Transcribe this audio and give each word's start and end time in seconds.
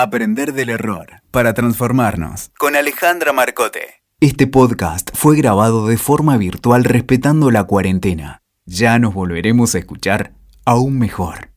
Aprender 0.00 0.52
del 0.52 0.70
error 0.70 1.22
para 1.32 1.54
transformarnos 1.54 2.52
con 2.56 2.76
Alejandra 2.76 3.32
Marcote. 3.32 4.00
Este 4.20 4.46
podcast 4.46 5.10
fue 5.12 5.36
grabado 5.36 5.88
de 5.88 5.96
forma 5.96 6.36
virtual 6.36 6.84
respetando 6.84 7.50
la 7.50 7.64
cuarentena. 7.64 8.40
Ya 8.64 9.00
nos 9.00 9.12
volveremos 9.12 9.74
a 9.74 9.78
escuchar 9.78 10.34
aún 10.64 11.00
mejor. 11.00 11.48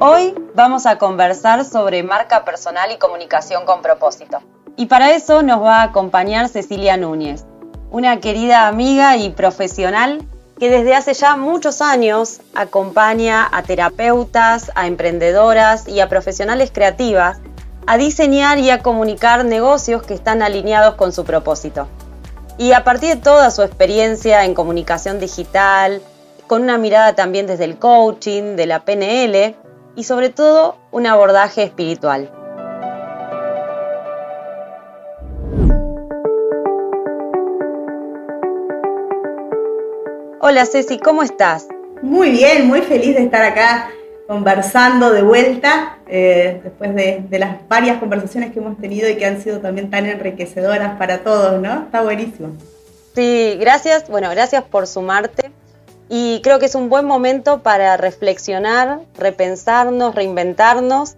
Hoy 0.00 0.34
vamos 0.54 0.86
a 0.86 0.96
conversar 0.96 1.66
sobre 1.66 2.02
marca 2.02 2.46
personal 2.46 2.90
y 2.90 2.96
comunicación 2.96 3.66
con 3.66 3.82
propósito. 3.82 4.38
Y 4.74 4.86
para 4.86 5.14
eso 5.14 5.42
nos 5.42 5.60
va 5.60 5.82
a 5.82 5.84
acompañar 5.84 6.48
Cecilia 6.48 6.96
Núñez, 6.96 7.44
una 7.90 8.20
querida 8.20 8.68
amiga 8.68 9.18
y 9.18 9.28
profesional 9.32 10.26
que 10.58 10.70
desde 10.70 10.94
hace 10.94 11.14
ya 11.14 11.36
muchos 11.36 11.80
años 11.80 12.40
acompaña 12.54 13.48
a 13.50 13.62
terapeutas, 13.62 14.72
a 14.74 14.86
emprendedoras 14.86 15.86
y 15.86 16.00
a 16.00 16.08
profesionales 16.08 16.70
creativas 16.72 17.38
a 17.88 17.96
diseñar 17.96 18.58
y 18.58 18.68
a 18.68 18.82
comunicar 18.82 19.46
negocios 19.46 20.02
que 20.02 20.12
están 20.12 20.42
alineados 20.42 20.96
con 20.96 21.10
su 21.10 21.24
propósito. 21.24 21.88
Y 22.58 22.72
a 22.72 22.84
partir 22.84 23.14
de 23.14 23.20
toda 23.22 23.50
su 23.50 23.62
experiencia 23.62 24.44
en 24.44 24.52
comunicación 24.52 25.18
digital, 25.18 26.02
con 26.46 26.60
una 26.62 26.76
mirada 26.76 27.14
también 27.14 27.46
desde 27.46 27.64
el 27.64 27.78
coaching, 27.78 28.56
de 28.56 28.66
la 28.66 28.84
PNL 28.84 29.54
y 29.96 30.04
sobre 30.04 30.28
todo 30.28 30.76
un 30.90 31.06
abordaje 31.06 31.62
espiritual. 31.62 32.30
Hola 40.50 40.64
Ceci, 40.64 40.98
¿cómo 40.98 41.22
estás? 41.22 41.68
Muy 42.00 42.30
bien, 42.30 42.66
muy 42.66 42.80
feliz 42.80 43.14
de 43.14 43.22
estar 43.22 43.44
acá 43.44 43.90
conversando 44.26 45.10
de 45.10 45.20
vuelta, 45.20 45.98
eh, 46.08 46.62
después 46.64 46.94
de, 46.94 47.22
las 47.38 47.68
varias 47.68 47.98
conversaciones 47.98 48.50
que 48.54 48.58
hemos 48.58 48.78
tenido 48.78 49.10
y 49.10 49.16
que 49.16 49.26
han 49.26 49.42
sido 49.42 49.60
también 49.60 49.90
tan 49.90 50.06
enriquecedoras 50.06 50.96
para 50.96 51.18
todos, 51.18 51.60
¿no? 51.60 51.82
Está 51.82 52.00
buenísimo. 52.00 52.54
Sí, 53.14 53.58
gracias, 53.60 54.08
bueno, 54.08 54.30
gracias 54.30 54.64
por 54.64 54.86
sumarte 54.86 55.50
y 56.08 56.40
creo 56.42 56.58
que 56.58 56.64
es 56.64 56.74
un 56.74 56.88
buen 56.88 57.04
momento 57.04 57.62
para 57.62 57.98
reflexionar, 57.98 59.00
repensarnos, 59.18 60.14
reinventarnos. 60.14 61.16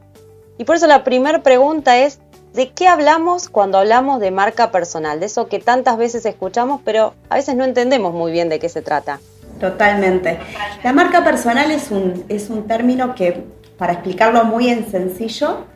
Y 0.58 0.64
por 0.64 0.74
eso 0.74 0.88
la 0.88 1.04
primera 1.04 1.40
pregunta 1.40 1.98
es, 1.98 2.18
¿de 2.54 2.70
qué 2.70 2.88
hablamos 2.88 3.48
cuando 3.48 3.78
hablamos 3.78 4.20
de 4.20 4.30
marca 4.30 4.70
personal? 4.70 5.20
De 5.20 5.26
eso 5.26 5.48
que 5.48 5.58
tantas 5.58 5.96
veces 5.96 6.26
escuchamos, 6.26 6.80
pero 6.84 7.14
a 7.28 7.36
veces 7.36 7.56
no 7.56 7.64
entendemos 7.64 8.12
muy 8.12 8.32
bien 8.32 8.48
de 8.48 8.58
qué 8.58 8.68
se 8.68 8.82
trata. 8.82 9.20
Totalmente. 9.58 10.38
La 10.82 10.92
marca 10.92 11.22
personal 11.22 11.70
es 11.70 11.90
un, 11.90 12.24
es 12.28 12.50
un 12.50 12.66
término 12.66 13.14
que, 13.14 13.44
para 13.76 13.92
explicarlo 13.92 14.44
muy 14.44 14.68
en 14.68 14.90
sencillo, 14.90 15.66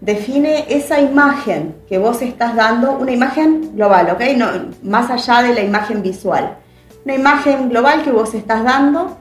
define 0.00 0.66
esa 0.68 1.00
imagen 1.00 1.74
que 1.88 1.98
vos 1.98 2.22
estás 2.22 2.56
dando, 2.56 2.92
una 2.92 3.12
imagen 3.12 3.74
global, 3.74 4.10
¿ok? 4.10 4.20
No, 4.36 4.46
más 4.82 5.10
allá 5.10 5.42
de 5.42 5.54
la 5.54 5.62
imagen 5.62 6.02
visual. 6.02 6.56
Una 7.04 7.14
imagen 7.14 7.68
global 7.68 8.02
que 8.02 8.10
vos 8.10 8.34
estás 8.34 8.64
dando 8.64 9.18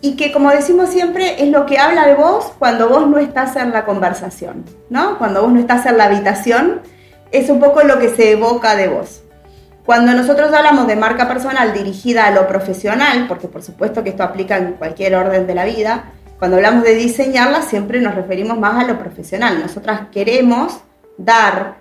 y 0.00 0.16
que, 0.16 0.32
como 0.32 0.50
decimos 0.50 0.90
siempre, 0.90 1.42
es 1.42 1.48
lo 1.48 1.66
que 1.66 1.78
habla 1.78 2.06
de 2.06 2.14
vos 2.14 2.52
cuando 2.58 2.88
vos 2.88 3.08
no 3.08 3.18
estás 3.18 3.56
en 3.56 3.72
la 3.72 3.84
conversación, 3.84 4.64
¿no? 4.90 5.18
Cuando 5.18 5.42
vos 5.42 5.52
no 5.52 5.58
estás 5.58 5.86
en 5.86 5.98
la 5.98 6.04
habitación, 6.04 6.82
es 7.32 7.50
un 7.50 7.58
poco 7.58 7.82
lo 7.82 7.98
que 7.98 8.08
se 8.08 8.32
evoca 8.32 8.76
de 8.76 8.88
vos. 8.88 9.22
Cuando 9.84 10.12
nosotros 10.12 10.52
hablamos 10.52 10.86
de 10.86 10.96
marca 10.96 11.26
personal 11.26 11.72
dirigida 11.72 12.26
a 12.26 12.30
lo 12.30 12.46
profesional, 12.46 13.26
porque 13.26 13.48
por 13.48 13.62
supuesto 13.62 14.04
que 14.04 14.10
esto 14.10 14.22
aplica 14.22 14.56
en 14.56 14.74
cualquier 14.74 15.16
orden 15.16 15.46
de 15.46 15.54
la 15.54 15.64
vida, 15.64 16.12
cuando 16.38 16.58
hablamos 16.58 16.84
de 16.84 16.94
diseñarla 16.94 17.62
siempre 17.62 18.00
nos 18.00 18.14
referimos 18.14 18.58
más 18.58 18.84
a 18.84 18.86
lo 18.86 18.98
profesional. 18.98 19.58
Nosotras 19.60 20.02
queremos 20.12 20.78
dar, 21.16 21.78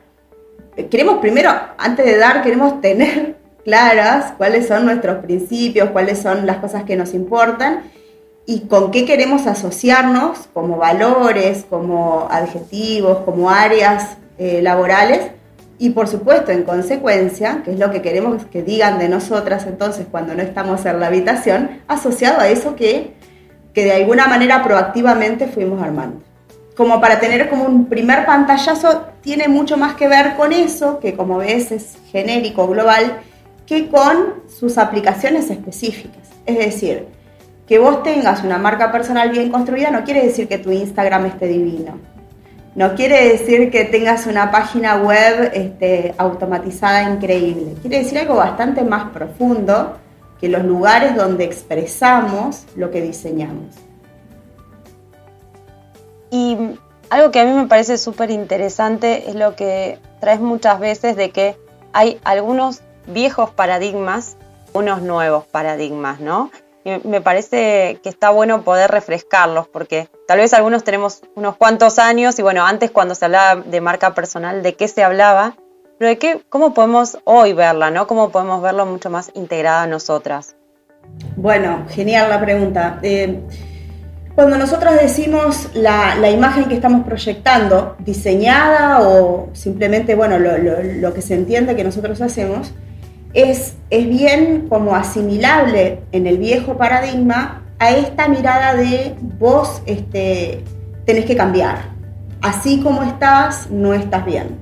queremos 0.90 1.20
primero, 1.20 1.52
antes 1.78 2.06
de 2.06 2.18
dar, 2.18 2.42
queremos 2.42 2.82
tener 2.82 3.36
claras 3.64 4.34
cuáles 4.38 4.68
son 4.68 4.86
nuestros 4.86 5.24
principios, 5.24 5.92
cuáles 5.92 6.20
son 6.20 6.48
las 6.48 6.58
cosas 6.58 6.84
que 6.86 6.96
nos 6.96 7.14
importan 7.14 7.84
y 8.50 8.62
con 8.62 8.92
qué 8.92 9.06
queremos 9.06 9.46
asociarnos 9.46 10.48
como 10.54 10.78
valores, 10.78 11.66
como 11.70 12.30
adjetivos, 12.32 13.20
como 13.26 13.50
áreas 13.50 14.18
eh, 14.38 14.62
laborales 14.64 15.32
y 15.78 15.92
por 15.92 16.08
supuesto, 16.08 16.52
en 16.52 16.64
consecuencia, 16.64 17.62
que 17.64 17.72
es 17.72 17.78
lo 17.78 17.92
que 17.92 18.02
queremos 18.02 18.46
que 18.46 18.64
digan 18.64 19.00
de 19.00 19.10
nosotras 19.10 19.68
entonces 19.68 20.08
cuando 20.10 20.34
no 20.34 20.42
estamos 20.42 20.86
en 20.86 21.00
la 21.02 21.08
habitación, 21.08 21.82
asociado 21.90 22.40
a 22.40 22.48
eso 22.48 22.76
que, 22.76 23.16
que 23.74 23.84
de 23.84 23.92
alguna 23.92 24.28
manera 24.28 24.64
proactivamente 24.64 25.48
fuimos 25.48 25.84
armando. 25.84 26.22
Como 26.78 27.02
para 27.02 27.20
tener 27.20 27.50
como 27.50 27.66
un 27.66 27.88
primer 27.88 28.26
pantallazo, 28.26 29.08
tiene 29.22 29.50
mucho 29.50 29.76
más 29.76 29.96
que 29.96 30.08
ver 30.08 30.36
con 30.36 30.54
eso, 30.54 31.00
que 31.00 31.16
como 31.16 31.38
ves 31.38 31.72
es 31.74 31.98
genérico, 32.12 32.66
global, 32.68 33.20
que 33.66 33.90
con 33.90 34.36
sus 34.48 34.78
aplicaciones 34.78 35.50
específicas. 35.50 36.30
Es 36.46 36.58
decir, 36.58 37.17
que 37.68 37.80
vos 37.80 38.04
tengas 38.04 38.44
una 38.44 38.58
marca 38.58 38.92
personal 38.92 39.30
bien 39.30 39.52
construida 39.52 39.92
no 39.92 40.04
quiere 40.04 40.26
decir 40.26 40.48
que 40.48 40.58
tu 40.58 40.72
Instagram 40.72 41.26
esté 41.26 41.48
divino 41.48 42.00
no 42.78 42.94
quiere 42.94 43.30
decir 43.32 43.72
que 43.72 43.86
tengas 43.86 44.28
una 44.28 44.52
página 44.52 44.98
web 44.98 45.50
este, 45.52 46.14
automatizada 46.20 47.10
increíble. 47.12 47.74
Quiere 47.82 48.04
decir 48.04 48.20
algo 48.20 48.36
bastante 48.36 48.84
más 48.84 49.10
profundo 49.10 49.98
que 50.40 50.48
los 50.48 50.64
lugares 50.64 51.16
donde 51.16 51.44
expresamos 51.44 52.68
lo 52.76 52.92
que 52.92 53.02
diseñamos. 53.02 53.74
Y 56.30 56.56
algo 57.10 57.32
que 57.32 57.40
a 57.40 57.46
mí 57.46 57.52
me 57.52 57.66
parece 57.66 57.98
súper 57.98 58.30
interesante 58.30 59.28
es 59.28 59.34
lo 59.34 59.56
que 59.56 59.98
traes 60.20 60.40
muchas 60.40 60.80
veces 60.80 61.16
de 61.16 61.32
que 61.32 61.58
hay 61.94 62.20
algunos 62.24 62.82
viejos 63.08 63.50
paradigmas, 63.50 64.38
unos 64.74 65.02
nuevos 65.02 65.46
paradigmas, 65.48 66.20
¿no? 66.20 66.52
Me 67.04 67.22
parece 67.22 68.00
que 68.02 68.10
está 68.10 68.30
bueno 68.30 68.64
poder 68.64 68.90
refrescarlos, 68.90 69.68
porque 69.68 70.10
tal 70.28 70.40
vez 70.40 70.54
algunos 70.54 70.84
tenemos 70.84 71.22
unos 71.36 71.58
cuantos 71.58 72.00
años 72.00 72.40
y 72.40 72.42
bueno, 72.42 72.66
antes 72.66 72.92
cuando 72.92 73.16
se 73.16 73.26
hablaba 73.26 73.62
de 73.62 73.82
marca 73.82 74.14
personal, 74.14 74.64
¿de 74.64 74.76
qué 74.76 74.88
se 74.88 75.04
hablaba? 75.04 75.56
Pero 76.00 76.10
de 76.10 76.18
qué, 76.18 76.42
cómo 76.50 76.74
podemos 76.74 77.18
hoy 77.24 77.54
verla, 77.54 77.92
¿no? 77.92 78.08
¿Cómo 78.08 78.30
podemos 78.30 78.62
verlo 78.62 78.86
mucho 78.86 79.10
más 79.10 79.32
integrada 79.34 79.84
a 79.84 79.88
nosotras? 79.88 80.56
Bueno, 81.36 81.86
genial 81.90 82.30
la 82.30 82.40
pregunta. 82.40 83.00
Eh, 83.02 83.42
cuando 84.36 84.58
nosotros 84.58 84.94
decimos 85.02 85.72
la, 85.74 86.30
imagen 86.30 86.66
que 86.66 86.76
estamos 86.76 87.06
proyectando, 87.06 87.96
diseñada 88.00 89.02
o 89.02 89.50
simplemente, 89.54 90.14
bueno, 90.14 90.38
lo 90.38 91.14
que 91.14 91.22
se 91.24 91.34
entiende 91.34 91.76
que 91.76 91.84
nosotros 91.84 92.22
hacemos, 92.22 92.72
es, 93.34 93.76
bien 93.90 94.68
como 94.70 94.96
asimilable 94.96 96.00
en 96.12 96.28
el 96.28 96.38
viejo 96.38 96.78
paradigma 96.78 97.64
a 97.80 97.92
esta 97.92 98.28
mirada 98.28 98.76
de 98.76 99.16
vos 99.40 99.82
este, 99.86 100.64
tenés 101.06 101.26
que 101.26 101.36
cambiar. 101.36 101.90
Así 102.42 102.82
como 102.82 103.04
estás, 103.04 103.70
no 103.70 103.94
estás 103.94 104.26
bien. 104.26 104.58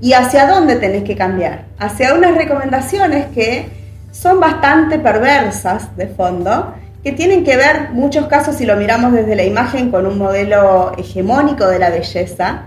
¿Y 0.00 0.14
hacia 0.14 0.46
dónde 0.46 0.76
tenés 0.76 1.04
que 1.04 1.16
cambiar? 1.16 1.66
Hacia 1.78 2.14
unas 2.14 2.34
recomendaciones 2.34 3.26
que 3.34 3.68
son 4.12 4.40
bastante 4.40 4.98
perversas 4.98 5.96
de 5.96 6.08
fondo, 6.08 6.74
que 7.02 7.12
tienen 7.12 7.44
que 7.44 7.56
ver, 7.56 7.90
muchos 7.92 8.26
casos, 8.26 8.56
si 8.56 8.66
lo 8.66 8.76
miramos 8.76 9.12
desde 9.12 9.36
la 9.36 9.44
imagen, 9.44 9.90
con 9.90 10.06
un 10.06 10.18
modelo 10.18 10.92
hegemónico 10.98 11.66
de 11.66 11.78
la 11.78 11.90
belleza, 11.90 12.64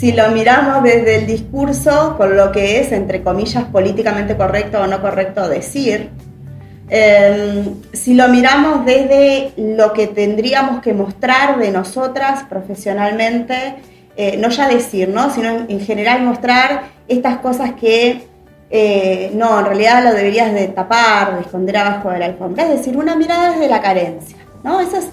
si 0.00 0.12
lo 0.12 0.30
miramos 0.30 0.82
desde 0.82 1.16
el 1.16 1.26
discurso 1.26 2.14
con 2.16 2.34
lo 2.34 2.50
que 2.52 2.80
es, 2.80 2.90
entre 2.90 3.22
comillas, 3.22 3.64
políticamente 3.64 4.34
correcto 4.34 4.80
o 4.80 4.86
no 4.86 5.02
correcto 5.02 5.46
decir, 5.46 6.08
em, 6.88 7.74
si 7.92 8.14
lo 8.14 8.28
miramos 8.28 8.86
desde 8.86 9.52
lo 9.58 9.92
que 9.92 10.06
tendríamos 10.06 10.80
que 10.80 10.94
mostrar 10.94 11.58
de 11.58 11.70
nosotras 11.70 12.44
profesionalmente, 12.48 13.74
eh, 14.16 14.38
no 14.38 14.48
ya 14.48 14.68
decir, 14.68 15.10
¿no? 15.10 15.30
sino 15.30 15.66
en, 15.68 15.80
general 15.80 16.22
mostrar 16.22 16.84
estas 17.06 17.36
cosas 17.40 17.72
que 17.74 18.26
eh, 18.70 19.30
no, 19.34 19.58
en 19.60 19.66
realidad 19.66 20.02
lo 20.02 20.14
deberías 20.14 20.54
de 20.54 20.68
tapar, 20.68 21.34
de 21.34 21.40
esconder 21.42 21.76
abajo 21.76 22.08
de 22.08 22.20
la 22.20 22.24
alfombra, 22.24 22.64
es 22.64 22.70
decir, 22.70 22.96
una 22.96 23.16
mirada 23.16 23.50
desde 23.50 23.68
la 23.68 23.82
carencia. 23.82 24.38
¿no? 24.64 24.80
Esas 24.80 25.04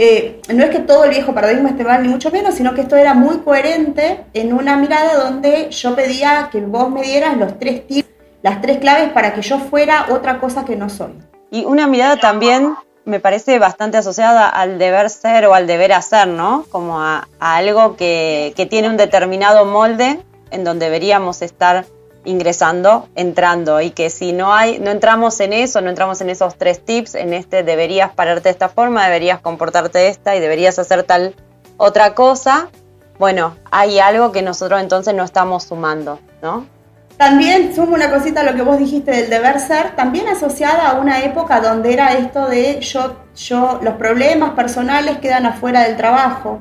eh, 0.00 0.40
no 0.54 0.62
es 0.62 0.70
que 0.70 0.78
todo 0.78 1.04
el 1.04 1.10
viejo 1.10 1.34
paradigma 1.34 1.70
esté 1.70 1.82
mal, 1.82 2.00
ni 2.00 2.08
mucho 2.08 2.30
menos, 2.30 2.54
sino 2.54 2.72
que 2.72 2.82
esto 2.82 2.94
era 2.94 3.14
muy 3.14 3.38
coherente 3.38 4.24
en 4.32 4.52
una 4.52 4.76
mirada 4.76 5.24
donde 5.24 5.70
yo 5.70 5.96
pedía 5.96 6.50
que 6.52 6.60
vos 6.60 6.88
me 6.88 7.02
dieras 7.02 7.36
los 7.36 7.58
tres 7.58 7.84
tips, 7.84 8.08
las 8.40 8.60
tres 8.60 8.78
claves 8.78 9.10
para 9.10 9.34
que 9.34 9.42
yo 9.42 9.58
fuera 9.58 10.06
otra 10.10 10.38
cosa 10.38 10.64
que 10.64 10.76
no 10.76 10.88
soy. 10.88 11.14
Y 11.50 11.64
una 11.64 11.88
mirada 11.88 12.16
también 12.16 12.76
me 13.06 13.18
parece 13.18 13.58
bastante 13.58 13.96
asociada 13.96 14.48
al 14.48 14.78
deber 14.78 15.10
ser 15.10 15.46
o 15.46 15.54
al 15.54 15.66
deber 15.66 15.92
hacer, 15.92 16.28
¿no? 16.28 16.64
Como 16.70 17.00
a, 17.00 17.26
algo 17.40 17.96
que, 17.96 18.52
que 18.54 18.66
tiene 18.66 18.88
un 18.88 18.96
determinado 18.96 19.64
molde 19.64 20.20
en 20.52 20.62
donde 20.62 20.86
deberíamos 20.86 21.42
estar 21.42 21.86
ingresando, 22.28 23.08
entrando 23.14 23.80
y 23.80 23.90
que 23.90 24.10
si 24.10 24.32
no 24.32 24.52
hay, 24.52 24.78
no 24.78 24.90
entramos 24.90 25.40
en 25.40 25.52
eso, 25.52 25.80
no 25.80 25.88
entramos 25.88 26.20
en 26.20 26.30
esos 26.30 26.56
tres 26.56 26.84
tips, 26.84 27.14
en 27.14 27.32
este 27.32 27.62
deberías 27.62 28.10
pararte 28.12 28.44
de 28.44 28.50
esta 28.50 28.68
forma, 28.68 29.04
deberías 29.04 29.40
comportarte 29.40 29.98
de 29.98 30.08
esta 30.08 30.36
y 30.36 30.40
deberías 30.40 30.78
hacer 30.78 31.04
tal 31.04 31.34
otra 31.78 32.14
cosa, 32.14 32.68
bueno, 33.18 33.56
hay 33.70 33.98
algo 33.98 34.30
que 34.30 34.42
nosotros 34.42 34.80
entonces 34.80 35.14
no 35.14 35.24
estamos 35.24 35.64
sumando, 35.64 36.20
¿no? 36.42 36.66
También 37.16 37.74
sumo 37.74 37.94
una 37.94 38.10
cosita 38.12 38.40
a 38.40 38.44
lo 38.44 38.54
que 38.54 38.62
vos 38.62 38.78
dijiste 38.78 39.10
del 39.10 39.30
deber 39.30 39.58
ser, 39.58 39.96
también 39.96 40.28
asociada 40.28 40.90
a 40.90 41.00
una 41.00 41.24
época 41.24 41.60
donde 41.60 41.92
era 41.92 42.12
esto 42.12 42.46
de 42.46 42.78
yo, 42.80 43.16
yo, 43.34 43.80
los 43.82 43.94
problemas 43.94 44.50
personales 44.50 45.18
quedan 45.18 45.46
afuera 45.46 45.82
del 45.82 45.96
trabajo. 45.96 46.60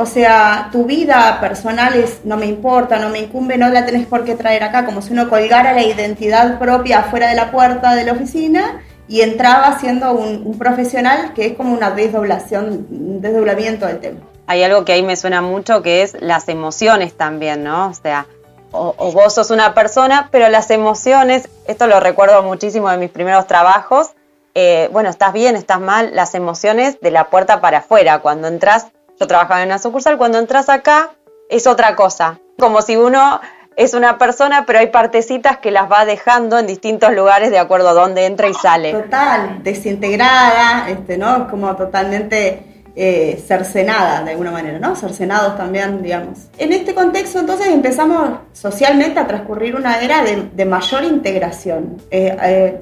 O 0.00 0.06
sea, 0.06 0.68
tu 0.70 0.84
vida 0.84 1.38
personal 1.40 1.94
es, 1.94 2.20
no 2.24 2.36
me 2.36 2.46
importa, 2.46 3.00
no 3.00 3.08
me 3.08 3.18
incumbe, 3.18 3.58
no 3.58 3.68
la 3.68 3.84
tenés 3.84 4.06
por 4.06 4.24
qué 4.24 4.36
traer 4.36 4.62
acá, 4.62 4.86
como 4.86 5.02
si 5.02 5.12
uno 5.12 5.28
colgara 5.28 5.72
la 5.72 5.82
identidad 5.82 6.60
propia 6.60 7.00
afuera 7.00 7.26
de 7.26 7.34
la 7.34 7.50
puerta 7.50 7.96
de 7.96 8.04
la 8.04 8.12
oficina 8.12 8.80
y 9.08 9.22
entraba 9.22 9.76
siendo 9.80 10.12
un, 10.12 10.56
profesional 10.56 11.32
que 11.34 11.46
es 11.46 11.56
como 11.56 11.74
una 11.74 11.90
desdoblación, 11.90 12.86
un 12.88 13.20
desdoblamiento 13.20 13.86
del 13.86 13.98
tema. 13.98 14.20
Hay 14.46 14.62
algo 14.62 14.84
que 14.84 14.92
ahí 14.92 15.02
me 15.02 15.16
suena 15.16 15.42
mucho 15.42 15.82
que 15.82 16.02
es 16.02 16.16
las 16.20 16.48
emociones 16.48 17.14
también, 17.14 17.64
¿no? 17.64 17.88
O 17.88 17.94
sea, 17.94 18.26
o, 18.70 18.94
vos 19.10 19.34
sos 19.34 19.50
una 19.50 19.74
persona, 19.74 20.28
pero 20.30 20.48
las 20.48 20.70
emociones, 20.70 21.48
esto 21.66 21.88
lo 21.88 21.98
recuerdo 21.98 22.40
muchísimo 22.44 22.88
de 22.88 22.98
mis 22.98 23.10
primeros 23.10 23.48
trabajos, 23.48 24.10
eh, 24.54 24.88
bueno, 24.92 25.10
estás 25.10 25.32
bien, 25.32 25.56
estás 25.56 25.80
mal, 25.80 26.12
las 26.14 26.36
emociones 26.36 27.00
de 27.00 27.10
la 27.10 27.30
puerta 27.30 27.60
para 27.60 27.78
afuera, 27.78 28.20
cuando 28.20 28.46
entras, 28.46 28.86
yo 29.18 29.26
trabajaba 29.26 29.62
en 29.62 29.68
una 29.68 29.78
sucursal, 29.78 30.18
cuando 30.18 30.38
entras 30.38 30.68
acá 30.68 31.10
es 31.48 31.66
otra 31.66 31.96
cosa, 31.96 32.40
como 32.58 32.82
si 32.82 32.96
uno 32.96 33.40
es 33.76 33.94
una 33.94 34.18
persona, 34.18 34.66
pero 34.66 34.80
hay 34.80 34.88
partecitas 34.88 35.58
que 35.58 35.70
las 35.70 35.90
va 35.90 36.04
dejando 36.04 36.58
en 36.58 36.66
distintos 36.66 37.12
lugares 37.12 37.50
de 37.50 37.58
acuerdo 37.58 37.90
a 37.90 37.92
dónde 37.92 38.26
entra 38.26 38.48
y 38.48 38.54
sale. 38.54 38.92
Total, 38.92 39.62
desintegrada, 39.62 40.88
este, 40.88 41.16
¿no? 41.16 41.48
Como 41.48 41.74
totalmente 41.76 42.62
eh, 42.96 43.40
cercenada 43.46 44.24
de 44.24 44.32
alguna 44.32 44.50
manera, 44.50 44.80
¿no? 44.80 44.96
Cercenados 44.96 45.56
también, 45.56 46.02
digamos. 46.02 46.48
En 46.58 46.72
este 46.72 46.92
contexto, 46.92 47.38
entonces, 47.38 47.68
empezamos 47.68 48.40
socialmente 48.52 49.20
a 49.20 49.26
transcurrir 49.28 49.76
una 49.76 50.00
era 50.00 50.24
de, 50.24 50.64
mayor 50.64 51.04
integración, 51.04 51.98
eh, 52.10 52.36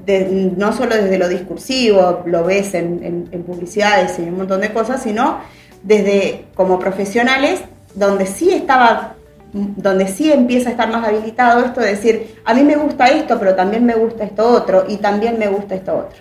eh, 0.07 0.53
no 0.57 0.73
solo 0.73 0.97
desde 0.97 1.19
lo 1.19 1.29
discursivo, 1.29 2.23
lo 2.25 2.45
ves 2.45 2.73
en, 2.73 3.29
publicidades 3.47 4.19
y 4.19 4.23
un 4.23 4.39
montón 4.39 4.63
de 4.63 4.73
cosas, 4.73 5.03
sino 5.03 5.41
desde 5.87 6.45
como 6.55 6.79
profesionales, 6.79 7.61
donde 7.95 8.27
sí 8.27 8.53
estaba 8.53 9.15
donde 9.53 10.07
sí 10.07 10.31
empieza 10.31 10.69
a 10.69 10.73
estar 10.73 10.91
más 10.91 11.07
habilitado 11.07 11.65
esto 11.65 11.81
de 11.81 11.93
decir, 11.93 12.37
a 12.45 12.53
mí 12.53 12.63
me 12.63 12.77
gusta 12.77 13.07
esto, 13.07 13.39
pero 13.39 13.55
también 13.55 13.87
me 13.87 13.95
gusta 13.95 14.25
esto 14.25 14.47
otro, 14.47 14.85
y 14.87 14.99
también 14.99 15.39
me 15.39 15.49
gusta 15.49 15.77
esto 15.77 15.97
otro. 15.97 16.19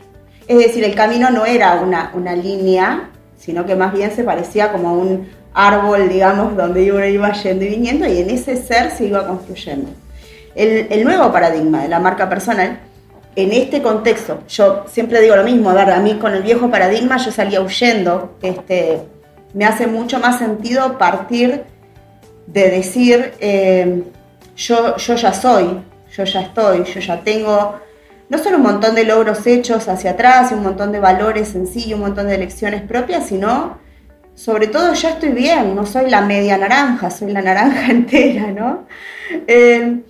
Es 0.47 0.57
decir, 0.57 0.85
el 0.85 0.95
camino 0.95 1.29
no 1.31 1.45
era 1.45 1.81
una, 1.81 2.11
una 2.13 2.33
línea 2.33 3.09
sino 3.45 3.63
que 3.65 3.75
más 3.75 3.93
bien 3.93 4.11
se 4.11 4.23
parecía 4.23 4.71
como 4.71 4.93
un 4.93 5.29
árbol, 5.53 6.09
digamos, 6.09 6.55
donde 6.57 6.91
uno 6.91 7.05
iba 7.05 7.31
yendo 7.31 7.63
y 7.63 7.69
viniendo 7.69 8.07
y 8.07 8.17
en 8.17 8.29
ese 8.31 8.57
ser 8.57 8.89
se 8.89 9.05
iba 9.05 9.25
construyendo. 9.27 9.91
El, 10.55 11.03
nuevo 11.03 11.31
paradigma 11.31 11.83
de 11.83 11.89
la 11.89 11.99
marca 11.99 12.27
personal, 12.27 12.79
en 13.35 13.51
este 13.51 13.81
contexto, 13.81 14.39
yo 14.47 14.85
siempre 14.87 15.21
digo 15.21 15.35
lo 15.35 15.43
mismo, 15.43 15.69
a 15.69 15.73
ver, 15.73 15.91
a 15.91 15.99
mí 15.99 16.15
con 16.15 16.33
el 16.33 16.41
viejo 16.41 16.71
paradigma 16.71 17.17
yo 17.17 17.31
salía 17.31 17.61
huyendo, 17.61 18.37
este, 18.41 19.01
me 19.55 19.65
hace 19.65 19.87
mucho 19.87 20.19
más 20.19 20.37
sentido 20.37 20.97
partir 20.99 21.63
de 22.45 22.69
decir, 22.69 23.33
eh, 23.39 24.03
yo, 24.55 24.97
yo 24.97 25.15
ya 25.15 25.33
soy, 25.33 25.81
yo 26.15 26.23
ya 26.25 26.41
estoy, 26.41 26.83
yo 26.83 26.99
ya 26.99 27.21
tengo 27.21 27.79
no 28.27 28.37
solo 28.37 28.57
un 28.57 28.63
montón 28.63 28.95
de 28.95 29.05
logros 29.05 29.47
hechos 29.47 29.87
hacia 29.87 30.11
atrás 30.11 30.51
un 30.51 30.63
montón 30.63 30.91
de 30.91 30.99
valores 30.99 31.55
en 31.55 31.67
sí 31.67 31.93
un 31.93 32.01
montón 32.01 32.27
de 32.27 32.37
lecciones 32.37 32.81
propias, 32.81 33.27
sino 33.27 33.77
sobre 34.35 34.67
todo 34.67 34.93
ya 34.93 35.11
estoy 35.11 35.29
bien, 35.29 35.73
no 35.73 35.85
soy 35.85 36.09
la 36.09 36.21
media 36.21 36.57
naranja, 36.57 37.09
soy 37.09 37.31
la 37.31 37.41
naranja 37.41 37.85
entera, 37.89 38.51
¿no? 38.51 38.85
Eh, 39.47 40.01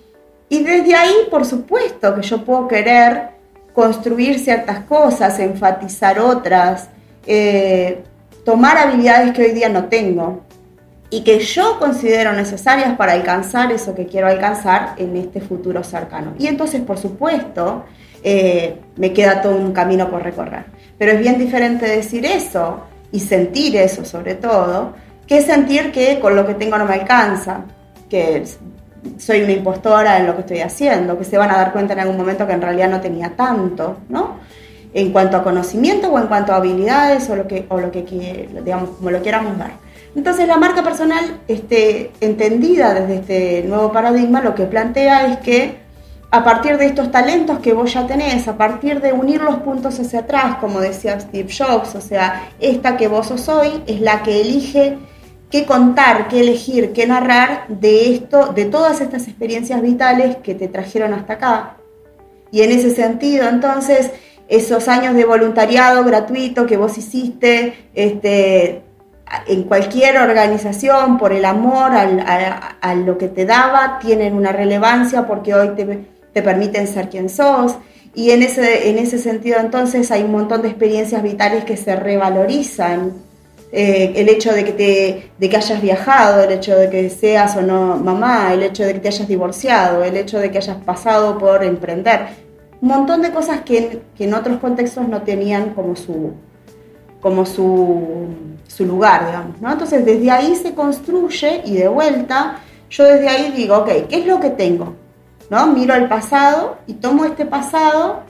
y 0.48 0.62
desde 0.62 0.94
ahí, 0.94 1.14
por 1.30 1.44
supuesto, 1.44 2.14
que 2.14 2.22
yo 2.22 2.44
puedo 2.44 2.66
querer 2.66 3.30
construir 3.72 4.38
ciertas 4.40 4.80
cosas, 4.80 5.38
enfatizar 5.38 6.18
otras, 6.18 6.88
eh, 7.26 8.02
tomar 8.46 8.78
habilidades 8.78 9.32
que 9.32 9.42
hoy 9.42 9.52
día 9.52 9.68
no 9.68 9.86
tengo 9.86 10.44
y 11.10 11.22
que 11.22 11.40
yo 11.40 11.78
considero 11.80 12.32
necesarias 12.32 12.96
para 12.96 13.12
alcanzar 13.12 13.72
eso 13.72 13.94
que 13.94 14.06
quiero 14.06 14.28
alcanzar 14.28 14.94
en 14.98 15.16
este 15.16 15.40
futuro 15.40 15.82
cercano. 15.82 16.32
Y 16.38 16.46
entonces, 16.46 16.80
por 16.80 16.96
supuesto, 16.96 17.84
eh, 18.22 18.78
me 18.96 19.12
queda 19.12 19.42
todo 19.42 19.56
un 19.56 19.72
camino 19.72 20.08
por 20.08 20.22
recorrer. 20.22 20.64
Pero 20.96 21.12
es 21.12 21.18
bien 21.18 21.38
diferente 21.38 21.86
decir 21.86 22.24
eso 22.24 22.84
y 23.10 23.18
sentir 23.18 23.76
eso 23.76 24.04
sobre 24.04 24.36
todo, 24.36 24.94
que 25.26 25.42
sentir 25.42 25.90
que 25.90 26.20
con 26.20 26.36
lo 26.36 26.46
que 26.46 26.54
tengo 26.54 26.78
no 26.78 26.86
me 26.86 26.94
alcanza, 26.94 27.64
que 28.08 28.44
soy 29.18 29.42
una 29.42 29.52
impostora 29.52 30.18
en 30.18 30.26
lo 30.26 30.36
que 30.36 30.42
estoy 30.42 30.60
haciendo, 30.60 31.18
que 31.18 31.24
se 31.24 31.36
van 31.36 31.50
a 31.50 31.56
dar 31.56 31.72
cuenta 31.72 31.94
en 31.94 32.00
algún 32.00 32.16
momento 32.16 32.46
que 32.46 32.52
en 32.52 32.62
realidad 32.62 32.90
no 32.90 33.00
tenía 33.00 33.30
tanto, 33.30 33.98
¿no? 34.08 34.36
En 34.96 35.12
cuanto 35.12 35.36
a 35.36 35.44
conocimiento 35.44 36.08
o 36.08 36.18
en 36.18 36.26
cuanto 36.26 36.52
a 36.52 36.56
habilidades 36.56 37.28
o 37.28 37.36
lo 37.36 37.46
que, 37.46 37.66
o 37.68 37.78
lo 37.78 37.92
que 37.92 38.02
digamos, 38.64 38.90
como 38.96 39.10
lo 39.10 39.20
quieramos 39.20 39.58
ver. 39.58 39.72
Entonces 40.16 40.48
la 40.48 40.56
marca 40.56 40.82
personal, 40.82 41.42
este, 41.46 42.10
entendida 42.22 42.94
desde 42.94 43.16
este 43.16 43.68
nuevo 43.68 43.92
paradigma, 43.92 44.40
lo 44.40 44.54
que 44.54 44.64
plantea 44.64 45.26
es 45.26 45.36
que 45.40 45.76
a 46.30 46.42
partir 46.42 46.78
de 46.78 46.86
estos 46.86 47.10
talentos 47.10 47.58
que 47.58 47.74
vos 47.74 47.92
ya 47.92 48.06
tenés, 48.06 48.48
a 48.48 48.56
partir 48.56 49.02
de 49.02 49.12
unir 49.12 49.42
los 49.42 49.56
puntos 49.56 50.00
hacia 50.00 50.20
atrás, 50.20 50.56
como 50.56 50.80
decía 50.80 51.20
Steve 51.20 51.48
Jobs, 51.52 51.94
o 51.94 52.00
sea, 52.00 52.48
esta 52.58 52.96
que 52.96 53.08
vos 53.08 53.26
sos 53.26 53.48
hoy 53.50 53.82
es 53.86 54.00
la 54.00 54.22
que 54.22 54.40
elige 54.40 54.96
qué 55.50 55.66
contar, 55.66 56.28
qué 56.28 56.40
elegir, 56.40 56.92
qué 56.92 57.06
narrar 57.06 57.66
de 57.68 58.14
esto, 58.14 58.52
de 58.54 58.64
todas 58.64 59.00
estas 59.02 59.28
experiencias 59.28 59.80
vitales 59.82 60.36
que 60.36 60.54
te 60.54 60.68
trajeron 60.68 61.12
hasta 61.12 61.34
acá. 61.34 61.76
Y 62.50 62.62
en 62.62 62.70
ese 62.70 62.90
sentido, 62.90 63.48
entonces, 63.48 64.10
esos 64.48 64.88
años 64.88 65.14
de 65.14 65.24
voluntariado 65.24 66.04
gratuito 66.04 66.66
que 66.66 66.76
vos 66.76 66.96
hiciste, 66.98 67.88
este, 67.94 68.82
en 69.48 69.64
cualquier 69.64 70.18
organización, 70.18 71.18
por 71.18 71.32
el 71.32 71.44
amor 71.44 71.92
a, 71.92 72.94
lo 72.94 73.18
que 73.18 73.28
te 73.28 73.44
daba, 73.44 73.98
tienen 74.00 74.34
una 74.34 74.52
relevancia 74.52 75.26
porque 75.26 75.54
hoy 75.54 75.70
te, 75.70 76.06
te 76.32 76.42
permiten 76.42 76.86
ser 76.86 77.08
quien 77.08 77.28
sos. 77.28 77.74
Y 78.14 78.30
en 78.30 78.42
ese, 78.42 78.88
en 78.88 78.98
ese 78.98 79.18
sentido 79.18 79.58
entonces 79.58 80.10
hay 80.10 80.22
un 80.22 80.32
montón 80.32 80.62
de 80.62 80.68
experiencias 80.68 81.22
vitales 81.22 81.64
que 81.64 81.76
se 81.76 81.96
revalorizan. 81.96 83.12
Eh, 83.72 84.12
el 84.16 84.28
hecho 84.28 84.52
de 84.52 84.64
que, 84.64 84.72
te, 84.72 85.32
de 85.36 85.48
que 85.50 85.56
hayas 85.56 85.82
viajado, 85.82 86.44
el 86.44 86.52
hecho 86.52 86.76
de 86.76 86.88
que 86.88 87.10
seas 87.10 87.56
o 87.56 87.62
no 87.62 87.96
mamá, 87.96 88.54
el 88.54 88.62
hecho 88.62 88.84
de 88.84 88.94
que 88.94 89.00
te 89.00 89.08
hayas 89.08 89.26
divorciado, 89.26 90.04
el 90.04 90.16
hecho 90.16 90.38
de 90.38 90.50
que 90.50 90.58
hayas 90.58 90.78
pasado 90.78 91.36
por 91.36 91.64
emprender. 91.64 92.45
Un 92.80 92.88
montón 92.88 93.22
de 93.22 93.30
cosas 93.30 93.62
que, 93.62 94.02
que 94.16 94.24
en 94.24 94.34
otros 94.34 94.58
contextos 94.58 95.08
no 95.08 95.22
tenían 95.22 95.70
como 95.70 95.96
su, 95.96 96.32
como 97.20 97.46
su, 97.46 98.28
su 98.68 98.84
lugar, 98.84 99.26
digamos. 99.26 99.60
¿no? 99.60 99.72
Entonces 99.72 100.04
desde 100.04 100.30
ahí 100.30 100.54
se 100.56 100.74
construye 100.74 101.62
y 101.64 101.74
de 101.74 101.88
vuelta 101.88 102.60
yo 102.90 103.04
desde 103.04 103.28
ahí 103.28 103.52
digo, 103.52 103.78
ok, 103.78 103.88
¿qué 104.08 104.20
es 104.20 104.26
lo 104.26 104.40
que 104.40 104.50
tengo? 104.50 104.94
¿no? 105.50 105.66
Miro 105.68 105.94
al 105.94 106.08
pasado 106.08 106.78
y 106.86 106.94
tomo 106.94 107.24
este 107.24 107.46
pasado. 107.46 108.22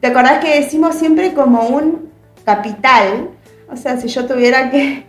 ¿Te 0.00 0.08
acordás 0.08 0.42
que 0.42 0.60
decimos 0.60 0.94
siempre 0.94 1.34
como 1.34 1.62
un 1.62 2.10
capital? 2.44 3.30
O 3.70 3.76
sea, 3.76 3.98
si 4.00 4.08
yo 4.08 4.26
tuviera 4.26 4.70
que, 4.70 5.06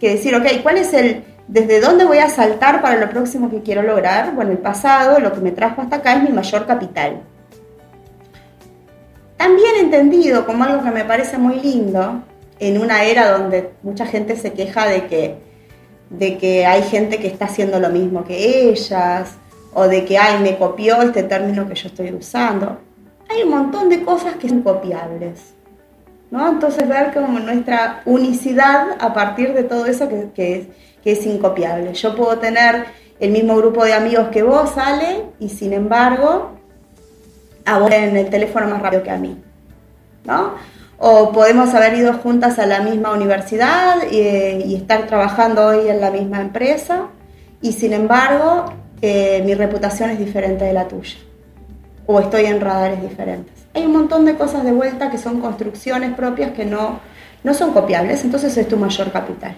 decir, 0.00 0.34
ok, 0.34 0.62
¿cuál 0.62 0.78
es 0.78 0.94
el, 0.94 1.24
desde 1.48 1.80
dónde 1.80 2.04
voy 2.04 2.18
a 2.18 2.28
saltar 2.28 2.80
para 2.80 2.98
lo 2.98 3.10
próximo 3.10 3.50
que 3.50 3.62
quiero 3.62 3.82
lograr? 3.82 4.34
Bueno, 4.34 4.52
el 4.52 4.58
pasado, 4.58 5.18
lo 5.18 5.32
que 5.32 5.40
me 5.40 5.50
trajo 5.50 5.82
hasta 5.82 5.96
acá 5.96 6.14
es 6.14 6.22
mi 6.22 6.30
mayor 6.30 6.66
capital. 6.66 7.22
También 9.42 9.74
entendido 9.80 10.46
como 10.46 10.62
algo 10.62 10.84
que 10.84 10.92
me 10.92 11.04
parece 11.04 11.36
muy 11.36 11.56
lindo, 11.56 12.22
en 12.60 12.80
una 12.80 13.02
era 13.02 13.36
donde 13.36 13.72
mucha 13.82 14.06
gente 14.06 14.36
se 14.36 14.52
queja 14.52 14.86
de 14.86 15.08
que, 15.08 15.34
de 16.10 16.38
que 16.38 16.64
hay 16.64 16.82
gente 16.84 17.18
que 17.18 17.26
está 17.26 17.46
haciendo 17.46 17.80
lo 17.80 17.88
mismo 17.88 18.22
que 18.22 18.68
ellas, 18.70 19.32
o 19.74 19.88
de 19.88 20.04
que, 20.04 20.16
ay, 20.16 20.40
me 20.44 20.56
copió 20.58 21.02
este 21.02 21.24
término 21.24 21.68
que 21.68 21.74
yo 21.74 21.88
estoy 21.88 22.12
usando. 22.12 22.78
Hay 23.28 23.42
un 23.42 23.50
montón 23.50 23.88
de 23.88 24.04
cosas 24.04 24.36
que 24.36 24.48
son 24.48 24.62
copiables. 24.62 25.54
¿no? 26.30 26.48
Entonces 26.48 26.86
ver 26.86 27.12
como 27.12 27.40
nuestra 27.40 28.02
unicidad 28.04 28.96
a 29.00 29.12
partir 29.12 29.54
de 29.54 29.64
todo 29.64 29.86
eso 29.86 30.08
que, 30.08 30.28
que, 30.32 30.56
es, 30.56 30.66
que 31.02 31.12
es 31.12 31.26
incopiable. 31.26 31.94
Yo 31.94 32.14
puedo 32.14 32.38
tener 32.38 32.84
el 33.18 33.32
mismo 33.32 33.56
grupo 33.56 33.84
de 33.84 33.94
amigos 33.94 34.28
que 34.28 34.44
vos, 34.44 34.78
Ale, 34.78 35.24
y 35.40 35.48
sin 35.48 35.72
embargo, 35.72 36.61
a 37.64 37.78
vos 37.78 37.90
en 37.90 38.16
el 38.16 38.30
teléfono 38.30 38.68
más 38.68 38.82
rápido 38.82 39.02
que 39.02 39.10
a 39.10 39.18
mí. 39.18 39.36
¿no? 40.24 40.54
O 40.98 41.32
podemos 41.32 41.74
haber 41.74 41.94
ido 41.94 42.12
juntas 42.14 42.58
a 42.58 42.66
la 42.66 42.80
misma 42.80 43.12
universidad 43.12 43.96
y, 44.10 44.18
y 44.18 44.76
estar 44.76 45.06
trabajando 45.06 45.66
hoy 45.66 45.88
en 45.88 46.00
la 46.00 46.10
misma 46.10 46.40
empresa, 46.40 47.08
y 47.60 47.72
sin 47.72 47.92
embargo, 47.92 48.72
eh, 49.00 49.42
mi 49.44 49.54
reputación 49.54 50.10
es 50.10 50.18
diferente 50.18 50.64
de 50.64 50.72
la 50.72 50.88
tuya. 50.88 51.16
O 52.06 52.20
estoy 52.20 52.46
en 52.46 52.60
radares 52.60 53.00
diferentes. 53.02 53.54
Hay 53.74 53.86
un 53.86 53.92
montón 53.92 54.24
de 54.24 54.36
cosas 54.36 54.64
de 54.64 54.72
vuelta 54.72 55.10
que 55.10 55.18
son 55.18 55.40
construcciones 55.40 56.14
propias 56.14 56.52
que 56.52 56.64
no, 56.64 57.00
no 57.42 57.54
son 57.54 57.72
copiables, 57.72 58.24
entonces 58.24 58.56
es 58.56 58.68
tu 58.68 58.76
mayor 58.76 59.10
capital. 59.12 59.56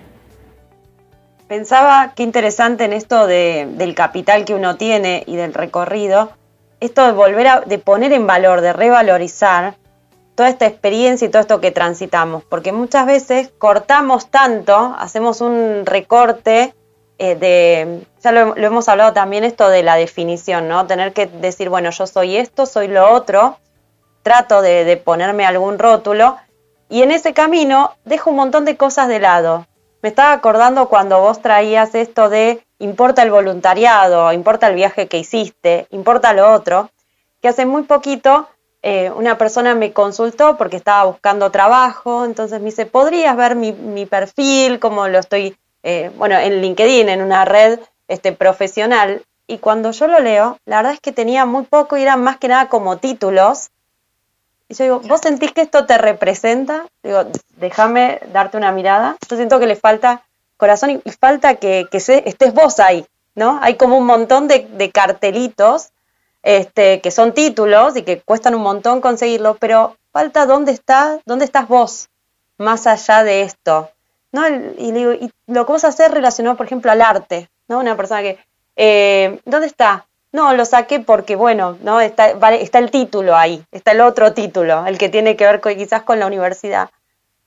Pensaba 1.49 2.13
qué 2.15 2.23
interesante 2.23 2.85
en 2.85 2.93
esto 2.93 3.27
del 3.27 3.95
capital 3.95 4.45
que 4.45 4.55
uno 4.55 4.77
tiene 4.77 5.25
y 5.27 5.37
del 5.37 5.53
recorrido, 5.53 6.33
esto 6.87 7.05
de 7.05 7.13
volver 7.13 7.47
a 7.47 7.61
de 7.61 7.79
poner 7.79 8.13
en 8.13 8.27
valor, 8.27 8.61
de 8.61 8.73
revalorizar 8.73 9.77
toda 10.35 10.49
esta 10.49 10.67
experiencia 10.67 11.27
y 11.27 11.31
todo 11.31 11.43
esto 11.43 11.61
que 11.61 11.71
transitamos, 11.71 12.43
porque 12.45 12.73
muchas 12.73 13.07
veces 13.07 13.53
cortamos 13.59 14.31
tanto, 14.31 14.95
hacemos 14.99 15.41
un 15.41 15.87
recorte 15.87 16.75
eh, 17.19 17.37
de, 17.37 18.05
ya 18.21 18.33
lo, 18.33 18.57
hemos 18.57 18.89
hablado 18.89 19.13
también 19.13 19.45
esto 19.45 19.69
de 19.69 19.85
la 19.85 19.95
definición, 19.95 20.69
¿no? 20.69 20.87
Tener 20.87 21.13
que 21.13 21.27
decir, 21.27 21.69
bueno, 21.69 21.91
yo 21.91 22.07
soy 22.07 22.37
esto, 22.37 22.67
soy 22.67 22.89
lo 22.89 23.13
otro, 23.13 23.59
trato 24.23 24.63
de, 24.63 24.85
de 24.85 24.97
ponerme 24.97 25.47
algún 25.47 25.79
rótulo 25.79 26.37
y 26.89 27.03
en 27.03 27.13
ese 27.13 27.33
camino 27.33 27.93
dejo 28.05 28.31
un 28.31 28.37
montón 28.37 28.65
de 28.65 28.77
cosas 28.77 29.07
de 29.09 29.21
lado. 29.21 29.67
Me 30.03 30.09
estaba 30.09 30.33
acordando 30.33 30.89
cuando 30.89 31.21
vos 31.21 31.41
traías 31.41 31.95
esto 31.95 32.29
de 32.29 32.64
importa 32.79 33.23
el 33.23 33.31
voluntariado, 33.31 34.33
importa 34.33 34.69
el 34.69 34.75
viaje 34.75 35.09
que 35.09 35.19
hiciste, 35.19 35.87
importa 35.91 36.33
lo 36.33 36.53
otro, 36.53 36.91
que 37.41 37.49
hace 37.49 37.67
muy 37.67 37.83
poquito 37.83 38.49
eh, 38.87 39.11
una 39.11 39.39
persona 39.39 39.75
me 39.75 39.95
consultó 39.95 40.59
porque 40.59 40.77
estaba 40.77 41.05
buscando 41.05 41.51
trabajo, 41.51 42.27
entonces 42.27 42.61
me 42.61 42.67
dice, 42.67 42.85
¿podrías 42.85 43.35
ver 43.35 43.57
mi, 43.57 44.05
perfil, 44.05 44.79
cómo 44.79 45.09
lo 45.09 45.19
estoy, 45.21 45.57
eh, 45.83 46.11
bueno, 46.19 46.37
en 46.37 46.61
LinkedIn, 46.61 47.09
en 47.09 47.23
una 47.23 47.47
red 47.47 47.81
este, 48.09 48.33
profesional? 48.33 49.23
Y 49.47 49.57
cuando 49.57 49.91
yo 49.93 50.07
lo 50.07 50.21
leo, 50.21 50.59
la 50.67 50.77
verdad 50.77 50.93
es 50.93 51.01
que 51.01 51.13
tenía 51.13 51.47
muy 51.47 51.65
poco 51.65 51.97
y 51.97 52.03
eran 52.03 52.23
más 52.23 52.37
que 52.37 52.49
nada 52.49 52.69
como 52.69 52.99
títulos. 52.99 53.71
Y 54.69 54.75
yo 54.75 54.85
digo, 54.85 55.01
¿vos 55.01 55.23
sentís 55.23 55.53
que 55.53 55.63
esto 55.63 55.87
te 55.87 55.97
representa? 55.97 56.85
Digo, 57.03 57.25
déjame 57.57 58.21
darte 58.35 58.59
una 58.59 58.71
mirada. 58.71 59.17
Yo 59.31 59.37
siento 59.37 59.59
que 59.59 59.67
le 59.67 59.77
falta 59.77 60.25
corazón 60.57 61.03
y, 61.05 61.11
falta 61.13 61.57
que, 61.57 61.87
que 61.91 61.99
estés 61.99 62.55
vos 62.55 62.81
ahí, 62.81 63.07
¿no? 63.35 63.59
Hay 63.63 63.77
como 63.77 63.99
un 63.99 64.07
montón 64.07 64.49
de, 64.49 64.69
de 64.73 64.91
cartelitos 64.91 65.91
este, 66.45 67.01
que 67.01 67.11
son 67.11 67.33
títulos 67.33 67.97
y 67.97 68.03
que 68.03 68.21
cuestan 68.21 68.55
un 68.55 68.63
montón 68.63 69.01
conseguirlo, 69.01 69.55
pero 69.55 69.97
falta 70.13 70.47
dónde 70.47 70.73
está, 70.73 71.19
dónde 71.25 71.47
estás 71.47 71.67
vos, 71.67 72.11
más 72.59 72.87
allá 72.87 73.25
de 73.25 73.43
esto. 73.43 73.91
¿no? 74.31 74.47
Y, 74.49 75.31
lo 75.47 75.65
que 75.65 75.73
vos 75.73 75.85
hacer 75.85 76.11
relacionado, 76.11 76.57
por 76.57 76.67
ejemplo, 76.67 76.91
al 76.91 77.01
arte, 77.01 77.49
¿no? 77.69 77.79
Una 77.79 77.97
persona 77.97 78.21
que, 78.23 78.39
eh, 78.77 79.41
¿dónde 79.45 79.69
está? 79.69 80.07
No, 80.33 80.53
lo 80.55 80.65
saqué 80.65 81.01
porque, 81.01 81.37
bueno, 81.37 81.79
¿no? 81.83 82.01
Está, 82.01 82.31
está 82.51 82.79
el 82.79 82.91
título 82.91 83.37
ahí, 83.37 83.65
está 83.71 83.93
el 83.93 84.01
otro 84.01 84.33
título, 84.33 84.87
el 84.87 84.99
que 84.99 85.09
tiene 85.09 85.37
que 85.37 85.47
ver 85.47 85.61
quizás 85.61 86.03
con 86.03 86.19
la 86.19 86.27
universidad. 86.27 86.91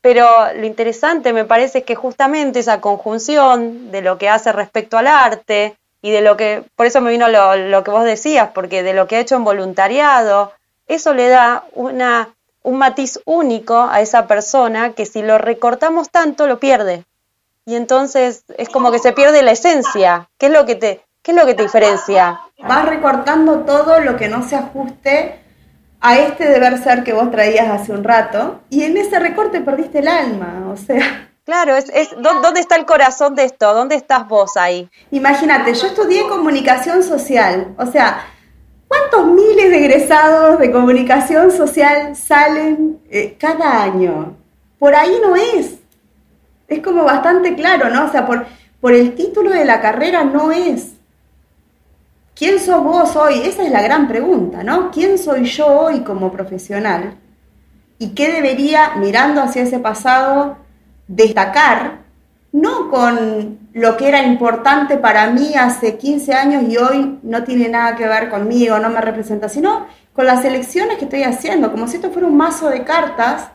Pero 0.07 0.25
lo 0.55 0.65
interesante 0.65 1.33
me 1.33 1.43
parece 1.43 1.79
es 1.79 1.83
que 1.83 1.95
justamente 1.95 2.59
esa 2.59 2.79
conjunción 2.79 3.91
de 3.91 4.01
lo 4.01 4.17
que 4.17 4.29
hace 4.29 4.53
respecto 4.53 4.97
al 4.97 5.05
arte, 5.05 5.75
y 6.01 6.11
de 6.11 6.21
lo 6.21 6.37
que, 6.37 6.63
por 6.77 6.85
eso 6.85 7.01
me 7.01 7.11
vino 7.11 7.27
lo, 7.27 7.83
que 7.83 7.91
vos 7.91 8.05
decías, 8.05 8.51
porque 8.53 8.83
de 8.83 8.93
lo 8.93 9.05
que 9.05 9.17
ha 9.17 9.19
hecho 9.19 9.35
en 9.35 9.43
voluntariado, 9.43 10.53
eso 10.87 11.13
le 11.13 11.27
da 11.27 11.65
una, 11.73 12.29
un 12.63 12.77
matiz 12.77 13.19
único 13.25 13.81
a 13.91 13.99
esa 13.99 14.27
persona 14.27 14.93
que 14.93 15.05
si 15.05 15.23
lo 15.23 15.37
recortamos 15.37 16.09
tanto 16.09 16.47
lo 16.47 16.57
pierde. 16.57 17.03
Y 17.65 17.75
entonces 17.75 18.45
es 18.57 18.69
como 18.69 18.93
que 18.93 18.99
se 18.99 19.11
pierde 19.11 19.41
la 19.41 19.51
esencia. 19.51 20.29
¿Qué 20.37 20.45
es 20.45 20.53
lo 20.53 20.65
que 20.65 20.75
te, 20.75 21.01
qué 21.21 21.31
es 21.31 21.37
lo 21.37 21.45
que 21.45 21.53
te 21.53 21.63
diferencia? 21.63 22.39
Vas 22.59 22.85
recortando 22.85 23.65
todo 23.65 23.99
lo 23.99 24.15
que 24.15 24.29
no 24.29 24.47
se 24.47 24.55
ajuste 24.55 25.41
a 25.99 26.17
este 26.17 26.47
deber 26.47 26.77
ser 26.77 27.03
que 27.03 27.13
vos 27.13 27.31
traías 27.31 27.69
hace 27.69 27.91
un 27.91 28.03
rato 28.03 28.61
y 28.69 28.83
en 28.83 28.97
ese 28.97 29.19
recorte 29.19 29.61
perdiste 29.61 29.99
el 29.99 30.07
alma, 30.07 30.69
o 30.71 30.77
sea, 30.77 31.27
Claro, 31.47 31.77
es, 31.77 31.89
es, 31.93 32.09
¿dónde 32.19 32.59
está 32.59 32.75
el 32.75 32.85
corazón 32.85 33.33
de 33.35 33.45
esto? 33.45 33.73
¿Dónde 33.73 33.95
estás 33.95 34.27
vos 34.27 34.57
ahí? 34.57 34.89
Imagínate, 35.11 35.73
yo 35.73 35.87
estudié 35.87 36.27
comunicación 36.27 37.01
social, 37.03 37.73
o 37.77 37.85
sea, 37.85 38.25
¿cuántos 38.89 39.27
miles 39.27 39.69
de 39.69 39.77
egresados 39.77 40.59
de 40.59 40.73
comunicación 40.73 41.49
social 41.49 42.17
salen 42.17 42.99
eh, 43.09 43.37
cada 43.39 43.81
año? 43.81 44.35
Por 44.77 44.93
ahí 44.93 45.21
no 45.21 45.37
es. 45.37 45.75
Es 46.67 46.81
como 46.81 47.05
bastante 47.05 47.55
claro, 47.55 47.89
¿no? 47.91 48.07
O 48.07 48.11
sea, 48.11 48.25
por, 48.25 48.45
por 48.81 48.91
el 48.91 49.15
título 49.15 49.51
de 49.51 49.63
la 49.63 49.79
carrera 49.79 50.25
no 50.25 50.51
es. 50.51 50.96
¿Quién 52.37 52.59
sos 52.59 52.83
vos 52.83 53.15
hoy? 53.15 53.41
Esa 53.45 53.63
es 53.63 53.71
la 53.71 53.81
gran 53.81 54.07
pregunta, 54.07 54.63
¿no? 54.63 54.91
¿Quién 54.91 55.17
soy 55.17 55.45
yo 55.45 55.65
hoy 55.65 56.01
como 56.01 56.31
profesional? 56.31 57.15
¿Y 57.97 58.09
qué 58.09 58.31
debería, 58.31 58.91
mirando 58.97 59.41
hacia 59.41 59.63
ese 59.63 59.79
pasado, 59.79 60.57
destacar, 61.07 62.01
no 62.51 62.91
con 62.91 63.57
lo 63.73 63.97
que 63.97 64.07
era 64.07 64.21
importante 64.21 64.97
para 64.97 65.31
mí 65.31 65.55
hace 65.55 65.97
15 65.97 66.33
años 66.35 66.63
y 66.69 66.77
hoy 66.77 67.17
no 67.23 67.43
tiene 67.43 67.69
nada 67.69 67.95
que 67.95 68.07
ver 68.07 68.29
conmigo, 68.29 68.77
no 68.77 68.89
me 68.89 69.01
representa, 69.01 69.49
sino 69.49 69.87
con 70.13 70.27
las 70.27 70.45
elecciones 70.45 70.97
que 70.97 71.05
estoy 71.05 71.23
haciendo, 71.23 71.71
como 71.71 71.87
si 71.87 71.95
esto 71.95 72.11
fuera 72.11 72.27
un 72.27 72.37
mazo 72.37 72.69
de 72.69 72.83
cartas 72.83 73.49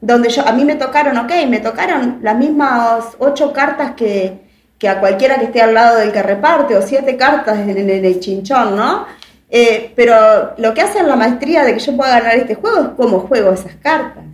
donde 0.00 0.30
yo, 0.30 0.48
a 0.48 0.52
mí 0.52 0.64
me 0.64 0.76
tocaron, 0.76 1.18
ok, 1.18 1.30
me 1.48 1.60
tocaron 1.60 2.20
las 2.22 2.36
mismas 2.36 3.04
ocho 3.18 3.52
cartas 3.52 3.92
que, 3.92 4.44
a 4.82 5.00
cualquiera 5.00 5.38
que 5.38 5.46
esté 5.46 5.62
al 5.62 5.74
lado 5.74 5.98
del 5.98 6.12
que 6.12 6.22
reparte, 6.22 6.76
o 6.76 6.82
siete 6.82 7.16
cartas 7.16 7.58
en, 7.58 7.88
el 7.88 8.20
chinchón, 8.20 8.76
¿no? 8.76 9.06
Eh, 9.48 9.92
pero 9.94 10.52
lo 10.58 10.74
que 10.74 10.82
hace 10.82 11.02
la 11.02 11.16
maestría 11.16 11.64
de 11.64 11.74
que 11.74 11.80
yo 11.80 11.96
pueda 11.96 12.18
ganar 12.18 12.36
este 12.36 12.54
juego 12.54 12.80
es 12.80 12.88
cómo 12.96 13.20
juego 13.20 13.52
esas 13.52 13.74
cartas 13.76 14.24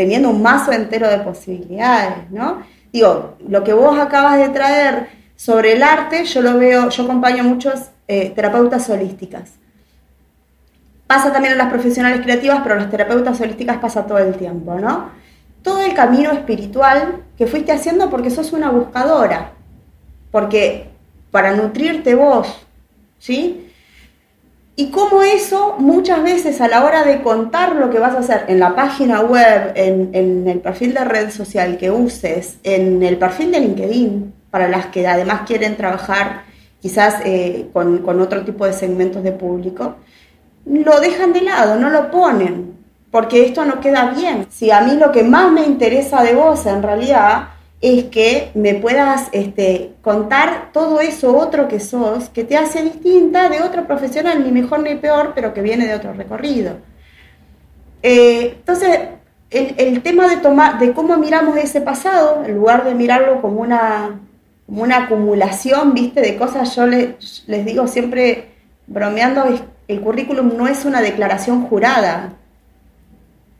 teniendo 0.00 0.30
un 0.30 0.40
mazo 0.40 0.72
entero 0.72 1.10
de 1.10 1.18
posibilidades, 1.18 2.30
¿no? 2.30 2.62
Digo, 2.90 3.36
lo 3.46 3.62
que 3.62 3.74
vos 3.74 3.98
acabas 3.98 4.38
de 4.38 4.48
traer 4.48 5.08
sobre 5.36 5.74
el 5.74 5.82
arte, 5.82 6.24
yo 6.24 6.40
lo 6.40 6.56
veo, 6.56 6.88
yo 6.88 7.02
acompaño 7.02 7.42
a 7.42 7.46
muchos 7.46 7.90
eh, 8.08 8.30
terapeutas 8.30 8.88
holísticas. 8.88 9.50
Pasa 11.06 11.30
también 11.30 11.52
en 11.52 11.58
las 11.58 11.68
profesionales 11.68 12.22
creativas, 12.22 12.60
pero 12.62 12.76
las 12.76 12.90
terapeutas 12.90 13.38
holísticas 13.42 13.76
pasa 13.76 14.06
todo 14.06 14.16
el 14.16 14.34
tiempo, 14.36 14.74
¿no? 14.76 15.10
Todo 15.62 15.82
el 15.82 15.94
camino 15.94 16.32
espiritual 16.32 17.24
que 17.36 17.46
fuiste 17.46 17.72
haciendo 17.72 18.10
porque 18.10 18.30
sos 18.30 18.52
una 18.52 18.70
buscadora, 18.70 19.52
porque 20.30 20.88
para 21.30 21.54
nutrirte 21.54 22.14
vos, 22.14 22.66
¿sí? 23.18 23.66
Y 24.76 24.90
cómo 24.90 25.22
eso 25.22 25.76
muchas 25.78 26.22
veces 26.22 26.60
a 26.60 26.68
la 26.68 26.84
hora 26.84 27.04
de 27.04 27.20
contar 27.22 27.76
lo 27.76 27.90
que 27.90 27.98
vas 27.98 28.14
a 28.14 28.20
hacer 28.20 28.44
en 28.48 28.60
la 28.60 28.74
página 28.74 29.20
web, 29.20 29.72
en, 29.74 30.48
el 30.48 30.60
perfil 30.60 30.94
de 30.94 31.04
red 31.04 31.30
social 31.30 31.76
que 31.76 31.90
uses, 31.90 32.58
en 32.62 33.02
el 33.02 33.18
perfil 33.18 33.52
de 33.52 33.60
LinkedIn, 33.60 34.32
para 34.50 34.68
las 34.68 34.86
que 34.86 35.06
además 35.06 35.42
quieren 35.46 35.76
trabajar 35.76 36.44
quizás 36.80 37.16
eh, 37.26 37.68
con, 37.74 37.98
con 37.98 38.20
otro 38.20 38.42
tipo 38.42 38.64
de 38.64 38.72
segmentos 38.72 39.22
de 39.22 39.32
público, 39.32 39.96
lo 40.64 40.98
dejan 41.00 41.32
de 41.32 41.42
lado, 41.42 41.76
no 41.76 41.90
lo 41.90 42.10
ponen, 42.10 42.79
porque 43.10 43.44
esto 43.44 43.64
no 43.64 43.80
queda 43.80 44.12
bien. 44.12 44.46
Si 44.50 44.70
a 44.70 44.80
mí 44.80 44.96
lo 44.96 45.12
que 45.12 45.22
más 45.24 45.50
me 45.52 45.64
interesa 45.64 46.22
de 46.22 46.34
vos 46.34 46.66
en 46.66 46.82
realidad 46.82 47.48
es 47.80 48.04
que 48.04 48.50
me 48.54 48.74
puedas 48.74 49.28
este, 49.32 49.92
contar 50.02 50.70
todo 50.72 51.00
eso 51.00 51.36
otro 51.36 51.66
que 51.66 51.80
sos, 51.80 52.28
que 52.28 52.44
te 52.44 52.56
hace 52.56 52.82
distinta 52.82 53.48
de 53.48 53.62
otro 53.62 53.86
profesional, 53.86 54.44
ni 54.44 54.52
mejor 54.52 54.80
ni 54.80 54.94
peor, 54.96 55.32
pero 55.34 55.54
que 55.54 55.62
viene 55.62 55.86
de 55.86 55.94
otro 55.94 56.12
recorrido. 56.12 56.76
Eh, 58.02 58.54
entonces, 58.58 58.98
el, 59.50 60.02
tema 60.02 60.28
de, 60.28 60.36
tomar, 60.36 60.78
de 60.78 60.92
cómo 60.92 61.16
miramos 61.16 61.56
ese 61.56 61.80
pasado, 61.80 62.44
en 62.44 62.54
lugar 62.54 62.84
de 62.84 62.94
mirarlo 62.94 63.40
como 63.40 63.60
una, 63.62 64.20
como 64.66 64.82
una 64.82 65.04
acumulación, 65.04 65.94
¿viste? 65.94 66.20
De 66.20 66.36
cosas, 66.36 66.76
yo 66.76 66.86
les, 66.86 67.44
les 67.46 67.64
digo 67.64 67.88
siempre, 67.88 68.50
bromeando, 68.86 69.44
el 69.88 70.00
currículum 70.02 70.56
no 70.56 70.68
es 70.68 70.84
una 70.84 71.00
declaración 71.00 71.66
jurada, 71.66 72.34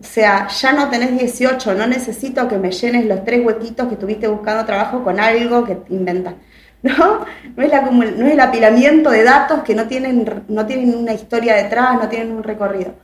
o 0.01 0.05
sea, 0.05 0.49
ya 0.49 0.73
no 0.73 0.89
tenés 0.89 1.19
18, 1.19 1.75
no 1.75 1.87
necesito 1.87 2.49
que 2.49 2.57
me 2.57 2.73
llenes 2.73 3.05
los 3.05 3.23
tres 3.23 3.45
huequitos 3.45 3.87
que 3.87 3.95
estuviste 3.95 4.29
buscando 4.29 4.65
trabajo 4.65 5.05
con 5.05 5.21
algo 5.21 5.65
que 5.65 5.79
inventas. 5.91 6.35
¿No? 6.83 7.27
No 7.57 7.63
es, 7.63 8.17
no 8.17 8.27
es 8.27 8.33
el 8.33 8.41
apilamiento 8.41 9.11
de 9.11 9.23
datos 9.23 9.63
que 9.63 9.75
no 9.75 9.87
tienen, 9.87 10.45
no 10.49 10.65
tienen 10.65 10.95
una 10.95 11.13
historia 11.13 11.55
detrás, 11.55 11.97
no 12.01 12.09
tienen 12.09 12.33
un 12.33 12.43
recorrido. 12.43 12.95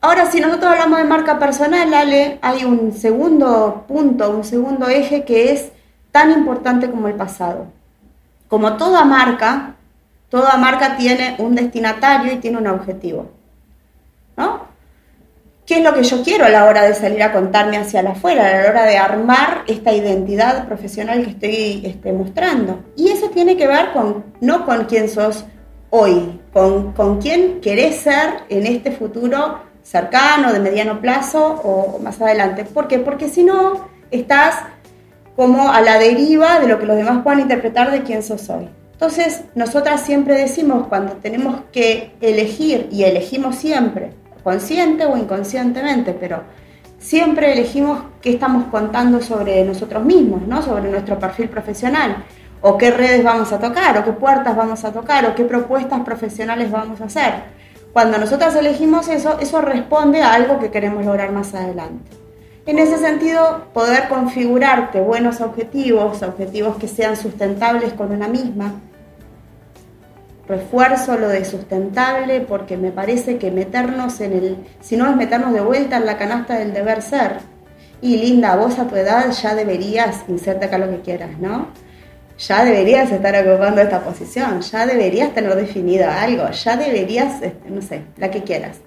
Ahora, 0.00 0.30
si 0.30 0.40
nosotros 0.40 0.72
hablamos 0.72 0.98
de 0.98 1.04
marca 1.04 1.38
personal, 1.38 1.92
Ale, 1.92 2.38
hay 2.40 2.64
un 2.64 2.92
segundo 2.92 3.84
punto, 3.86 4.30
un 4.30 4.44
segundo 4.44 4.88
eje 4.88 5.24
que 5.24 5.52
es 5.52 5.70
tan 6.10 6.30
importante 6.30 6.90
como 6.90 7.08
el 7.08 7.14
pasado. 7.14 7.66
Como 8.48 8.78
toda 8.78 9.04
marca, 9.04 9.74
toda 10.30 10.56
marca 10.56 10.96
tiene 10.96 11.36
un 11.38 11.54
destinatario 11.54 12.32
y 12.32 12.36
tiene 12.36 12.56
un 12.56 12.66
objetivo. 12.66 13.30
¿No? 14.36 14.71
Qué 15.66 15.78
es 15.78 15.84
lo 15.84 15.94
que 15.94 16.02
yo 16.02 16.22
quiero 16.22 16.44
a 16.44 16.48
la 16.48 16.64
hora 16.66 16.82
de 16.82 16.94
salir 16.94 17.22
a 17.22 17.32
contarme 17.32 17.76
hacia 17.76 18.00
afuera, 18.00 18.46
a 18.46 18.62
la 18.62 18.70
hora 18.70 18.84
de 18.84 18.96
armar 18.96 19.62
esta 19.66 19.92
identidad 19.92 20.66
profesional 20.66 21.24
que 21.24 21.30
estoy 21.30 21.82
este, 21.84 22.12
mostrando. 22.12 22.80
Y 22.96 23.08
eso 23.08 23.30
tiene 23.30 23.56
que 23.56 23.66
ver 23.66 23.92
con, 23.92 24.24
no 24.40 24.66
con 24.66 24.84
quién 24.86 25.08
sos 25.08 25.44
hoy, 25.90 26.40
con, 26.52 26.92
con 26.92 27.20
quién 27.20 27.60
querés 27.60 27.96
ser 27.96 28.40
en 28.48 28.66
este 28.66 28.92
futuro 28.92 29.60
cercano, 29.82 30.52
de 30.52 30.60
mediano 30.60 31.00
plazo 31.00 31.60
o 31.62 31.98
más 31.98 32.20
adelante. 32.20 32.64
¿Por 32.64 32.88
qué? 32.88 32.98
Porque 32.98 33.28
si 33.28 33.44
no, 33.44 33.88
estás 34.10 34.56
como 35.36 35.72
a 35.72 35.80
la 35.80 35.98
deriva 35.98 36.60
de 36.60 36.68
lo 36.68 36.78
que 36.78 36.86
los 36.86 36.96
demás 36.96 37.22
puedan 37.22 37.40
interpretar 37.40 37.90
de 37.90 38.02
quién 38.02 38.22
sos 38.22 38.48
hoy. 38.50 38.68
Entonces, 38.92 39.42
nosotras 39.54 40.02
siempre 40.02 40.34
decimos 40.34 40.86
cuando 40.86 41.14
tenemos 41.14 41.62
que 41.72 42.12
elegir, 42.20 42.88
y 42.92 43.02
elegimos 43.02 43.56
siempre, 43.56 44.12
consciente 44.42 45.06
o 45.06 45.16
inconscientemente, 45.16 46.12
pero 46.12 46.42
siempre 46.98 47.52
elegimos 47.52 48.02
qué 48.20 48.30
estamos 48.30 48.64
contando 48.66 49.20
sobre 49.20 49.64
nosotros 49.64 50.04
mismos, 50.04 50.46
¿no? 50.46 50.62
sobre 50.62 50.90
nuestro 50.90 51.18
perfil 51.18 51.48
profesional, 51.48 52.24
o 52.60 52.78
qué 52.78 52.90
redes 52.90 53.24
vamos 53.24 53.52
a 53.52 53.58
tocar, 53.58 53.98
o 53.98 54.04
qué 54.04 54.12
puertas 54.12 54.56
vamos 54.56 54.84
a 54.84 54.92
tocar, 54.92 55.26
o 55.26 55.34
qué 55.34 55.44
propuestas 55.44 56.00
profesionales 56.02 56.70
vamos 56.70 57.00
a 57.00 57.04
hacer. 57.04 57.32
Cuando 57.92 58.18
nosotras 58.18 58.54
elegimos 58.56 59.08
eso, 59.08 59.38
eso 59.40 59.60
responde 59.60 60.22
a 60.22 60.32
algo 60.32 60.58
que 60.58 60.70
queremos 60.70 61.04
lograr 61.04 61.32
más 61.32 61.54
adelante. 61.54 62.10
En 62.64 62.78
ese 62.78 62.96
sentido, 62.98 63.64
poder 63.74 64.08
configurarte 64.08 65.00
buenos 65.00 65.40
objetivos, 65.40 66.22
objetivos 66.22 66.76
que 66.76 66.86
sean 66.86 67.16
sustentables 67.16 67.92
con 67.92 68.12
una 68.12 68.28
misma, 68.28 68.74
refuerzo 70.52 71.16
lo 71.16 71.28
de 71.28 71.44
sustentable 71.44 72.42
porque 72.42 72.76
me 72.76 72.90
parece 72.90 73.38
que 73.38 73.50
meternos 73.50 74.20
en 74.20 74.32
el, 74.32 74.56
si 74.80 74.96
no 74.96 75.08
es 75.08 75.16
meternos 75.16 75.54
de 75.54 75.62
vuelta 75.62 75.96
en 75.96 76.04
la 76.04 76.18
canasta 76.18 76.58
del 76.58 76.74
deber 76.74 77.00
ser. 77.00 77.38
Y 78.02 78.18
linda, 78.18 78.56
vos 78.56 78.78
a 78.78 78.86
tu 78.86 78.96
edad 78.96 79.30
ya 79.30 79.54
deberías, 79.54 80.24
inserte 80.28 80.66
acá 80.66 80.76
lo 80.76 80.90
que 80.90 81.00
quieras, 81.00 81.38
¿no? 81.38 81.68
Ya 82.38 82.64
deberías 82.64 83.10
estar 83.10 83.34
ocupando 83.46 83.80
esta 83.80 84.00
posición, 84.00 84.60
ya 84.60 84.84
deberías 84.84 85.32
tener 85.32 85.54
definido 85.54 86.10
algo, 86.10 86.50
ya 86.50 86.76
deberías, 86.76 87.40
este, 87.40 87.70
no 87.70 87.80
sé, 87.80 88.02
la 88.16 88.30
que 88.30 88.42
quieras. 88.42 88.78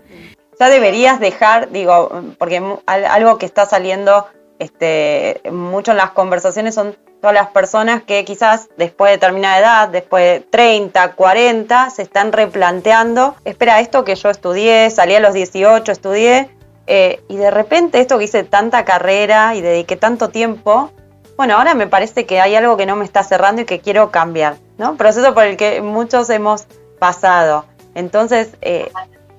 Ya 0.60 0.70
deberías 0.70 1.20
dejar, 1.20 1.72
digo, 1.72 2.22
porque 2.38 2.62
algo 2.86 3.38
que 3.38 3.46
está 3.46 3.66
saliendo 3.66 4.28
este, 4.60 5.42
mucho 5.52 5.92
en 5.92 5.98
las 5.98 6.12
conversaciones 6.12 6.76
son 6.76 6.96
todas 7.22 7.34
las 7.34 7.48
personas 7.48 8.04
que 8.04 8.24
quizás 8.26 8.70
después 8.78 9.10
de 9.10 9.18
determinada 9.18 9.60
edad, 9.60 9.90
después 9.90 10.24
de 10.24 10.48
30, 10.48 11.14
40, 11.14 11.90
se 11.90 12.02
están 12.02 12.32
replanteando, 12.32 13.36
espera, 13.46 13.80
esto 13.80 14.04
que 14.04 14.16
yo 14.16 14.30
estudié, 14.30 14.90
salí 14.90 15.16
a 15.16 15.20
los 15.20 15.34
18, 15.34 15.92
estudié, 15.92 16.50
eh, 16.88 17.22
y 17.28 17.38
de 17.38 17.50
repente 17.50 18.00
esto 18.00 18.18
que 18.18 18.26
hice 18.26 18.44
tanta 18.44 18.86
carrera 18.86 19.56
y 19.56 19.62
dediqué 19.62 19.96
tanto 19.96 20.30
tiempo, 20.30 20.92
bueno, 21.36 21.58
ahora 21.58 21.74
me 21.74 21.88
parece 21.88 22.26
que 22.26 22.40
hay 22.40 22.56
algo 22.56 22.78
que 22.78 22.86
no 22.86 22.96
me 22.96 23.04
está 23.04 23.24
cerrando 23.24 23.62
y 23.62 23.66
que 23.66 23.80
quiero 23.80 24.12
cambiar, 24.12 24.58
¿no? 24.78 24.96
Proceso 24.96 25.34
por 25.34 25.44
el 25.44 25.58
que 25.58 25.82
muchos 25.82 26.30
hemos 26.30 26.66
pasado. 27.00 27.66
Entonces, 27.94 28.56
eh, 28.62 28.90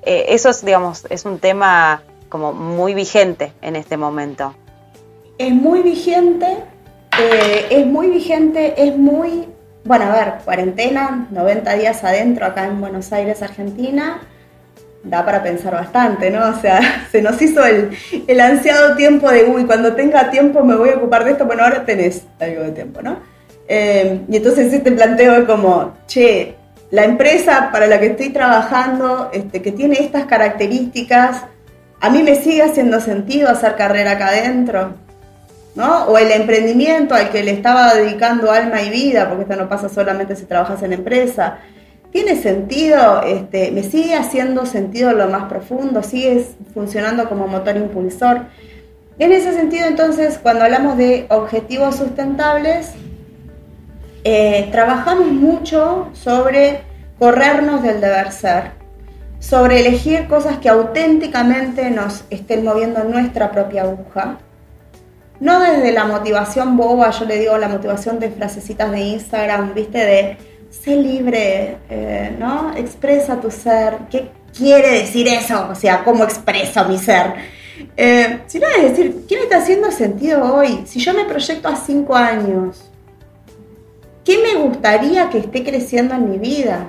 eh, 0.02 0.26
eso 0.28 0.50
es, 0.50 0.64
digamos, 0.64 1.06
es 1.08 1.24
un 1.24 1.38
tema 1.38 2.02
como 2.28 2.52
muy 2.52 2.94
vigente 2.94 3.52
en 3.62 3.76
este 3.76 3.96
momento. 3.96 4.54
Es 5.38 5.54
muy 5.54 5.82
vigente 5.82 6.58
eh, 7.20 7.66
es 7.70 7.86
muy 7.86 8.08
vigente, 8.08 8.74
es 8.76 8.96
muy, 8.96 9.48
bueno, 9.84 10.04
a 10.04 10.12
ver, 10.12 10.32
cuarentena, 10.44 11.28
90 11.30 11.74
días 11.74 12.04
adentro 12.04 12.46
acá 12.46 12.66
en 12.66 12.80
Buenos 12.80 13.12
Aires, 13.12 13.42
Argentina, 13.42 14.20
da 15.02 15.24
para 15.24 15.42
pensar 15.42 15.72
bastante, 15.72 16.30
¿no? 16.30 16.48
O 16.48 16.60
sea, 16.60 17.06
se 17.12 17.22
nos 17.22 17.40
hizo 17.40 17.64
el, 17.64 17.90
el 18.26 18.40
ansiado 18.40 18.96
tiempo 18.96 19.30
de, 19.30 19.44
uy, 19.44 19.64
cuando 19.64 19.94
tenga 19.94 20.30
tiempo 20.30 20.62
me 20.64 20.74
voy 20.74 20.90
a 20.90 20.96
ocupar 20.96 21.24
de 21.24 21.32
esto, 21.32 21.46
bueno, 21.46 21.64
ahora 21.64 21.84
tenés 21.84 22.24
algo 22.40 22.62
de 22.62 22.72
tiempo, 22.72 23.02
¿no? 23.02 23.18
Eh, 23.68 24.20
y 24.28 24.36
entonces 24.36 24.72
este 24.72 24.92
planteo 24.92 25.46
como, 25.46 25.94
che, 26.06 26.54
la 26.90 27.04
empresa 27.04 27.70
para 27.72 27.86
la 27.86 27.98
que 27.98 28.06
estoy 28.06 28.30
trabajando, 28.30 29.30
este, 29.32 29.60
que 29.60 29.72
tiene 29.72 29.96
estas 30.00 30.26
características, 30.26 31.44
a 32.00 32.10
mí 32.10 32.22
me 32.22 32.36
sigue 32.36 32.62
haciendo 32.62 33.00
sentido 33.00 33.48
hacer 33.48 33.74
carrera 33.74 34.12
acá 34.12 34.28
adentro. 34.28 35.05
O 35.78 36.16
el 36.16 36.32
emprendimiento 36.32 37.14
al 37.14 37.30
que 37.30 37.42
le 37.42 37.50
estaba 37.50 37.94
dedicando 37.94 38.50
alma 38.50 38.80
y 38.80 38.88
vida, 38.88 39.28
porque 39.28 39.42
esto 39.42 39.56
no 39.56 39.68
pasa 39.68 39.90
solamente 39.90 40.34
si 40.34 40.46
trabajas 40.46 40.82
en 40.82 40.94
empresa. 40.94 41.58
¿Tiene 42.10 42.36
sentido? 42.36 43.22
Este, 43.22 43.70
¿Me 43.72 43.82
sigue 43.82 44.14
haciendo 44.14 44.64
sentido 44.64 45.12
lo 45.12 45.28
más 45.28 45.44
profundo? 45.50 46.02
¿Sigue 46.02 46.46
funcionando 46.72 47.28
como 47.28 47.46
motor 47.46 47.76
impulsor? 47.76 48.46
En 49.18 49.32
ese 49.32 49.52
sentido, 49.52 49.86
entonces, 49.86 50.38
cuando 50.42 50.64
hablamos 50.64 50.96
de 50.96 51.26
objetivos 51.28 51.96
sustentables, 51.96 52.92
eh, 54.24 54.68
trabajamos 54.72 55.26
mucho 55.26 56.08
sobre 56.14 56.80
corrernos 57.18 57.82
del 57.82 58.00
deber 58.00 58.32
ser, 58.32 58.72
sobre 59.40 59.80
elegir 59.80 60.26
cosas 60.26 60.56
que 60.56 60.70
auténticamente 60.70 61.90
nos 61.90 62.24
estén 62.30 62.64
moviendo 62.64 63.04
nuestra 63.04 63.50
propia 63.50 63.82
aguja 63.82 64.38
no 65.40 65.60
desde 65.60 65.92
la 65.92 66.04
motivación 66.04 66.76
boba, 66.76 67.10
yo 67.10 67.24
le 67.24 67.38
digo 67.38 67.58
la 67.58 67.68
motivación 67.68 68.18
de 68.18 68.30
frasecitas 68.30 68.90
de 68.90 69.00
Instagram, 69.00 69.74
viste, 69.74 69.98
de 69.98 70.36
sé 70.70 70.96
libre, 70.96 71.78
eh, 71.88 72.34
¿no? 72.38 72.74
Expresa 72.76 73.40
tu 73.40 73.50
ser. 73.50 73.98
¿Qué 74.10 74.30
quiere 74.56 75.00
decir 75.00 75.28
eso? 75.28 75.68
O 75.70 75.74
sea, 75.74 76.04
¿cómo 76.04 76.24
expreso 76.24 76.84
mi 76.86 76.98
ser? 76.98 77.34
Eh, 77.96 78.40
sino 78.46 78.66
es 78.68 78.90
decir, 78.90 79.26
¿qué 79.28 79.36
me 79.36 79.42
está 79.42 79.58
haciendo 79.58 79.90
sentido 79.90 80.54
hoy? 80.54 80.84
Si 80.86 81.00
yo 81.00 81.12
me 81.12 81.24
proyecto 81.24 81.68
a 81.68 81.76
cinco 81.76 82.14
años, 82.14 82.90
¿qué 84.24 84.38
me 84.38 84.60
gustaría 84.60 85.28
que 85.28 85.38
esté 85.38 85.62
creciendo 85.62 86.14
en 86.14 86.30
mi 86.30 86.38
vida? 86.38 86.86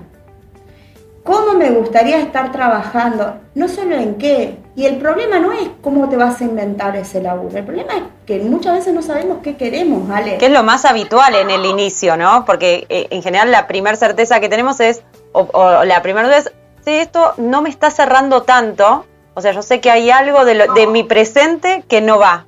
¿Cómo 1.24 1.54
me 1.54 1.72
gustaría 1.72 2.22
estar 2.22 2.54
trabajando? 2.54 3.38
No 3.54 3.68
solo 3.68 3.98
en 3.98 4.16
qué, 4.16 4.58
y 4.78 4.86
el 4.86 4.98
problema 4.98 5.40
no 5.40 5.52
es 5.52 5.68
cómo 5.82 6.08
te 6.08 6.18
vas 6.18 6.40
a 6.40 6.44
inventar 6.44 6.96
ese 6.96 7.20
laburo, 7.20 7.58
el 7.58 7.66
problema 7.66 7.96
es 7.96 8.04
que 8.28 8.38
muchas 8.42 8.76
veces 8.76 8.94
no 8.94 9.02
sabemos 9.02 9.40
qué 9.42 9.58
queremos, 9.58 10.08
¿vale? 10.08 10.38
Que 10.38 10.46
es 10.46 10.52
lo 10.52 10.62
más 10.62 10.86
habitual 10.86 11.34
en 11.34 11.50
el 11.50 11.66
inicio, 11.66 12.16
¿no? 12.16 12.46
Porque 12.46 12.86
eh, 12.90 13.08
en 13.10 13.24
general 13.24 13.50
la 13.50 13.66
primera 13.66 13.98
certeza 13.98 14.40
que 14.40 14.50
tenemos 14.50 14.80
es, 14.80 15.02
o, 15.32 15.84
la 15.84 16.04
primera 16.04 16.28
duda 16.28 16.38
es, 16.38 16.52
si 16.86 16.92
esto 16.92 17.34
no 17.38 17.64
me 17.64 17.70
está 17.70 17.90
cerrando 17.90 18.44
tanto, 18.44 19.08
o 19.34 19.42
sea, 19.42 19.52
yo 19.52 19.64
sé 19.64 19.82
que 19.82 19.90
hay 19.90 20.12
algo 20.12 20.46
de, 20.46 20.68
de 20.76 20.86
mi 20.86 21.04
presente 21.04 21.84
que 21.88 22.02
no 22.02 22.20
va, 22.20 22.46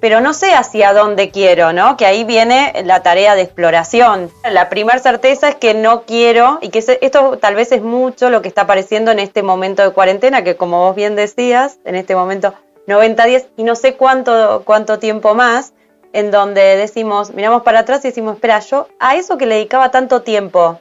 pero 0.00 0.20
no 0.20 0.34
sé 0.34 0.52
hacia 0.52 0.92
dónde 0.92 1.30
quiero, 1.30 1.72
¿no? 1.72 1.96
Que 1.96 2.06
ahí 2.06 2.24
viene 2.24 2.72
la 2.84 3.02
tarea 3.02 3.34
de 3.34 3.42
exploración. 3.42 4.30
La 4.50 4.68
primera 4.68 4.98
certeza 4.98 5.48
es 5.48 5.54
que 5.54 5.74
no 5.74 6.02
quiero, 6.02 6.58
y 6.60 6.68
que 6.68 6.78
esto 7.00 7.38
tal 7.38 7.54
vez 7.54 7.72
es 7.72 7.82
mucho 7.82 8.30
lo 8.30 8.42
que 8.42 8.48
está 8.48 8.62
apareciendo 8.62 9.10
en 9.10 9.18
este 9.18 9.42
momento 9.42 9.82
de 9.82 9.90
cuarentena, 9.90 10.44
que 10.44 10.56
como 10.56 10.80
vos 10.80 10.94
bien 10.94 11.16
decías, 11.16 11.78
en 11.84 11.94
este 11.94 12.14
momento 12.14 12.54
90 12.86 13.24
días 13.24 13.46
y 13.56 13.64
no 13.64 13.74
sé 13.74 13.94
cuánto, 13.94 14.62
cuánto 14.64 14.98
tiempo 14.98 15.34
más, 15.34 15.72
en 16.12 16.30
donde 16.30 16.76
decimos, 16.76 17.32
miramos 17.32 17.62
para 17.62 17.80
atrás 17.80 18.04
y 18.04 18.08
decimos, 18.08 18.36
espera, 18.36 18.60
yo 18.60 18.88
a 18.98 19.16
eso 19.16 19.36
que 19.36 19.46
le 19.46 19.56
dedicaba 19.56 19.90
tanto 19.90 20.22
tiempo, 20.22 20.78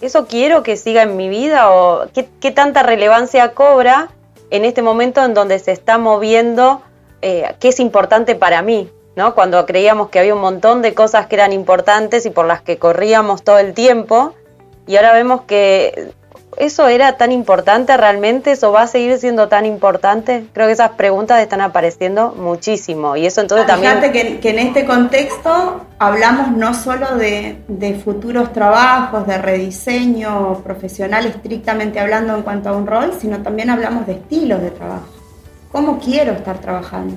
¿eso 0.00 0.26
quiero 0.26 0.62
que 0.62 0.76
siga 0.76 1.02
en 1.02 1.16
mi 1.16 1.28
vida 1.28 1.70
o 1.70 2.08
qué, 2.12 2.28
qué 2.40 2.50
tanta 2.50 2.82
relevancia 2.82 3.54
cobra 3.54 4.08
en 4.50 4.64
este 4.64 4.82
momento 4.82 5.24
en 5.24 5.34
donde 5.34 5.58
se 5.58 5.72
está 5.72 5.98
moviendo? 5.98 6.82
Eh, 7.22 7.54
qué 7.60 7.68
es 7.68 7.80
importante 7.80 8.34
para 8.34 8.62
mí, 8.62 8.90
¿no? 9.16 9.34
Cuando 9.34 9.64
creíamos 9.66 10.10
que 10.10 10.18
había 10.18 10.34
un 10.34 10.40
montón 10.40 10.82
de 10.82 10.94
cosas 10.94 11.26
que 11.26 11.36
eran 11.36 11.52
importantes 11.52 12.26
y 12.26 12.30
por 12.30 12.46
las 12.46 12.62
que 12.62 12.78
corríamos 12.78 13.42
todo 13.42 13.58
el 13.58 13.74
tiempo, 13.74 14.34
y 14.86 14.96
ahora 14.96 15.12
vemos 15.12 15.42
que 15.42 16.12
eso 16.58 16.88
era 16.88 17.16
tan 17.16 17.30
importante 17.30 17.96
realmente, 17.96 18.52
eso 18.52 18.72
va 18.72 18.82
a 18.82 18.86
seguir 18.86 19.16
siendo 19.18 19.48
tan 19.48 19.64
importante. 19.64 20.44
Creo 20.52 20.66
que 20.66 20.72
esas 20.72 20.92
preguntas 20.92 21.40
están 21.40 21.60
apareciendo 21.60 22.34
muchísimo 22.36 23.16
y 23.16 23.26
eso 23.26 23.40
entonces 23.40 23.66
también. 23.66 23.98
Fíjate 23.98 24.12
que, 24.12 24.40
que, 24.40 24.50
en 24.50 24.58
este 24.58 24.84
contexto 24.84 25.82
hablamos 25.98 26.50
no 26.52 26.74
solo 26.74 27.16
de, 27.16 27.58
de 27.68 27.94
futuros 27.94 28.52
trabajos, 28.52 29.26
de 29.26 29.38
rediseño 29.38 30.60
profesional 30.64 31.26
estrictamente 31.26 32.00
hablando 32.00 32.34
en 32.34 32.42
cuanto 32.42 32.70
a 32.70 32.72
un 32.72 32.86
rol, 32.86 33.12
sino 33.20 33.42
también 33.42 33.70
hablamos 33.70 34.06
de 34.06 34.14
estilos 34.14 34.60
de 34.60 34.70
trabajo. 34.70 35.17
¿Cómo 35.70 35.98
quiero 35.98 36.32
estar 36.32 36.58
trabajando? 36.58 37.16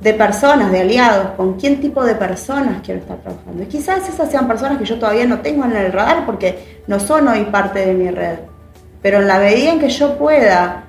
De 0.00 0.14
personas, 0.14 0.72
de 0.72 0.80
aliados, 0.80 1.32
con 1.36 1.54
quién 1.54 1.80
tipo 1.80 2.04
de 2.04 2.14
personas 2.14 2.80
quiero 2.82 3.00
estar 3.00 3.18
trabajando. 3.18 3.62
Y 3.62 3.66
quizás 3.66 4.08
esas 4.08 4.30
sean 4.30 4.48
personas 4.48 4.78
que 4.78 4.84
yo 4.84 4.98
todavía 4.98 5.26
no 5.26 5.40
tengo 5.40 5.64
en 5.64 5.76
el 5.76 5.92
radar 5.92 6.26
porque 6.26 6.82
no 6.86 6.98
son 6.98 7.28
hoy 7.28 7.44
parte 7.44 7.86
de 7.86 7.94
mi 7.94 8.10
red. 8.10 8.38
Pero 9.00 9.20
en 9.20 9.28
la 9.28 9.38
medida 9.38 9.72
en 9.72 9.80
que 9.80 9.90
yo 9.90 10.16
pueda, 10.16 10.84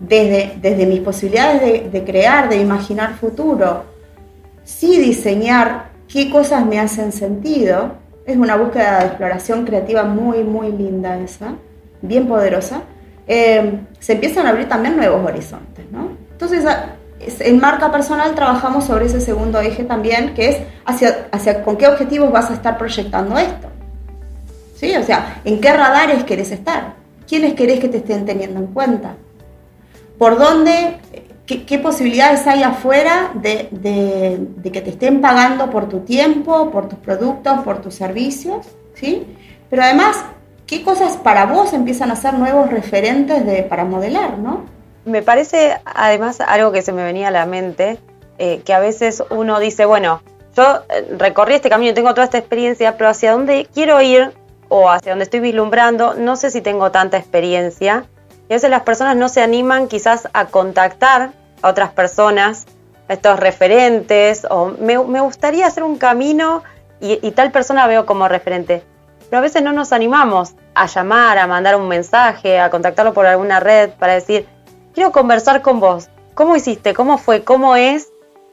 desde, 0.00 0.56
desde 0.60 0.86
mis 0.86 1.00
posibilidades 1.00 1.60
de, 1.60 1.90
de 1.90 2.04
crear, 2.04 2.48
de 2.48 2.56
imaginar 2.56 3.14
futuro, 3.14 3.84
sí 4.64 4.98
diseñar 4.98 5.88
qué 6.06 6.30
cosas 6.30 6.64
me 6.64 6.78
hacen 6.78 7.12
sentido, 7.12 7.92
es 8.24 8.36
una 8.36 8.56
búsqueda 8.56 9.00
de 9.00 9.06
exploración 9.06 9.64
creativa 9.64 10.04
muy, 10.04 10.44
muy 10.44 10.70
linda 10.72 11.18
esa, 11.18 11.54
bien 12.02 12.28
poderosa 12.28 12.82
eh, 13.28 13.80
se 14.00 14.14
empiezan 14.14 14.46
a 14.46 14.50
abrir 14.50 14.68
también 14.68 14.96
nuevos 14.96 15.24
horizontes, 15.24 15.84
¿no? 15.92 16.12
Entonces, 16.32 16.64
en 17.20 17.60
marca 17.60 17.92
personal 17.92 18.34
trabajamos 18.34 18.84
sobre 18.84 19.06
ese 19.06 19.20
segundo 19.20 19.60
eje 19.60 19.84
también, 19.84 20.34
que 20.34 20.48
es 20.48 20.58
hacia, 20.84 21.28
hacia 21.30 21.62
con 21.62 21.76
qué 21.76 21.86
objetivos 21.86 22.32
vas 22.32 22.50
a 22.50 22.54
estar 22.54 22.78
proyectando 22.78 23.36
esto. 23.38 23.68
¿Sí? 24.76 24.96
O 24.96 25.02
sea, 25.02 25.40
¿en 25.44 25.60
qué 25.60 25.72
radares 25.72 26.24
querés 26.24 26.52
estar? 26.52 26.94
¿Quiénes 27.26 27.54
querés 27.54 27.80
que 27.80 27.88
te 27.88 27.98
estén 27.98 28.24
teniendo 28.24 28.60
en 28.60 28.68
cuenta? 28.68 29.16
¿Por 30.16 30.38
dónde, 30.38 30.98
qué, 31.46 31.78
posibilidades 31.78 32.46
hay 32.46 32.62
afuera 32.62 33.32
de, 33.34 33.68
de, 33.72 34.70
que 34.70 34.80
te 34.80 34.90
estén 34.90 35.20
pagando 35.20 35.68
por 35.70 35.88
tu 35.88 36.00
tiempo, 36.00 36.70
por 36.70 36.88
tus 36.88 36.98
productos, 37.00 37.60
por 37.60 37.82
tus 37.82 37.94
servicios? 37.94 38.66
¿Sí? 38.94 39.26
Pero 39.68 39.82
además, 39.82 40.24
¿qué 40.68 40.84
cosas 40.84 41.16
para 41.16 41.46
vos 41.46 41.72
empiezan 41.72 42.12
a 42.12 42.16
ser 42.16 42.34
nuevos 42.34 42.70
referentes 42.70 43.42
para 43.64 43.84
modelar, 43.84 44.38
no? 44.38 44.66
Me 45.04 45.22
parece 45.22 45.80
además 45.84 46.40
algo 46.40 46.70
que 46.70 46.82
se 46.82 46.92
me 46.92 47.02
venía 47.02 47.28
a 47.28 47.30
la 47.30 47.46
mente, 47.46 47.98
eh, 48.36 48.60
que 48.64 48.74
a 48.74 48.78
veces 48.78 49.24
uno 49.30 49.58
dice, 49.58 49.86
bueno, 49.86 50.22
yo 50.54 50.82
eh, 50.90 51.16
recorrí 51.18 51.54
este 51.54 51.70
camino, 51.70 51.94
tengo 51.94 52.10
toda 52.10 52.24
esta 52.24 52.38
experiencia, 52.38 52.98
pero 52.98 53.08
hacia 53.08 53.32
dónde 53.32 53.66
quiero 53.72 54.00
ir 54.02 54.32
o 54.68 54.90
hacia 54.90 55.12
dónde 55.12 55.24
estoy 55.24 55.40
vislumbrando, 55.40 56.14
no 56.14 56.36
sé 56.36 56.50
si 56.50 56.60
tengo 56.60 56.90
tanta 56.90 57.16
experiencia. 57.16 58.04
Y 58.50 58.52
a 58.52 58.56
veces 58.56 58.68
las 58.68 58.82
personas 58.82 59.16
no 59.16 59.30
se 59.30 59.40
animan 59.40 59.88
quizás 59.88 60.28
a 60.34 60.46
contactar 60.46 61.32
a 61.62 61.68
otras 61.68 61.90
personas, 61.92 62.66
a 63.08 63.14
estos 63.14 63.40
referentes, 63.40 64.46
o 64.50 64.66
me, 64.78 64.98
gustaría 64.98 65.66
hacer 65.66 65.82
un 65.82 65.96
camino 65.96 66.62
y, 67.00 67.18
y 67.26 67.30
tal 67.30 67.50
persona 67.50 67.86
veo 67.86 68.04
como 68.04 68.28
referente. 68.28 68.82
Pero 69.28 69.38
a 69.38 69.42
veces 69.42 69.62
no 69.62 69.72
nos 69.72 69.92
animamos 69.92 70.54
a 70.74 70.86
llamar, 70.86 71.38
a 71.38 71.46
mandar 71.46 71.76
un 71.76 71.88
mensaje, 71.88 72.58
a 72.58 72.70
contactarlo 72.70 73.12
por 73.12 73.26
alguna 73.26 73.60
red 73.60 73.90
para 73.90 74.14
decir, 74.14 74.46
quiero 74.94 75.12
conversar 75.12 75.62
con 75.62 75.80
vos. 75.80 76.08
¿Cómo 76.34 76.56
hiciste? 76.56 76.94
¿Cómo 76.94 77.18
fue? 77.18 77.44
¿Cómo 77.44 77.76
es? 77.76 78.08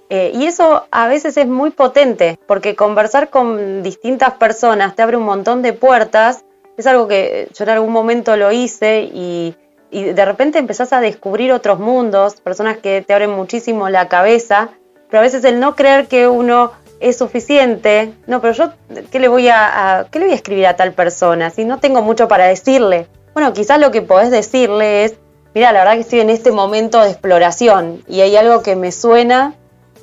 Eh, 0.10 0.32
y 0.34 0.46
eso 0.46 0.86
a 0.92 1.08
veces 1.08 1.38
es 1.38 1.48
muy 1.48 1.72
potente, 1.72 2.38
porque 2.46 2.76
conversar 2.76 3.30
con 3.30 3.82
distintas 3.84 4.34
personas 4.34 4.96
te 4.96 5.02
abre 5.02 5.18
un 5.18 5.24
montón 5.24 5.62
de 5.62 5.74
puertas. 5.74 6.44
Es 6.78 6.88
algo 6.88 7.08
que 7.08 7.48
yo 7.54 7.64
en 7.64 7.70
algún 7.70 7.92
momento 7.92 8.36
lo 8.36 8.52
hice 8.52 9.10
y, 9.12 9.56
y 9.90 10.04
de 10.04 10.26
repente 10.26 10.60
empezás 10.60 10.94
a 10.94 11.00
descubrir 11.00 11.54
otros 11.54 11.80
mundos, 11.80 12.42
personas 12.42 12.78
que 12.78 13.02
te 13.02 13.14
abren 13.14 13.32
muchísimo 13.32 13.90
la 13.90 14.08
cabeza, 14.10 14.70
pero 15.10 15.20
a 15.20 15.24
veces 15.24 15.44
el 15.46 15.60
no 15.60 15.76
creer 15.76 16.08
que 16.08 16.28
uno 16.28 16.72
es 17.00 17.18
suficiente, 17.18 18.14
no, 18.28 18.42
pero 18.42 18.54
yo, 18.54 18.72
¿qué 19.12 19.20
le 19.20 19.28
voy 19.28 19.48
a, 19.50 20.08
qué 20.12 20.20
le 20.20 20.26
voy 20.26 20.34
a 20.34 20.36
escribir 20.36 20.68
a 20.68 20.76
tal 20.76 20.94
persona 20.94 21.50
si 21.50 21.66
no 21.66 21.80
tengo 21.80 22.02
mucho 22.02 22.28
para 22.28 22.46
decirle? 22.46 23.08
Bueno, 23.34 23.54
quizás 23.54 23.80
lo 23.80 23.92
que 23.92 24.02
podés 24.02 24.32
decirle 24.32 25.04
es, 25.04 25.16
mira, 25.54 25.72
la 25.72 25.80
verdad 25.80 25.94
que 25.96 26.02
estoy 26.02 26.20
en 26.22 26.30
este 26.30 26.52
momento 26.52 27.02
de 27.02 27.10
exploración 27.10 28.04
y 28.08 28.22
hay 28.22 28.36
algo 28.38 28.64
que 28.64 28.76
me 28.76 28.92
suena 28.92 29.54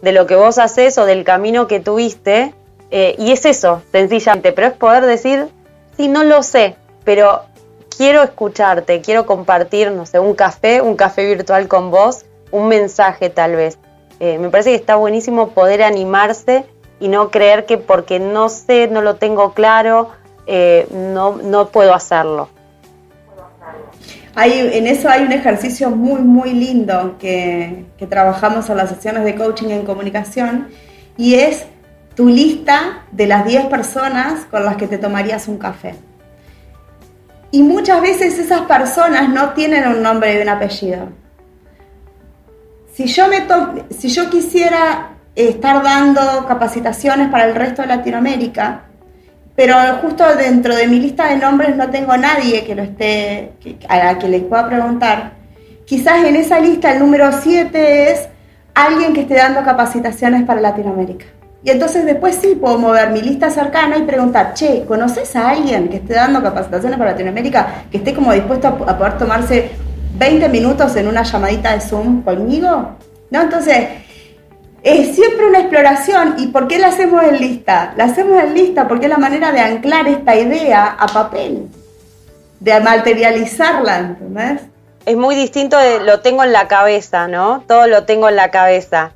de 0.03 0.13
lo 0.13 0.27
que 0.27 0.35
vos 0.35 0.59
haces 0.59 0.99
o 0.99 1.07
del 1.07 1.25
camino 1.25 1.67
que 1.67 1.81
tuviste, 1.81 2.55
eh, 2.91 3.15
y 3.19 3.33
es 3.33 3.47
eso, 3.47 3.83
sencillamente, 3.91 4.53
pero 4.53 4.67
es 4.67 4.75
poder 4.75 5.07
decir, 5.07 5.49
sí, 5.97 6.09
no 6.09 6.25
lo 6.25 6.43
sé, 6.43 6.77
pero 7.05 7.43
quiero 7.97 8.23
escucharte, 8.23 9.01
quiero 9.01 9.25
compartir, 9.27 9.93
no 9.93 10.05
sé, 10.05 10.19
un 10.19 10.35
café, 10.35 10.83
un 10.83 10.97
café 10.97 11.25
virtual 11.25 11.69
con 11.69 11.91
vos, 11.91 12.27
un 12.51 12.69
mensaje 12.69 13.31
tal 13.31 13.57
vez. 13.57 13.79
Eh, 14.21 14.39
me 14.39 14.51
parece 14.51 14.71
que 14.71 14.77
está 14.77 14.97
buenísimo 14.97 15.51
poder 15.51 15.83
animarse 15.83 16.67
y 17.03 17.09
no 17.09 17.33
creer 17.33 17.67
que 17.67 17.79
porque 17.79 18.21
no 18.21 18.49
sé, 18.49 18.87
no 18.87 19.03
lo 19.03 19.17
tengo 19.17 19.55
claro, 19.55 20.11
eh, 20.47 20.87
no, 20.93 21.35
no 21.37 21.69
puedo 21.69 21.95
hacerlo. 21.95 22.49
Hay, 24.37 24.71
en 24.73 24.87
eso 24.87 25.09
hay 25.09 25.25
un 25.25 25.33
ejercicio 25.33 25.91
muy, 25.91 26.21
muy 26.21 26.53
lindo 26.53 27.17
que, 27.19 27.87
que 27.99 28.07
trabajamos 28.07 28.71
en 28.71 28.77
las 28.77 28.91
sesiones 28.91 29.25
de 29.25 29.35
coaching 29.35 29.71
en 29.71 29.85
comunicación 29.85 30.69
y 31.17 31.35
es 31.35 31.65
tu 32.15 32.29
lista 32.29 33.05
de 33.11 33.27
las 33.27 33.45
10 33.47 33.67
personas 33.67 34.45
con 34.49 34.65
las 34.65 34.77
que 34.77 34.87
te 34.87 34.97
tomarías 34.97 35.49
un 35.49 35.59
café. 35.59 35.97
Y 37.51 37.65
muchas 37.65 38.01
veces 38.01 38.39
esas 38.39 38.63
personas 38.63 39.29
no 39.29 39.51
tienen 39.55 39.89
un 39.89 40.03
nombre 40.03 40.39
y 40.39 40.41
un 40.41 40.49
apellido. 40.49 41.09
Si 42.95 43.07
yo, 43.07 43.27
me 43.27 43.45
si 43.91 44.09
yo 44.09 44.31
quisiera 44.31 45.12
estar 45.35 45.83
dando 45.83 46.47
capacitaciones 46.47 47.29
para 47.29 47.45
el 47.45 47.55
resto 47.55 47.83
de 47.83 47.89
Latinoamérica, 47.89 48.83
pero 49.55 49.75
justo 50.03 50.25
dentro 50.37 50.75
de 50.75 50.87
mi 50.87 50.99
lista 50.99 51.29
de 51.29 51.37
nombres 51.37 51.77
no 51.77 51.91
tengo 51.91 52.17
nadie 52.17 52.65
que 52.65 52.75
lo 52.75 52.83
esté, 52.83 53.53
a 53.89 53.99
la 53.99 54.19
que 54.19 54.29
les 54.29 54.43
pueda 54.43 54.67
preguntar. 54.69 55.33
Quizás 55.87 56.25
en 56.25 56.37
esa 56.37 56.59
lista 56.59 56.93
el 56.93 57.01
número 57.01 57.31
7 57.33 58.13
es 58.13 58.29
alguien 58.75 59.13
que 59.13 59.23
esté 59.23 59.35
dando 59.35 59.63
capacitaciones 59.63 60.45
para 60.45 60.61
Latinoamérica. 60.61 61.27
Y 61.65 61.71
entonces 61.71 62.05
después 62.05 62.39
sí 62.41 62.57
puedo 62.61 62.79
mover 62.79 63.11
mi 63.11 63.21
lista 63.21 63.51
cercana 63.51 63.97
y 63.97 64.03
preguntar, 64.03 64.55
che, 64.55 64.85
¿conoces 64.85 65.37
a 65.37 65.51
alguien 65.51 65.89
que 65.89 65.97
esté 65.97 66.15
dando 66.15 66.43
capacitaciones 66.43 66.99
para 66.99 67.13
Latinoamérica, 67.13 67.85
que 67.91 67.99
esté 67.99 68.15
como 68.15 68.33
dispuesto 68.33 68.69
a, 68.69 68.99
poder 68.99 69.17
tomarse 69.17 69.71
20 70.19 70.49
minutos 70.49 70.97
en 70.97 71.07
una 71.07 71.23
llamadita 71.23 71.73
de 71.73 71.81
Zoom 71.81 72.23
conmigo? 72.23 72.97
¿No? 73.31 73.43
Entonces, 73.43 73.89
es 74.83 75.15
siempre 75.15 75.47
una 75.47 75.61
exploración. 75.61 76.35
¿Y 76.39 76.49
por 76.49 76.69
qué 76.69 76.79
la 76.79 76.89
hacemos 76.89 77.23
en 77.25 77.39
lista? 77.39 77.93
La 77.97 78.05
hacemos 78.05 78.43
en 78.43 78.55
lista 78.55 78.89
porque 78.89 79.07
es 79.07 79.11
la 79.11 79.19
manera 79.19 79.53
de 79.53 79.61
anclar 79.61 80.09
esta 80.09 80.35
idea 80.35 80.97
a 80.99 81.07
papel, 81.07 81.69
de 82.61 82.81
materializarla, 82.81 83.99
¿entendés? 83.99 84.63
Es 85.07 85.17
muy 85.17 85.35
distinto 85.35 85.79
de 85.79 86.01
lo 86.01 86.21
tengo 86.21 86.45
en 86.45 86.53
la 86.53 86.69
cabeza, 86.69 87.27
¿no? 87.29 87.65
Todo 87.67 87.87
lo 87.87 88.05
tengo 88.05 88.29
en 88.29 88.37
la 88.37 88.51
cabeza. 88.51 89.13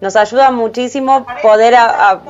Nos 0.00 0.16
ayuda 0.16 0.50
muchísimo 0.50 1.26
poder 1.42 1.74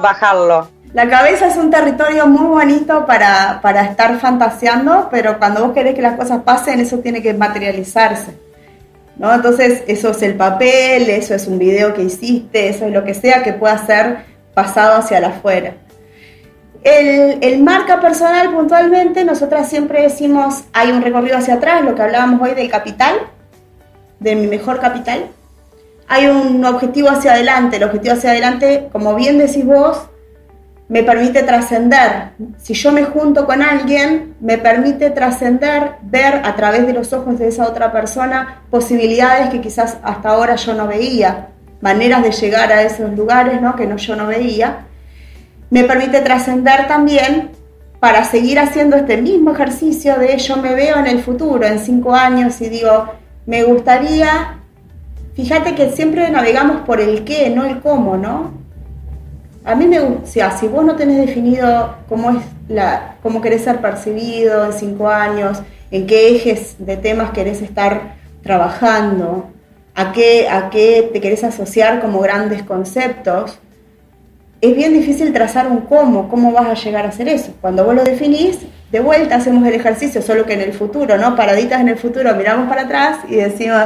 bajarlo. 0.00 0.68
La 0.92 1.08
cabeza 1.08 1.46
es 1.46 1.56
un 1.56 1.70
territorio 1.70 2.26
muy 2.26 2.46
bonito 2.46 3.06
para, 3.06 3.60
para 3.62 3.82
estar 3.82 4.18
fantaseando, 4.18 5.08
pero 5.10 5.38
cuando 5.38 5.64
vos 5.64 5.72
querés 5.72 5.94
que 5.94 6.02
las 6.02 6.16
cosas 6.16 6.42
pasen, 6.42 6.80
eso 6.80 6.98
tiene 6.98 7.22
que 7.22 7.32
materializarse. 7.32 8.49
Entonces, 9.22 9.83
eso 9.87 10.11
es 10.11 10.22
el 10.22 10.35
papel, 10.35 11.11
eso 11.11 11.35
es 11.35 11.46
un 11.46 11.59
video 11.59 11.92
que 11.92 12.02
hiciste, 12.02 12.68
eso 12.68 12.87
es 12.87 12.92
lo 12.92 13.04
que 13.04 13.12
sea 13.12 13.42
que 13.42 13.52
pueda 13.52 13.76
ser 13.85 14.24
pasado 14.54 14.96
hacia 14.96 15.20
la 15.20 15.28
afuera. 15.28 15.74
El, 16.83 17.62
marca 17.62 18.00
personal 18.00 18.50
puntualmente, 18.50 19.22
nosotras 19.24 19.68
siempre 19.68 20.02
decimos, 20.02 20.64
hay 20.72 20.90
un 20.90 21.02
recorrido 21.02 21.37
hacia 21.37 21.54
atrás, 21.54 21.85
lo 21.85 21.94
que 21.94 22.00
hablábamos 22.00 22.40
hoy 22.40 22.54
del 22.54 22.70
capital, 22.70 23.16
de 24.18 24.35
mi 24.37 24.46
mejor 24.46 24.80
capital. 24.80 25.26
Hay 26.09 26.26
un 26.26 26.64
objetivo 26.64 27.11
hacia 27.11 27.33
adelante, 27.33 27.76
el 27.76 27.85
objetivo 27.85 28.14
hacia 28.14 28.30
adelante, 28.30 28.88
como 28.90 29.14
bien 29.14 29.37
decís 29.37 29.66
vos, 29.66 30.09
me 30.90 31.05
permite 31.05 31.44
trascender. 31.44 32.33
Si 32.59 32.74
yo 32.74 32.90
me 32.90 33.05
junto 33.05 33.46
con 33.46 33.62
alguien, 33.62 34.35
me 34.40 34.59
permite 34.59 35.11
trascender, 35.11 35.92
ver 36.03 36.42
a 36.44 36.57
través 36.57 36.85
de 36.85 36.92
los 36.92 37.12
ojos 37.12 37.38
de 37.38 37.46
esa 37.46 37.68
otra 37.68 37.92
persona 37.92 38.62
posibilidades 38.70 39.50
que 39.50 39.61
quizás 39.61 39.98
hasta 40.03 40.29
ahora 40.29 40.57
yo 40.57 40.74
no 40.74 40.88
veía, 40.88 41.46
maneras 41.81 42.24
de 42.24 42.33
llegar 42.33 42.72
a 42.72 42.83
esos 42.83 43.16
lugares 43.16 43.62
¿no? 43.62 43.76
que 43.76 43.88
yo 43.96 44.16
no 44.16 44.26
veía. 44.26 44.81
Me 45.70 45.85
permite 45.85 46.20
trascender 46.22 46.88
también 46.88 47.50
para 48.00 48.24
seguir 48.24 48.59
haciendo 48.59 48.96
este 48.96 49.22
mismo 49.22 49.53
ejercicio 49.53 50.18
de 50.18 50.38
yo 50.38 50.57
me 50.57 50.74
veo 50.74 50.98
en 50.98 51.07
el 51.07 51.22
futuro, 51.22 51.64
en 51.64 51.79
cinco 51.79 52.16
años, 52.16 52.61
y 52.61 52.68
digo, 52.68 53.12
me 53.46 53.62
gustaría, 53.62 54.59
fíjate 55.35 55.76
que 55.76 55.90
siempre 55.90 56.29
navegamos 56.31 56.81
por 56.81 57.00
el 57.00 57.22
qué, 57.22 57.48
no 57.50 57.64
el 57.64 57.79
cómo, 57.79 58.16
¿no? 58.16 58.59
A 59.64 59.74
mí 59.74 59.86
me 59.86 60.00
gusta, 60.00 60.50
si 60.56 60.68
vos 60.68 60.84
no 60.84 60.96
tenés 60.96 61.26
definido 61.26 61.96
cómo 62.08 62.30
es 62.30 62.44
la, 62.68 63.16
cómo 63.22 63.40
querés 63.40 63.62
ser 63.62 63.80
percibido 63.80 64.64
en 64.64 64.72
cinco 64.72 65.08
años, 65.08 65.62
en 65.90 66.06
qué 66.06 66.34
ejes 66.34 66.76
de 66.78 66.96
temas 66.96 67.30
querés 67.30 67.60
estar 67.60 68.14
trabajando, 68.42 69.50
a 69.94 70.12
qué, 70.12 70.48
a 70.48 70.70
qué 70.70 71.10
te 71.12 71.20
querés 71.20 71.44
asociar 71.44 72.00
como 72.00 72.20
grandes 72.20 72.62
conceptos, 72.62 73.58
es 74.60 74.76
bien 74.76 74.92
difícil 74.92 75.32
trazar 75.32 75.68
un 75.68 75.82
cómo, 75.82 76.28
cómo 76.28 76.52
vas 76.52 76.68
a 76.68 76.74
llegar 76.74 77.06
a 77.06 77.08
hacer 77.08 77.28
eso. 77.28 77.52
Cuando 77.60 77.84
vos 77.84 77.94
lo 77.94 78.04
definís, 78.04 78.58
de 78.92 79.00
vuelta 79.00 79.36
hacemos 79.36 79.66
el 79.66 79.74
ejercicio, 79.74 80.20
solo 80.22 80.44
que 80.44 80.54
en 80.54 80.60
el 80.60 80.72
futuro, 80.72 81.16
¿no? 81.16 81.36
Paraditas 81.36 81.80
en 81.80 81.88
el 81.88 81.96
futuro, 81.96 82.34
miramos 82.34 82.68
para 82.68 82.82
atrás 82.82 83.18
y 83.28 83.36
decimos, 83.36 83.84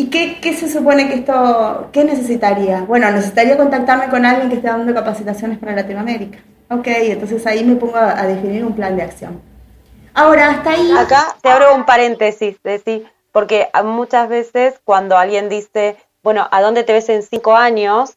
¿Y 0.00 0.06
qué, 0.08 0.54
se 0.54 0.66
supone 0.66 1.08
que 1.08 1.16
esto, 1.16 1.90
qué 1.92 2.04
necesitaría? 2.04 2.80
Bueno, 2.80 3.10
necesitaría 3.10 3.58
contactarme 3.58 4.08
con 4.08 4.24
alguien 4.24 4.48
que 4.48 4.54
esté 4.54 4.68
dando 4.68 4.94
capacitaciones 4.94 5.58
para 5.58 5.76
Latinoamérica. 5.76 6.38
Ok, 6.70 6.86
entonces 6.86 7.46
ahí 7.46 7.62
me 7.62 7.76
pongo 7.76 7.96
a, 7.96 8.26
definir 8.26 8.64
un 8.64 8.74
plan 8.74 8.96
de 8.96 9.02
acción. 9.02 9.42
Ahora, 10.14 10.52
hasta 10.52 10.70
ahí... 10.70 10.90
Acá 10.98 11.36
te 11.42 11.50
abro 11.50 11.74
un 11.74 11.84
paréntesis, 11.84 12.62
decir, 12.62 13.12
porque 13.30 13.68
muchas 13.84 14.30
veces 14.30 14.80
cuando 14.84 15.18
alguien 15.18 15.50
dice, 15.50 15.98
bueno, 16.22 16.48
¿a 16.50 16.62
dónde 16.62 16.82
te 16.82 16.94
ves 16.94 17.10
en 17.10 17.22
cinco 17.22 17.54
años? 17.54 18.16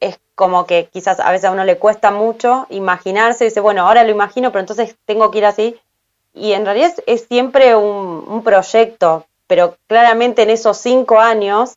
Es 0.00 0.18
como 0.34 0.66
que 0.66 0.88
quizás 0.92 1.20
a 1.20 1.30
veces 1.30 1.44
a 1.44 1.52
uno 1.52 1.62
le 1.62 1.78
cuesta 1.78 2.10
mucho 2.10 2.66
imaginarse, 2.70 3.44
dice, 3.44 3.60
bueno, 3.60 3.86
ahora 3.86 4.02
lo 4.02 4.10
imagino, 4.10 4.50
pero 4.50 4.62
entonces 4.62 4.96
tengo 5.04 5.30
que 5.30 5.38
ir 5.38 5.46
así. 5.46 5.80
y 6.34 6.54
en 6.54 6.64
realidad 6.64 6.92
es, 7.06 7.26
siempre 7.28 7.76
un, 7.76 8.42
proyecto, 8.42 9.26
pero 9.50 9.74
claramente 9.88 10.42
en 10.42 10.50
esos 10.50 10.76
cinco 10.76 11.18
años 11.18 11.74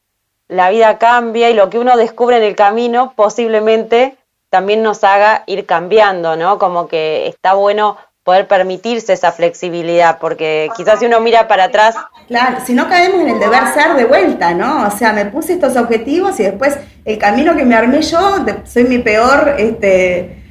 la 0.47 0.69
vida 0.69 0.99
cambia 0.99 1.49
y 1.49 1.55
lo 1.55 1.71
que 1.71 1.79
uno 1.79 1.97
descubre 1.97 2.37
en 2.37 2.43
el 2.43 2.55
camino 2.55 3.13
posiblemente 3.15 4.15
también 4.51 4.83
nos 4.83 5.03
haga 5.03 5.41
ir 5.47 5.65
cambiando, 5.65 6.35
¿no? 6.35 6.59
Como 6.59 6.87
que 6.87 7.27
está 7.27 7.55
bueno 7.55 7.97
poder 8.23 8.47
permitirse 8.47 9.13
esa 9.13 9.31
flexibilidad, 9.31 10.19
porque 10.19 10.69
quizás 10.77 10.99
si 10.99 11.07
uno 11.07 11.19
mira 11.19 11.47
para 11.47 11.63
atrás... 11.63 11.95
Claro, 12.27 12.57
si 12.63 12.75
no 12.75 12.87
caemos 12.87 13.21
en 13.21 13.29
el 13.29 13.39
deber 13.39 13.63
ser 13.73 13.95
de 13.95 14.05
vuelta, 14.05 14.53
¿no? 14.53 14.85
O 14.85 14.91
sea, 14.91 15.11
me 15.11 15.25
puse 15.25 15.53
estos 15.53 15.75
objetivos 15.75 16.39
y 16.39 16.43
después 16.43 16.77
el 17.05 17.17
camino 17.17 17.55
que 17.55 17.65
me 17.65 17.73
armé 17.73 18.03
yo, 18.03 18.45
soy 18.65 18.83
mi 18.83 18.99
peor 18.99 19.55
este, 19.57 20.43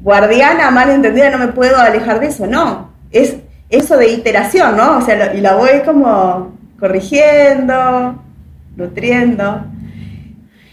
guardiana, 0.00 0.70
mal 0.70 0.90
entendida, 0.90 1.28
no 1.30 1.38
me 1.38 1.48
puedo 1.48 1.76
alejar 1.76 2.20
de 2.20 2.28
eso, 2.28 2.46
no. 2.46 2.92
Es 3.10 3.34
eso 3.68 3.96
de 3.96 4.10
iteración, 4.10 4.76
¿no? 4.76 4.98
O 4.98 5.00
sea, 5.00 5.34
y 5.34 5.40
la 5.40 5.56
voy 5.56 5.82
como 5.84 6.56
corrigiendo, 6.78 8.22
nutriendo. 8.76 9.64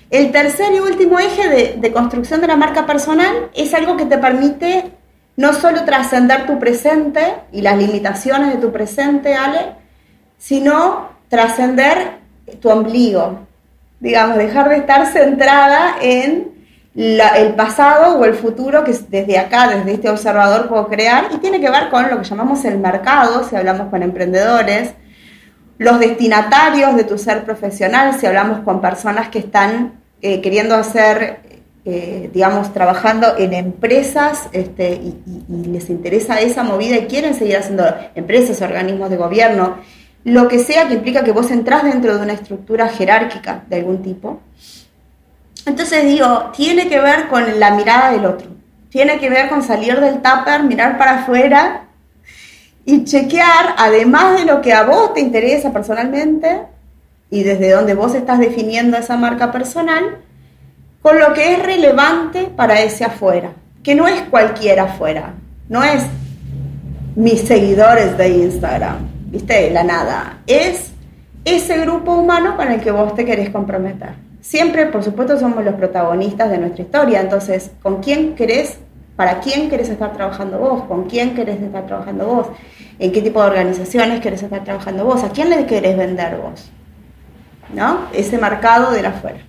El 0.10 0.32
tercer 0.32 0.74
y 0.74 0.80
último 0.80 1.20
eje 1.20 1.50
de, 1.50 1.76
de, 1.78 1.91
construcción 1.91 2.41
de 2.41 2.48
la 2.48 2.56
marca 2.56 2.86
personal 2.86 3.50
es 3.54 3.74
algo 3.74 3.98
que 3.98 4.06
te 4.06 4.18
permite 4.18 4.91
no 5.38 5.54
solo 5.54 5.84
trascender 5.84 6.46
tu 6.46 6.60
presente 6.60 7.22
y 7.52 7.62
las 7.62 7.78
limitaciones 7.78 8.54
de 8.54 8.62
tu 8.62 8.72
presente, 8.72 9.34
Ale, 9.34 9.74
sino 10.38 11.10
trascender 11.28 12.20
tu 12.62 12.70
ombligo. 12.70 13.39
Digamos, 14.00 14.38
dejar 14.38 14.70
de 14.70 14.78
estar 14.78 15.08
centrada 15.08 15.96
en 16.02 16.54
el 16.96 17.56
pasado 17.56 18.18
o 18.18 18.26
el 18.26 18.36
futuro 18.36 18.84
que 18.84 18.94
desde 19.10 19.38
acá, 19.38 19.68
desde 19.68 19.94
este 19.94 20.10
observador 20.10 20.70
puedo 20.70 20.88
crear 20.88 21.26
y 21.34 21.38
tiene 21.38 21.60
que 21.60 21.70
ver 21.70 21.89
con 21.89 22.10
lo 22.10 22.18
que 22.18 22.24
llamamos 22.24 22.63
el 22.63 22.78
mercado, 22.78 23.44
si 23.44 23.56
hablamos 23.56 23.89
con 23.89 24.02
emprendedores, 24.02 24.94
los 25.77 25.99
destinatarios 25.99 26.95
de 26.95 27.03
tu 27.03 27.17
ser 27.17 27.43
profesional, 27.43 28.17
si 28.19 28.25
hablamos 28.25 28.59
con 28.59 28.81
personas 28.81 29.29
que 29.29 29.39
están 29.39 29.93
eh, 30.21 30.41
queriendo 30.41 30.75
hacer, 30.75 31.39
eh, 31.83 32.29
digamos, 32.33 32.73
trabajando 32.73 33.38
en 33.38 33.53
empresas 33.53 34.49
este, 34.51 34.93
y, 34.93 35.15
les 35.67 35.89
interesa 35.89 36.39
esa 36.39 36.63
movida 36.63 36.97
y 36.97 37.05
quieren 37.05 37.33
seguir 37.33 37.57
haciendo 37.57 37.85
empresas, 38.15 38.61
organismos 38.61 39.09
de 39.09 39.17
gobierno, 39.17 39.77
lo 40.23 40.47
que 40.47 40.59
sea 40.59 40.88
que 40.88 40.95
implica 40.95 41.23
que 41.23 41.31
vos 41.31 41.51
entrás 41.51 41.83
dentro 41.83 42.15
de 42.15 42.23
una 42.23 42.33
estructura 42.33 42.88
jerárquica 42.88 43.63
de 43.67 43.75
algún 43.75 44.01
tipo 44.01 44.39
entonces 45.65 46.05
digo, 46.05 46.51
tiene 46.55 46.88
que 46.88 46.99
ver 46.99 47.27
con 47.27 47.59
la 47.59 47.71
mirada 47.71 48.11
del 48.11 48.25
otro, 48.25 48.47
tiene 48.89 49.19
que 49.19 49.29
ver 49.29 49.49
con 49.49 49.63
salir 49.63 49.99
del 49.99 50.21
tupper, 50.21 50.63
mirar 50.63 50.97
para 50.97 51.21
afuera 51.21 51.85
y 52.86 53.04
chequear, 53.04 53.76
además 53.78 54.39
de 54.39 54.45
lo 54.45 54.62
que 54.62 54.74
a 54.74 54.84
vos 54.84 55.13
te 55.13 55.21
interesa 55.21 55.74
personalmente 55.74 56.62
y 57.30 57.43
desde 57.43 57.71
donde 57.71 57.95
vos 57.95 58.13
estás 58.13 58.39
definiendo 58.39 58.98
esa 58.98 59.17
marca 59.17 59.52
personal, 59.52 60.19
con 61.02 61.19
lo 61.19 61.34
que 61.34 61.54
es 61.54 61.63
relevante 61.63 62.43
para 62.56 62.82
ese 62.82 63.04
afuera, 63.04 63.54
que 63.84 63.95
no 63.95 64.08
es 64.08 64.21
cualquier 64.24 64.80
afuera, 64.80 65.34
no 65.67 65.84
es 65.84 66.04
mis 67.15 67.41
seguidores 67.41 68.17
de 68.17 68.30
Instagram, 68.30 68.98
¿viste? 69.32 69.71
La 69.71 69.84
nada, 69.84 70.39
es 70.48 70.91
ese 71.43 71.80
grupo 71.80 72.13
humano 72.13 72.56
con 72.56 72.71
el 72.71 72.82
que 72.82 72.91
vos 72.91 73.15
te 73.15 73.26
querés 73.26 73.50
comprometer 73.50 74.26
siempre, 74.45 74.86
por 74.86 75.04
supuesto, 75.04 75.39
somos 75.39 75.63
los 75.65 75.74
protagonistas 75.74 76.52
de 76.52 76.60
nuestra 76.60 76.84
historia. 76.84 77.21
Entonces, 77.21 77.71
¿con 77.82 78.02
quién 78.02 78.36
querés, 78.36 78.78
para 79.15 79.39
quién 79.39 79.69
querés 79.69 79.89
estar 79.89 80.13
trabajando 80.13 80.60
vos? 80.60 80.84
¿Con 80.84 81.06
quién 81.06 81.34
querés 81.34 81.62
estar 81.62 81.86
trabajando 81.88 82.28
vos? 82.28 82.48
¿En 82.99 83.12
qué 83.12 83.21
tipo 83.21 83.41
de 83.41 83.47
organizaciones 83.47 84.21
querés 84.21 84.43
estar 84.43 84.63
trabajando 84.63 85.05
vos? 85.05 85.23
¿A 85.23 85.29
quién 85.29 85.49
le 85.49 85.65
querés 85.65 85.97
vender 85.97 86.38
vos? 86.38 86.69
¿No? 87.73 88.08
Ese 88.13 88.38
marcado 88.38 88.91
de 88.91 89.01
la 89.01 89.10
afuera. 89.10 89.39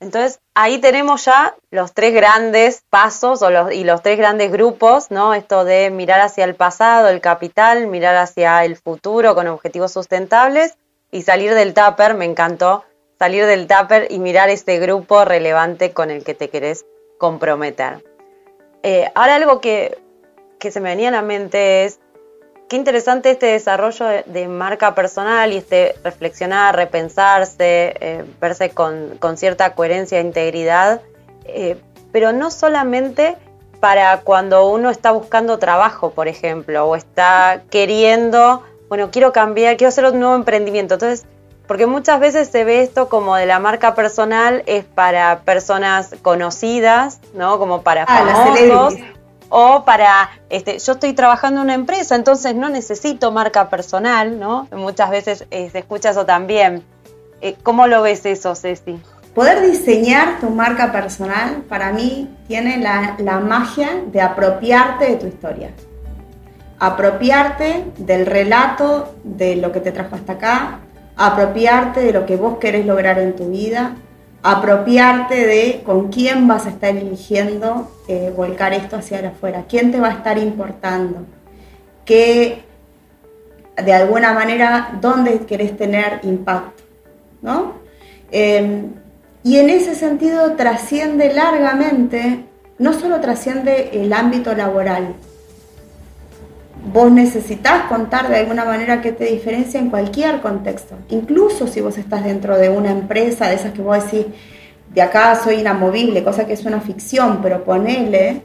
Entonces, 0.00 0.38
ahí 0.54 0.78
tenemos 0.78 1.24
ya 1.24 1.56
los 1.70 1.92
tres 1.92 2.14
grandes 2.14 2.84
pasos 2.88 3.42
o 3.42 3.50
los, 3.50 3.72
y 3.72 3.82
los 3.82 4.00
tres 4.00 4.16
grandes 4.16 4.52
grupos, 4.52 5.10
¿no? 5.10 5.34
Esto 5.34 5.64
de 5.64 5.90
mirar 5.90 6.20
hacia 6.20 6.44
el 6.44 6.54
pasado, 6.54 7.08
el 7.08 7.20
capital, 7.20 7.88
mirar 7.88 8.16
hacia 8.16 8.64
el 8.64 8.76
futuro 8.76 9.34
con 9.34 9.48
objetivos 9.48 9.92
sustentables 9.92 10.76
y 11.10 11.22
salir 11.22 11.54
del 11.54 11.74
tupper, 11.74 12.14
me 12.14 12.26
encantó, 12.26 12.84
salir 13.18 13.46
del 13.46 13.66
tupper 13.66 14.06
y 14.10 14.20
mirar 14.20 14.50
este 14.50 14.78
grupo 14.78 15.24
relevante 15.24 15.92
con 15.92 16.10
el 16.10 16.22
que 16.22 16.34
te 16.34 16.48
querés 16.48 16.86
comprometer. 17.18 18.04
Eh, 18.84 19.10
ahora 19.16 19.34
algo 19.34 19.60
que, 19.60 19.98
se 20.60 20.80
me 20.80 20.90
venía 20.90 21.08
a 21.08 21.12
la 21.12 21.22
mente 21.22 21.84
es 21.84 21.98
qué 22.68 22.76
interesante 22.76 23.30
este 23.30 23.46
desarrollo 23.46 24.06
de, 24.26 24.48
marca 24.48 24.94
personal 24.94 25.52
y 25.52 25.56
este 25.56 25.96
reflexionar, 26.04 26.76
repensarse, 26.76 27.94
eh, 28.00 28.24
verse 28.40 28.70
con, 28.70 29.18
cierta 29.36 29.74
coherencia 29.74 30.18
e 30.18 30.22
integridad, 30.22 31.00
eh, 31.44 31.76
pero 32.12 32.32
no 32.32 32.50
solamente 32.50 33.36
para 33.80 34.20
cuando 34.20 34.68
uno 34.68 34.90
está 34.90 35.12
buscando 35.12 35.58
trabajo, 35.58 36.10
por 36.10 36.28
ejemplo, 36.28 36.84
o 36.84 36.96
está 36.96 37.62
queriendo, 37.70 38.62
bueno, 38.88 39.10
quiero 39.10 39.32
cambiar, 39.32 39.76
quiero 39.76 39.88
hacer 39.88 40.04
un 40.04 40.18
nuevo 40.18 40.34
emprendimiento. 40.34 40.94
Entonces, 40.94 41.26
porque 41.66 41.86
muchas 41.86 42.18
veces 42.18 42.48
se 42.48 42.64
ve 42.64 42.82
esto 42.82 43.08
como 43.08 43.36
de 43.36 43.46
la 43.46 43.60
marca 43.60 43.94
personal 43.94 44.62
es 44.66 44.84
para 44.84 45.40
personas 45.40 46.14
conocidas, 46.22 47.20
¿no? 47.34 47.58
Como 47.58 47.82
para 47.82 48.04
ah, 48.04 48.56
famosos. 48.66 48.98
O 49.48 49.84
para, 49.84 50.30
este, 50.50 50.78
yo 50.78 50.92
estoy 50.92 51.12
trabajando 51.14 51.60
en 51.60 51.64
una 51.64 51.74
empresa, 51.74 52.14
entonces 52.14 52.54
no 52.54 52.68
necesito 52.68 53.32
marca 53.32 53.70
personal, 53.70 54.38
¿no? 54.38 54.68
Muchas 54.72 55.10
veces 55.10 55.46
eh, 55.50 55.70
se 55.70 55.78
escucha 55.78 56.10
eso 56.10 56.26
también. 56.26 56.82
Eh, 57.40 57.56
¿Cómo 57.62 57.86
lo 57.86 58.02
ves 58.02 58.26
eso, 58.26 58.54
Ceci? 58.54 59.00
Poder 59.34 59.62
diseñar 59.62 60.40
tu 60.40 60.50
marca 60.50 60.92
personal 60.92 61.62
para 61.68 61.92
mí 61.92 62.28
tiene 62.48 62.78
la, 62.78 63.16
la 63.18 63.40
magia 63.40 64.02
de 64.06 64.20
apropiarte 64.20 65.06
de 65.06 65.16
tu 65.16 65.26
historia 65.26 65.70
apropiarte 66.78 67.84
del 67.98 68.26
relato 68.26 69.14
de 69.24 69.56
lo 69.56 69.72
que 69.72 69.80
te 69.80 69.92
trajo 69.92 70.14
hasta 70.14 70.34
acá, 70.34 70.80
apropiarte 71.16 72.00
de 72.00 72.12
lo 72.12 72.26
que 72.26 72.36
vos 72.36 72.58
querés 72.58 72.86
lograr 72.86 73.18
en 73.18 73.34
tu 73.34 73.50
vida, 73.50 73.96
apropiarte 74.42 75.46
de 75.46 75.82
con 75.84 76.08
quién 76.08 76.46
vas 76.46 76.66
a 76.66 76.70
estar 76.70 76.96
eligiendo 76.96 77.90
eh, 78.08 78.32
volcar 78.36 78.72
esto 78.72 78.96
hacia 78.96 79.28
afuera, 79.28 79.64
quién 79.68 79.90
te 79.90 80.00
va 80.00 80.08
a 80.08 80.12
estar 80.12 80.38
importando, 80.38 81.26
qué, 82.04 82.62
de 83.76 83.92
alguna 83.92 84.32
manera, 84.32 84.98
dónde 85.00 85.40
querés 85.40 85.76
tener 85.76 86.20
impacto, 86.22 86.82
¿no? 87.42 87.74
Em, 88.30 88.92
y 89.42 89.56
en 89.56 89.70
ese 89.70 89.94
sentido 89.94 90.54
trasciende 90.54 91.32
largamente, 91.32 92.44
no 92.78 92.92
solo 92.92 93.20
trasciende 93.20 93.90
el 93.92 94.12
ámbito 94.12 94.54
laboral, 94.54 95.14
vos 96.92 97.10
necesitas 97.10 97.84
contar 97.84 98.28
de 98.28 98.36
alguna 98.36 98.64
manera 98.64 99.00
que 99.00 99.12
te 99.12 99.24
diferencia 99.24 99.80
en 99.80 99.90
cualquier 99.90 100.40
contexto. 100.40 100.96
Incluso 101.10 101.66
si 101.66 101.80
vos 101.80 101.98
estás 101.98 102.24
dentro 102.24 102.56
de 102.56 102.68
una 102.68 102.90
empresa, 102.90 103.48
de 103.48 103.56
esas 103.56 103.72
que 103.72 103.82
vos 103.82 104.02
decís, 104.04 104.26
de 104.94 105.02
acá 105.02 105.34
soy 105.42 105.56
inamovible, 105.56 106.24
cosa 106.24 106.46
que 106.46 106.54
es 106.54 106.64
una 106.64 106.80
ficción, 106.80 107.40
pero 107.42 107.64
ponele. 107.64 108.42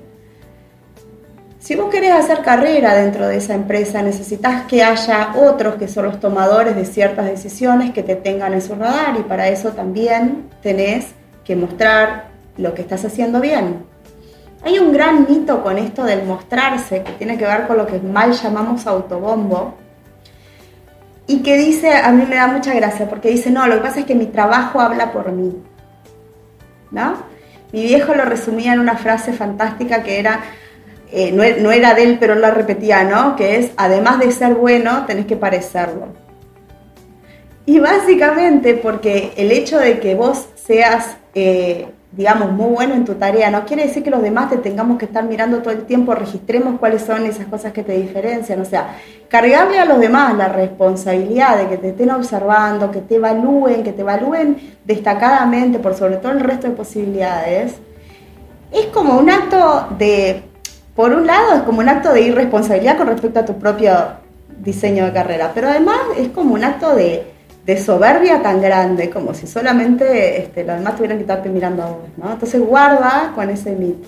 Si 1.59 1.75
vos 1.75 1.89
querés 1.89 2.11
hacer 2.11 2.41
carrera 2.41 2.93
dentro 2.93 3.25
de 3.27 3.37
esa 3.37 3.53
empresa, 3.53 4.01
necesitas 4.01 4.65
que 4.65 4.83
haya 4.83 5.33
otros 5.35 5.75
que 5.75 5.87
son 5.87 6.05
los 6.05 6.19
tomadores 6.19 6.75
de 6.75 6.83
ciertas 6.83 7.25
decisiones 7.25 7.91
que 7.91 8.03
te 8.03 8.15
tengan 8.17 8.53
en 8.53 8.61
su 8.61 8.75
radar 8.75 9.15
y 9.17 9.23
para 9.23 9.47
eso 9.47 9.69
también 9.69 10.49
tenés 10.61 11.07
que 11.45 11.55
mostrar 11.55 12.25
lo 12.57 12.73
que 12.73 12.81
estás 12.81 13.05
haciendo 13.05 13.39
bien. 13.39 13.92
Hay 14.63 14.79
un 14.79 14.93
gran 14.93 15.25
mito 15.29 15.61
con 15.61 15.77
esto 15.77 16.03
del 16.03 16.23
mostrarse, 16.23 17.03
que 17.03 17.11
tiene 17.13 17.37
que 17.37 17.45
ver 17.45 17.67
con 17.67 17.77
lo 17.77 17.85
que 17.85 17.99
mal 17.99 18.31
llamamos 18.31 18.87
autobombo, 18.87 19.75
y 21.27 21.41
que 21.41 21.57
dice, 21.57 21.93
a 21.93 22.11
mí 22.11 22.25
me 22.27 22.35
da 22.35 22.47
mucha 22.47 22.73
gracia, 22.73 23.09
porque 23.09 23.29
dice, 23.29 23.49
no, 23.49 23.67
lo 23.67 23.75
que 23.75 23.81
pasa 23.81 23.99
es 24.01 24.05
que 24.05 24.15
mi 24.15 24.27
trabajo 24.27 24.79
habla 24.79 25.11
por 25.11 25.31
mí. 25.31 25.53
¿No? 26.91 27.15
Mi 27.71 27.83
viejo 27.83 28.13
lo 28.13 28.23
resumía 28.23 28.73
en 28.73 28.79
una 28.79 28.95
frase 28.97 29.33
fantástica 29.33 30.03
que 30.03 30.19
era, 30.19 30.41
eh, 31.11 31.31
no, 31.31 31.43
no, 31.61 31.71
era 31.71 31.93
de 31.93 32.03
él, 32.03 32.17
pero 32.19 32.35
la 32.35 32.51
repetía, 32.51 33.03
¿no? 33.03 33.35
Que 33.35 33.57
es, 33.57 33.71
además 33.77 34.19
de 34.19 34.31
ser 34.31 34.53
bueno, 34.53 35.05
tenés 35.07 35.25
que 35.25 35.35
parecerlo. 35.35 36.07
Y 37.65 37.79
básicamente 37.79 38.75
porque 38.75 39.33
el 39.37 39.51
hecho 39.51 39.79
de 39.79 39.99
que 39.99 40.15
vos 40.15 40.47
seas 40.55 41.17
eh, 41.33 41.87
digamos, 42.15 42.51
muy 42.51 42.67
bueno 42.75 42.93
en 42.93 43.05
tu 43.05 43.15
tarea, 43.15 43.49
no 43.49 43.65
quiere 43.65 43.87
decir 43.87 44.03
que 44.03 44.11
los 44.11 44.21
demás 44.21 44.49
te 44.49 44.57
tengamos 44.57 44.99
que 44.99 45.05
estar 45.05 45.23
mirando 45.23 45.59
todo 45.59 45.71
el 45.71 45.85
tiempo, 45.85 46.13
registremos 46.13 46.79
cuáles 46.79 47.01
son 47.01 47.25
esas 47.25 47.47
cosas 47.47 47.73
que 47.73 47.81
te 47.81 47.93
diferencian, 47.93 48.61
o 48.61 48.65
sea, 48.65 48.97
cargarle 49.29 49.79
a 49.79 49.85
los 49.85 49.99
demás 49.99 50.37
la 50.37 50.47
responsabilidad 50.47 51.57
de 51.57 51.67
que 51.69 51.77
te 51.77 51.89
estén 51.89 52.11
observando, 52.11 52.91
que 52.91 53.01
te 53.01 53.15
evalúen, 53.15 53.83
que 53.83 53.93
te 53.93 54.01
evalúen 54.01 54.57
destacadamente 54.85 55.79
por 55.79 55.95
sobre 55.95 56.17
todo 56.17 56.33
el 56.33 56.41
resto 56.41 56.67
de 56.67 56.75
posibilidades, 56.75 57.73
es 58.71 58.85
como 58.87 59.17
un 59.17 59.31
acto 59.31 59.87
de, 59.97 60.43
por 60.95 61.13
un 61.13 61.25
lado, 61.25 61.55
es 61.55 61.61
como 61.63 61.79
un 61.79 61.89
acto 61.89 62.13
de 62.13 62.21
irresponsabilidad 62.21 62.97
con 62.97 63.07
respecto 63.07 63.39
a 63.39 63.45
tu 63.45 63.57
propio 63.57 63.93
diseño 64.59 65.05
de 65.05 65.13
carrera, 65.13 65.51
pero 65.55 65.69
además 65.69 65.97
es 66.15 66.29
como 66.29 66.53
un 66.53 66.63
acto 66.63 66.95
de, 66.95 67.32
soberbia 67.77 68.41
tan 68.41 68.61
grande, 68.61 69.09
como 69.09 69.33
si 69.33 69.47
solamente 69.47 70.41
este, 70.41 70.63
los 70.63 70.77
demás 70.77 70.95
tuvieran 70.95 71.17
que 71.17 71.23
estarte 71.23 71.49
mirando 71.49 71.83
a 71.83 71.85
vos, 71.87 72.09
¿no? 72.17 72.33
Entonces 72.33 72.61
guarda 72.61 73.31
con 73.35 73.49
ese 73.49 73.71
mito. 73.71 74.07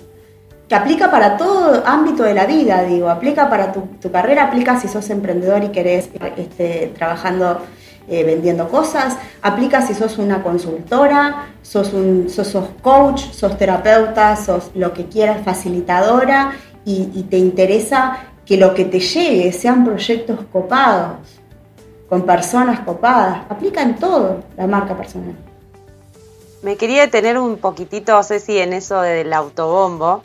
Que 0.67 0.75
aplica 0.75 1.11
para 1.11 1.37
todo 1.37 1.83
ámbito 1.85 2.23
de 2.23 2.33
la 2.33 2.45
vida, 2.45 2.83
digo, 2.83 3.09
aplica 3.09 3.49
para 3.49 3.71
tu, 3.71 4.11
carrera, 4.11 4.45
aplica 4.45 4.79
si 4.79 4.87
sos 4.87 5.09
emprendedor 5.11 5.63
y 5.63 5.69
querés 5.69 6.09
este, 6.37 6.91
trabajando 6.97 7.61
eh, 8.07 8.23
vendiendo 8.23 8.69
cosas, 8.69 9.17
aplica 9.41 9.81
si 9.81 9.95
sos 9.95 10.19
una 10.19 10.43
consultora, 10.43 11.47
sos, 11.63 11.91
un, 11.91 12.29
sos, 12.29 12.55
coach, 12.83 13.31
sos 13.31 13.57
terapeuta, 13.57 14.35
sos 14.35 14.69
lo 14.75 14.93
que 14.93 15.05
quieras, 15.05 15.43
facilitadora 15.43 16.51
y, 16.85 17.23
te 17.31 17.37
interesa 17.39 18.19
que 18.45 18.57
lo 18.57 18.75
que 18.75 18.85
te 18.85 18.99
llegue 18.99 19.51
sean 19.51 19.83
proyectos 19.83 20.39
copados, 20.51 21.34
con 22.15 22.25
personas 22.25 22.79
copadas, 22.79 23.41
aplica 23.49 23.81
en 23.81 23.97
todo 23.97 24.39
la 24.55 24.67
marca 24.67 24.95
personal. 24.95 25.35
Me 26.61 26.77
quería 26.77 27.01
detener 27.01 27.37
un 27.37 27.57
poquitito, 27.57 28.23
Ceci, 28.23 28.57
en 28.57 28.71
eso 28.71 29.01
del 29.01 29.33
autobombo, 29.33 30.23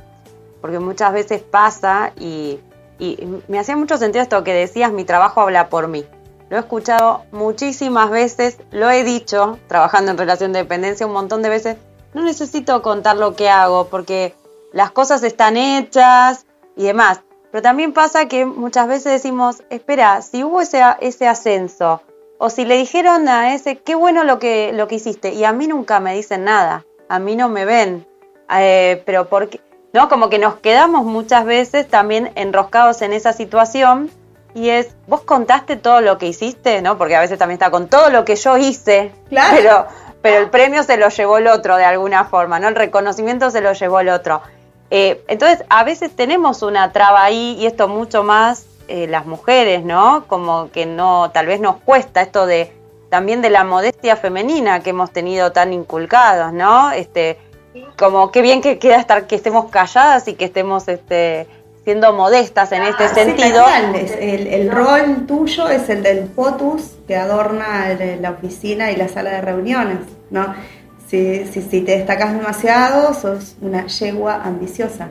porque 0.61 0.79
muchas 0.79 1.12
veces 1.12 1.42
pasa 1.42 2.12
y, 2.16 2.61
y 3.00 3.18
me 3.48 3.59
hacía 3.59 3.76
mucho 3.76 3.98
sentido 3.98 4.22
esto 4.22 4.44
que 4.44 4.55
decías, 4.55 4.92
mi 4.92 5.05
trabajo 5.05 5.40
habla 5.40 5.68
por 5.68 5.88
mí. 5.88 6.05
Lo 6.48 6.59
he 6.59 6.61
escuchado 6.61 7.22
muchísimas 7.33 8.09
veces, 8.09 8.59
lo 8.70 8.88
he 8.88 9.03
dicho, 9.03 9.59
trabajando 9.66 10.12
en 10.12 10.18
relación 10.18 10.53
de 10.53 10.61
dependencia 10.61 11.09
un 11.09 11.12
montón 11.12 11.42
de 11.42 11.48
veces. 11.48 11.76
No 12.14 12.22
necesito 12.22 12.83
contar 12.83 13.16
lo 13.16 13.35
que 13.35 13.48
hago 13.48 13.88
porque 13.88 14.37
las 14.72 14.92
cosas 14.92 15.24
están 15.24 15.57
hechas 15.57 16.46
y 16.76 16.85
demás. 16.85 17.22
Pero 17.51 17.63
también 17.63 17.93
pasa 17.93 18.27
que 18.27 18.45
muchas 18.45 18.87
veces 18.87 19.13
decimos, 19.13 19.63
espera, 19.71 20.23
si 20.23 20.45
hubo 20.45 20.61
ese, 20.61 20.83
ese 21.01 21.27
ascenso 21.27 22.03
o 22.39 22.49
si 22.49 22.65
le 22.65 22.77
dijeron 22.77 23.29
a 23.29 23.55
ese, 23.55 23.79
qué 23.79 23.95
bueno 23.95 24.25
lo 24.25 24.39
que, 24.39 24.73
lo 24.73 24.89
que 24.89 24.95
hiciste 24.97 25.35
y 25.35 25.45
a 25.45 25.53
mí 25.53 25.67
nunca 25.67 26.01
me 26.01 26.15
dicen 26.15 26.45
nada, 26.45 26.85
a 27.09 27.19
mí 27.19 27.37
no 27.37 27.49
me 27.49 27.65
ven. 27.65 28.07
Eh, 28.59 29.03
pero 29.05 29.29
porque, 29.29 29.61
¿no? 29.93 30.09
Como 30.09 30.31
que 30.31 30.39
nos 30.39 30.57
quedamos 30.57 31.05
muchas 31.05 31.45
veces 31.45 31.87
también 31.89 32.33
enroscados 32.37 33.03
en 33.03 33.13
esa 33.13 33.33
situación 33.33 34.11
y 34.55 34.71
es, 34.71 34.95
vos 35.07 35.23
contaste 35.23 35.77
todo 35.77 36.01
lo 36.01 36.19
que 36.19 36.27
hiciste, 36.27 36.83
¿no? 36.83 36.99
Porque 36.99 37.17
a 37.17 37.21
veces 37.21 37.39
también 37.39 37.57
está 37.57 37.71
con 37.71 37.89
todo 37.89 38.11
lo 38.11 38.25
que 38.25 38.37
yo 38.37 38.57
hice, 38.57 39.13
claro. 39.29 39.57
pero, 39.57 39.87
pero 40.23 40.39
el 40.39 40.51
premio 40.51 40.83
se 40.83 40.97
lo 40.97 41.09
llevó 41.09 41.39
el 41.39 41.47
otro 41.47 41.77
de 41.77 41.85
alguna 41.85 42.25
forma, 42.25 42.59
¿no? 42.59 42.69
El 42.69 42.75
reconocimiento 42.75 43.51
se 43.51 43.61
lo 43.61 43.73
llevó 43.73 44.01
el 44.01 44.09
otro. 44.09 44.41
Eh, 44.90 45.22
entonces, 45.29 45.64
a 45.68 45.85
veces 45.85 46.14
tenemos 46.14 46.62
una 46.62 46.92
traba 46.92 47.24
ahí 47.24 47.57
y 47.59 47.66
esto 47.66 47.88
mucho 47.88 48.24
más 48.24 48.66
eh, 48.88 49.07
las 49.07 49.24
mujeres, 49.24 49.85
¿no? 49.85 50.24
Como 50.26 50.70
que 50.72 50.85
no, 50.85 51.31
tal 51.31 51.46
vez 51.46 51.61
nos 51.61 51.76
cuesta 51.76 52.22
esto 52.22 52.46
de 52.46 52.72
también 53.09 53.42
de 53.42 53.50
la 53.50 53.64
modestia 53.64 54.16
femenina 54.16 54.81
que 54.81 54.90
hemos 54.90 55.12
tenido 55.12 55.53
tan 55.53 55.72
inculcados, 55.72 56.53
¿no? 56.53 56.90
Este, 56.92 57.38
como 57.96 58.31
qué 58.31 58.42
bien 58.42 58.61
que 58.62 58.79
queda 58.79 58.96
estar 58.96 59.26
que 59.26 59.37
estemos 59.37 59.70
calladas 59.70 60.26
y 60.29 60.35
que 60.35 60.44
estemos 60.44 60.88
este 60.88 61.46
siendo 61.85 62.12
modestas 62.12 62.72
en 62.72 62.83
este 62.83 63.09
sentido. 63.09 63.64
el, 63.94 64.46
el, 64.46 64.70
rol 64.70 65.26
tuyo 65.26 65.68
es 65.68 65.88
el 65.88 66.03
del 66.03 66.24
potus 66.24 66.92
que 67.07 67.16
adorna 67.16 67.96
la 68.20 68.31
oficina 68.33 68.90
y 68.92 68.96
la 68.96 69.09
sala 69.09 69.31
de 69.31 69.40
reuniones, 69.40 69.98
¿no? 70.31 70.55
Si, 71.11 71.44
si, 71.46 71.62
si 71.62 71.81
te 71.81 71.99
destacas 71.99 72.33
demasiado, 72.33 73.12
sos 73.14 73.57
una 73.61 73.87
yegua 73.88 74.42
ambiciosa. 74.44 75.09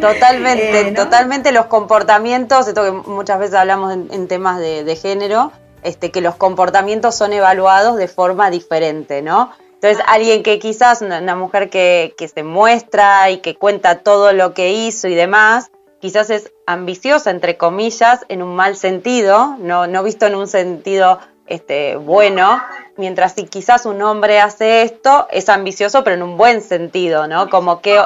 Totalmente, 0.00 0.80
eh, 0.88 0.92
totalmente 0.92 1.50
los 1.50 1.66
comportamientos, 1.66 2.68
esto 2.68 2.84
que 2.84 2.92
muchas 3.10 3.40
veces 3.40 3.56
hablamos 3.56 3.92
en, 3.92 4.28
temas 4.28 4.60
de, 4.60 4.96
género, 4.96 5.50
este, 5.82 6.12
que 6.12 6.20
los 6.20 6.36
comportamientos 6.36 7.16
son 7.16 7.32
evaluados 7.32 7.96
de 7.96 8.06
forma 8.06 8.50
diferente, 8.50 9.22
¿no? 9.22 9.50
Entonces, 9.74 10.04
alguien 10.06 10.44
que 10.44 10.60
quizás, 10.60 11.02
una, 11.02 11.34
mujer 11.34 11.68
que, 11.68 12.14
que, 12.16 12.28
se 12.28 12.44
muestra 12.44 13.28
y 13.30 13.38
que 13.38 13.56
cuenta 13.56 13.98
todo 13.98 14.32
lo 14.32 14.54
que 14.54 14.72
hizo 14.72 15.08
y 15.08 15.16
demás, 15.16 15.72
quizás 16.00 16.30
es 16.30 16.52
ambiciosa, 16.66 17.30
entre 17.30 17.56
comillas, 17.56 18.24
en 18.28 18.40
un 18.42 18.54
mal 18.54 18.76
sentido, 18.76 19.56
no, 19.58 19.86
no 19.88 20.02
visto 20.04 20.26
en 20.26 20.36
un 20.36 20.46
sentido 20.46 21.18
este, 21.46 21.96
bueno, 21.96 22.62
mientras 22.96 23.34
si 23.34 23.44
quizás 23.44 23.86
un 23.86 24.00
hombre 24.02 24.40
hace 24.40 24.82
esto, 24.82 25.28
es 25.30 25.48
ambicioso, 25.48 26.04
pero 26.04 26.16
en 26.16 26.22
un 26.22 26.36
buen 26.36 26.62
sentido, 26.62 27.26
¿no? 27.26 27.50
Como 27.50 27.80
que 27.80 28.00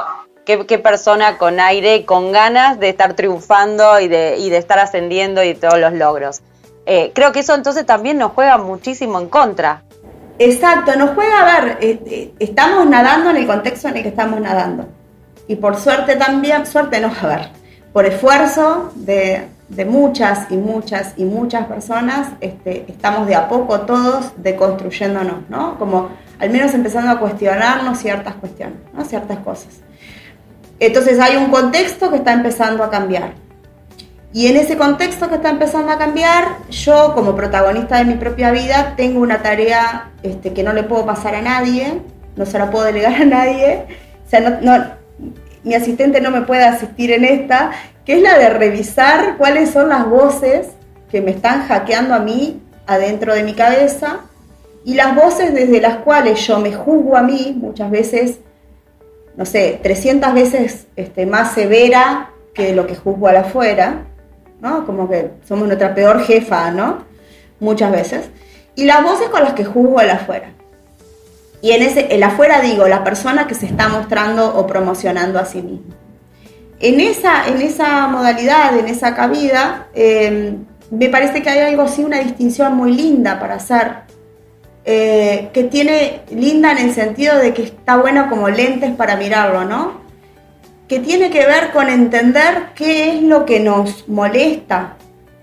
qué, 0.45 0.79
persona 0.79 1.37
con 1.37 1.59
aire, 1.59 2.05
con 2.05 2.31
ganas 2.31 2.79
de 2.79 2.89
estar 2.89 3.13
triunfando 3.13 3.99
y 3.99 4.07
de, 4.07 4.57
estar 4.57 4.79
ascendiendo 4.79 5.43
y 5.43 5.53
todos 5.53 5.79
los 5.79 5.93
logros. 5.93 6.41
Eh, 6.85 7.11
creo 7.13 7.31
que 7.31 7.41
eso 7.41 7.53
entonces 7.53 7.85
también 7.85 8.17
nos 8.17 8.31
juega 8.31 8.57
muchísimo 8.57 9.19
en 9.19 9.29
contra. 9.29 9.83
Exacto, 10.39 10.95
nos 10.95 11.11
juega 11.11 11.41
a 11.41 11.61
ver, 11.61 11.77
eh, 11.81 11.99
eh, 12.05 12.33
estamos 12.39 12.87
nadando 12.87 13.29
en 13.29 13.37
el 13.37 13.45
contexto 13.47 13.89
en 13.89 13.97
el 13.97 14.03
que 14.03 14.09
estamos 14.09 14.39
nadando. 14.39 14.87
Y 15.47 15.55
por 15.55 15.75
suerte 15.75 16.15
también, 16.15 16.65
suerte 16.65 16.99
no, 16.99 17.11
a 17.21 17.27
ver, 17.27 17.49
por 17.91 18.05
esfuerzo 18.05 18.91
de, 18.95 19.47
muchas 19.85 20.51
y 20.51 20.57
muchas 20.57 21.13
y 21.15 21.25
muchas 21.25 21.65
personas, 21.67 22.29
este, 22.41 22.85
estamos 22.87 23.27
de 23.27 23.35
a 23.35 23.47
poco 23.47 23.81
todos 23.81 24.31
deconstruyéndonos, 24.37 25.49
¿no? 25.49 25.77
Como 25.77 26.09
al 26.39 26.49
menos 26.49 26.73
empezando 26.73 27.11
a 27.11 27.19
cuestionarnos 27.19 27.99
ciertas 27.99 28.35
cuestiones, 28.35 28.77
¿no? 28.93 29.05
Ciertas 29.05 29.39
cosas. 29.39 29.81
Entonces 30.79 31.19
hay 31.19 31.35
un 31.35 31.51
contexto 31.51 32.09
que 32.09 32.17
está 32.17 32.33
empezando 32.33 32.83
a 32.83 32.89
cambiar. 32.89 33.33
Y 34.31 34.47
en 34.47 34.57
ese 34.57 34.77
contexto 34.77 35.27
que 35.27 35.35
está 35.35 35.49
empezando 35.49 35.91
a 35.91 35.97
cambiar, 35.97 36.45
yo 36.69 37.13
como 37.15 37.35
protagonista 37.35 37.97
de 37.97 38.05
mi 38.05 38.13
propia 38.13 38.51
vida 38.51 38.93
tengo 38.95 39.21
una 39.21 39.41
tarea 39.41 40.11
este, 40.21 40.53
que 40.53 40.63
no 40.63 40.71
le 40.73 40.83
puedo 40.83 41.05
pasar 41.05 41.35
a 41.35 41.41
nadie, 41.41 42.01
no 42.35 42.45
se 42.45 42.59
la 42.59 42.69
puedo 42.69 42.85
delegar 42.85 43.21
a 43.21 43.25
nadie. 43.25 43.85
O 44.25 44.29
sea, 44.29 44.59
no, 44.61 44.99
mi 45.63 45.73
asistente 45.73 46.21
no 46.21 46.31
me 46.31 46.43
puede 46.43 46.63
asistir 46.63 47.11
en 47.11 47.25
esta, 47.25 47.71
que 48.09 48.15
es 48.15 48.23
la 48.23 48.39
de 48.39 48.49
revisar 48.49 49.37
cuáles 49.37 49.69
son 49.69 49.89
las 49.89 50.09
voces 50.09 50.69
que 51.11 51.21
me 51.21 51.29
están 51.29 51.67
hackeando 51.67 52.15
a 52.15 52.19
mí 52.19 52.59
adentro 52.87 53.35
de 53.35 53.43
mi 53.43 53.53
cabeza 53.53 54.21
y 54.83 54.95
las 54.95 55.15
voces 55.15 55.53
desde 55.53 55.79
las 55.79 55.97
cuales 55.97 56.39
yo 56.47 56.57
me 56.57 56.73
juzgo 56.73 57.15
a 57.15 57.21
mí, 57.21 57.55
muchas 57.55 57.91
veces, 57.91 58.39
no 59.35 59.45
sé, 59.45 59.79
300 59.83 60.33
veces 60.33 60.87
este, 60.95 61.27
más 61.27 61.53
severa 61.53 62.31
que 62.55 62.73
lo 62.73 62.87
que 62.87 62.95
juzgo 62.95 63.27
a 63.27 63.33
la 63.33 63.41
afuera, 63.41 64.05
¿no? 64.59 64.87
Como 64.87 65.07
que 65.07 65.29
somos 65.47 65.67
nuestra 65.67 65.93
peor 65.93 66.23
jefa, 66.23 66.71
¿no? 66.71 67.03
Muchas 67.59 67.91
veces. 67.91 68.31
Y 68.73 68.85
las 68.85 69.03
voces 69.03 69.29
con 69.29 69.43
las 69.43 69.53
que 69.53 69.65
juzgo 69.65 69.99
a 69.99 70.05
la 70.05 70.13
afuera. 70.13 70.49
Y 71.61 71.73
en 71.73 71.83
ese, 71.83 72.07
el 72.15 72.23
afuera 72.23 72.59
digo, 72.59 72.87
la 72.87 73.03
persona 73.03 73.45
que 73.45 73.53
se 73.53 73.67
está 73.67 73.87
mostrando 73.87 74.57
o 74.57 74.65
promocionando 74.65 75.37
a 75.37 75.45
sí 75.45 75.61
misma. 75.61 75.98
En 76.79 76.99
esa, 77.01 77.47
en 77.47 77.61
esa 77.61 78.07
modalidad, 78.07 78.77
en 78.77 78.87
esa 78.87 79.13
cabida, 79.13 79.87
em, 79.93 80.65
me 80.91 81.09
parece 81.09 81.41
que 81.41 81.49
hay 81.49 81.59
algo 81.59 81.83
así, 81.83 82.03
una 82.03 82.19
distinción 82.19 82.75
muy 82.75 82.93
linda 82.93 83.39
para 83.39 83.55
hacer, 83.55 84.03
eh, 84.85 85.49
que 85.53 85.65
tiene 85.65 86.21
linda 86.31 86.71
en 86.71 86.77
el 86.77 86.93
sentido 86.93 87.37
de 87.37 87.53
que 87.53 87.63
está 87.63 87.97
bueno 87.97 88.29
como 88.29 88.47
lentes 88.49 88.95
para 88.95 89.17
mirarlo, 89.17 89.65
¿no? 89.65 89.99
Que 90.87 90.99
tiene 90.99 91.29
que 91.29 91.45
ver 91.45 91.71
con 91.71 91.89
entender 91.89 92.69
qué 92.75 93.11
es 93.13 93.21
lo 93.23 93.45
que 93.45 93.59
nos 93.59 94.07
molesta 94.07 94.95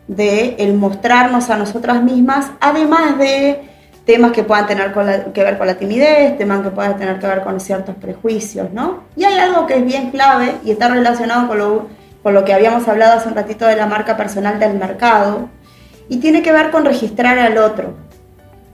de 0.09 0.57
el 0.59 0.75
mostrarnos 0.75 1.51
a 1.51 1.57
nosotras 1.57 2.03
mismas, 2.03 2.51
además 2.61 3.18
de 3.18 3.76
temas 4.07 4.33
que 4.33 4.45
puedan 4.45 4.66
tener 4.66 4.92
que 4.92 5.42
ver 5.42 5.59
con 5.59 5.66
la 5.66 5.75
timidez, 5.75 6.38
temas 6.38 6.62
que 6.62 6.71
puedan 6.71 6.97
tener 6.97 7.19
que 7.19 7.27
ver 7.27 7.42
con 7.42 7.61
ciertos 7.61 7.97
prejuicios, 7.97 8.73
¿no? 8.73 9.03
Y 9.16 9.25
hay 9.25 9.38
algo 9.38 9.66
que 9.66 9.79
es 9.79 9.85
bien 9.85 10.11
clave 10.11 10.55
y 10.64 10.71
está 10.71 10.88
relacionado 10.88 11.49
con 11.49 11.59
lo, 11.59 11.88
con 12.23 12.33
lo 12.33 12.45
que 12.45 12.55
habíamos 12.55 12.87
hablado 12.87 13.19
hace 13.19 13.29
un 13.29 13.35
ratito 13.35 13.66
de 13.66 13.77
la 13.77 13.87
marca 13.87 14.16
personal 14.16 14.59
del 14.61 14.75
mercado, 14.75 15.49
y 16.09 16.19
tiene 16.19 16.42
que 16.42 16.53
ver 16.53 16.71
con 16.71 16.85
registrar 16.85 17.38
al 17.38 17.59
otro. 17.59 17.95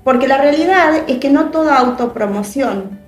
Porque 0.05 0.29
la 0.29 0.38
realidad 0.38 1.05
es 1.07 1.18
que 1.18 1.31
no 1.31 1.51
toda 1.51 1.79
autopromoción 1.79 2.99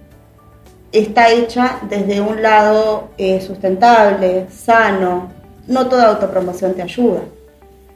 está 0.93 1.29
hecha 1.29 1.79
desde 1.89 2.21
un 2.21 2.41
lado 2.41 3.09
eh, 3.19 3.41
sustentable, 3.41 4.47
sano, 4.51 5.33
no 5.67 5.89
toda 5.89 6.09
autopromoción 6.09 6.75
te 6.75 6.83
ayuda. 6.83 7.21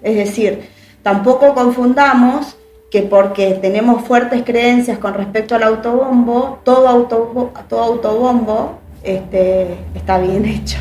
Es 0.03 0.17
decir, 0.17 0.69
tampoco 1.03 1.55
confundamos 1.55 2.57
que 2.91 3.03
porque 3.03 3.59
tenemos 3.61 4.03
fuertes 4.03 4.43
creencias 4.45 4.99
con 4.99 5.15
respecto 5.15 5.55
al 5.55 5.63
autobombo, 5.63 6.61
todo 6.65 6.89
autobombo, 6.89 7.53
todo 7.69 7.83
autobombo 7.83 8.79
este, 9.03 9.77
está 9.95 10.19
bien 10.19 10.45
hecho. 10.47 10.79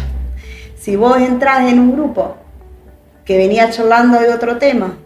Si 0.75 0.95
vos 0.95 1.17
entras 1.17 1.69
en 1.69 1.79
un 1.79 1.91
grupo 1.91 2.35
que 3.25 3.37
venía 3.37 3.69
charlando 3.69 4.19
de 4.19 4.33
otro 4.33 4.57
tema, 4.57 4.97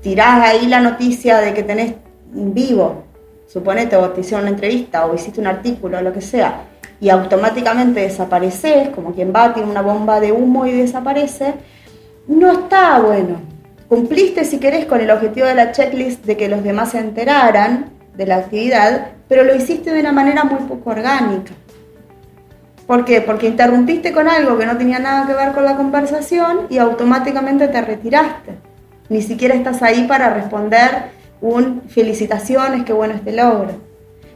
tirás 0.00 0.48
ahí 0.48 0.68
la 0.68 0.80
noticia 0.80 1.38
de 1.38 1.52
que 1.52 1.64
tenés 1.64 1.94
vivo, 2.30 3.02
suponete, 3.48 3.96
o 3.96 4.10
te 4.10 4.20
hicieron 4.20 4.42
una 4.42 4.50
entrevista 4.50 5.06
o 5.06 5.14
hiciste 5.14 5.40
un 5.40 5.48
artículo 5.48 5.98
o 5.98 6.02
lo 6.02 6.12
que 6.12 6.20
sea, 6.20 6.66
y 7.00 7.08
automáticamente 7.08 8.00
desapareces, 8.00 8.90
como 8.90 9.12
quien 9.12 9.32
va, 9.34 9.52
tiene 9.52 9.68
una 9.68 9.82
bomba 9.82 10.20
de 10.20 10.30
humo 10.30 10.66
y 10.66 10.72
desaparece, 10.72 11.54
no 12.28 12.52
está 12.52 13.00
bueno 13.00 13.55
cumpliste, 13.88 14.44
si 14.44 14.58
querés, 14.58 14.86
con 14.86 15.00
el 15.00 15.10
objetivo 15.10 15.46
de 15.46 15.54
la 15.54 15.72
checklist 15.72 16.24
de 16.24 16.36
que 16.36 16.48
los 16.48 16.62
demás 16.62 16.90
se 16.90 16.98
enteraran 16.98 17.90
de 18.16 18.26
la 18.26 18.36
actividad, 18.36 19.08
pero 19.28 19.44
lo 19.44 19.54
hiciste 19.54 19.92
de 19.92 20.00
una 20.00 20.12
manera 20.12 20.44
muy 20.44 20.60
poco 20.68 20.90
orgánica. 20.90 21.52
¿Por 22.86 23.04
qué? 23.04 23.20
Porque 23.20 23.48
interrumpiste 23.48 24.12
con 24.12 24.28
algo 24.28 24.56
que 24.56 24.66
no 24.66 24.76
tenía 24.76 24.98
nada 24.98 25.26
que 25.26 25.34
ver 25.34 25.52
con 25.52 25.64
la 25.64 25.76
conversación 25.76 26.66
y 26.70 26.78
automáticamente 26.78 27.68
te 27.68 27.82
retiraste. 27.82 28.52
Ni 29.08 29.22
siquiera 29.22 29.54
estás 29.54 29.82
ahí 29.82 30.06
para 30.06 30.32
responder 30.32 31.10
un 31.40 31.82
felicitaciones, 31.88 32.84
qué 32.84 32.92
bueno 32.92 33.14
este 33.14 33.32
logro. 33.32 33.70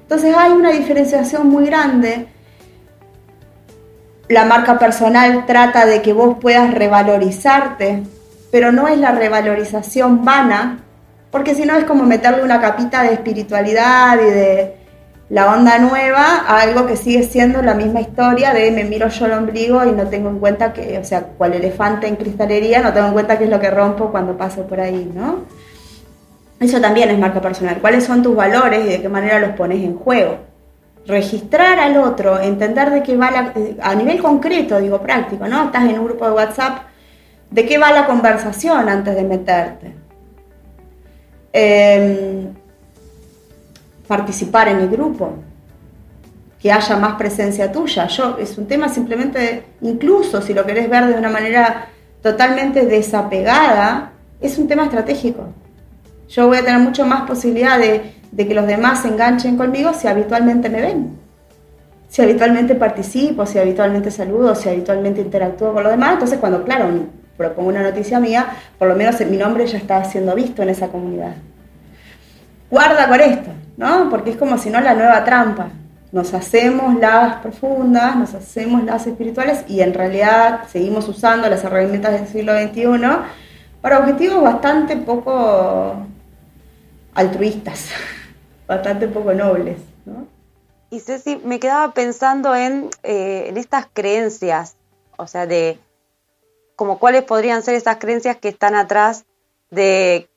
Entonces 0.03 0.35
hay 0.37 0.51
una 0.51 0.73
diferenciación 0.73 1.49
muy 1.49 1.67
grande. 1.67 2.27
La 4.29 4.45
marca 4.45 4.79
personal 4.79 5.47
trata 5.47 5.87
de 5.87 6.03
que 6.03 6.13
vos 6.13 6.39
puedas 6.41 6.75
revalorizarte, 6.75 8.03
pero 8.51 8.73
no 8.73 8.89
es 8.89 8.99
la 8.99 9.13
revalorización 9.13 10.25
vana, 10.25 10.79
porque 11.31 11.55
si 11.55 11.65
no 11.65 11.77
es 11.77 11.85
como 11.85 12.05
meterle 12.05 12.43
una 12.43 12.61
capita 12.61 13.03
de 13.03 13.15
espiritualidad 13.15 14.19
y 14.21 14.31
de 14.31 14.77
la 15.31 15.53
onda 15.53 15.79
nueva 15.79 16.45
a 16.47 16.61
algo 16.61 16.87
que 16.87 16.97
sigue 16.97 17.23
siendo 17.23 17.63
la 17.63 17.75
misma 17.75 18.01
historia 18.01 18.53
de 18.53 18.73
me 18.73 18.83
miro 18.83 19.09
yo 19.09 19.27
el 19.27 19.33
ombligo 19.33 19.85
y 19.85 19.93
no 19.93 20.09
tengo 20.09 20.29
en 20.29 20.41
cuenta 20.41 20.73
que, 20.73 20.99
o 20.99 21.05
sea, 21.05 21.23
cual 21.23 21.55
elefante 21.55 22.09
en 22.09 22.17
cristalería, 22.17 22.83
no 22.83 22.93
tengo 22.93 23.07
en 23.07 23.13
cuenta 23.13 23.39
qué 23.39 23.45
es 23.45 23.51
lo 23.51 23.61
que 23.61 23.71
rompo 23.71 24.11
cuando 24.11 24.37
paso 24.37 24.67
por 24.67 24.81
ahí, 24.81 25.11
¿no? 25.15 25.45
Eso 26.59 26.81
también 26.81 27.11
es 27.11 27.19
marca 27.19 27.41
personal. 27.41 27.79
¿Cuáles 27.81 28.05
son 28.05 28.23
tus 28.23 28.35
valores 28.35 28.85
y 28.85 28.89
de 28.89 29.01
qué 29.01 29.09
manera 29.09 29.39
los 29.39 29.51
pones 29.51 29.83
en 29.83 29.97
juego? 29.97 30.37
Registrar 31.07 31.79
al 31.79 31.97
otro, 31.97 32.41
entender 32.41 32.91
de 32.91 33.03
qué 33.03 33.17
va 33.17 33.31
la, 33.31 33.53
a 33.83 33.95
nivel 33.95 34.21
concreto, 34.21 34.81
digo 34.81 35.01
práctico, 35.01 35.47
¿no? 35.47 35.67
Estás 35.67 35.85
en 35.85 35.99
un 35.99 36.07
grupo 36.07 36.27
de 36.27 36.33
WhatsApp, 36.33 36.90
¿de 37.51 37.67
qué 37.67 37.79
va 37.79 37.93
la 37.93 38.07
conversación 38.07 38.89
antes 38.89 39.15
de 39.15 39.23
meterte? 39.23 39.95
Em, 41.53 42.49
participar 44.07 44.69
en 44.69 44.79
el 44.79 44.89
grupo, 44.89 45.35
que 46.61 46.71
haya 46.71 46.97
más 46.97 47.15
presencia 47.15 47.73
tuya. 47.73 48.07
Yo, 48.07 48.37
es 48.39 48.57
un 48.59 48.67
tema 48.67 48.89
simplemente, 48.89 49.65
incluso 49.81 50.43
si 50.43 50.53
lo 50.55 50.65
querés 50.65 50.89
ver 50.89 51.07
de 51.07 51.15
una 51.15 51.31
manera 51.31 51.89
totalmente 52.23 52.87
desapegada, 52.87 54.13
es 54.41 54.59
un 54.59 54.69
tema 54.69 54.85
estratégico. 54.85 55.49
Yo 56.29 56.47
voy 56.47 56.59
a 56.59 56.65
tener 56.65 56.81
mucho 56.81 57.05
más 57.07 57.23
posibilidad 57.23 57.79
de, 57.79 58.15
de 58.31 58.47
que 58.47 58.55
los 58.55 58.67
demás 58.67 59.03
se 59.03 59.09
enganchen 59.09 59.57
conmigo 59.57 59.93
si 59.95 60.07
habitualmente 60.07 60.69
me 60.69 60.81
ven. 60.81 61.19
Si 62.09 62.23
habitualmente 62.23 62.75
participo, 62.75 63.47
si 63.47 63.59
habitualmente 63.59 64.11
saludo, 64.11 64.55
si 64.55 64.69
habitualmente 64.69 65.21
interactúo 65.21 65.73
con 65.73 65.83
los 65.83 65.93
demás. 65.93 66.15
Entonces, 66.15 66.39
cuando, 66.39 66.65
claro, 66.65 66.89
propongo 67.41 67.71
una 67.71 67.83
noticia 67.83 68.21
mía, 68.21 68.55
por 68.79 68.87
lo 68.87 68.95
menos 68.95 69.19
mi 69.23 69.39
nombre 69.39 69.67
ya 69.67 69.79
está 69.79 70.05
siendo 70.05 70.35
visto 70.35 70.63
en 70.63 70.69
esa 70.69 70.89
comunidad. 70.89 71.37
Guarda 72.71 73.09
con 73.09 73.19
esto, 73.19 73.51
¿no? 73.79 74.11
Porque 74.11 74.33
es 74.33 74.37
como 74.37 74.59
si 74.59 74.69
no 74.69 74.79
la 74.83 74.93
nueva 74.93 75.25
trampa. 75.25 75.71
Nos 76.13 76.35
hacemos 76.35 77.01
las 77.01 77.37
profundas, 77.37 78.15
nos 78.15 78.35
hacemos 78.35 78.85
las 78.85 79.07
espirituales 79.07 79.65
y 79.69 79.81
en 79.81 79.95
realidad 79.95 80.65
seguimos 80.71 81.09
usando 81.09 81.49
las 81.49 81.65
herramientas 81.65 82.13
del 82.13 82.29
siglo 82.29 82.53
XXI 82.53 82.85
para 83.81 84.01
objetivos 84.01 84.43
bastante 84.43 84.99
poco 84.99 85.97
altruistas, 87.15 87.87
bastante 88.69 89.09
poco 89.09 89.33
nobles, 89.33 89.79
¿no? 90.05 90.27
Y 90.91 91.01
Ceci, 91.01 91.41
me 91.43 91.59
quedaba 91.59 91.95
pensando 91.95 92.55
en, 92.55 92.91
eh, 93.03 93.47
en 93.49 93.57
estas 93.57 93.87
creencias, 93.91 94.77
o 95.17 95.27
sea, 95.27 95.47
de 95.47 95.79
como 96.81 96.99
cuáles 96.99 97.25
podrían 97.25 97.63
ser 97.63 97.75
esas 97.75 97.99
creencias 97.99 98.39
que 98.39 98.49
están 98.49 98.75
atrás 98.75 99.27
de 99.71 100.31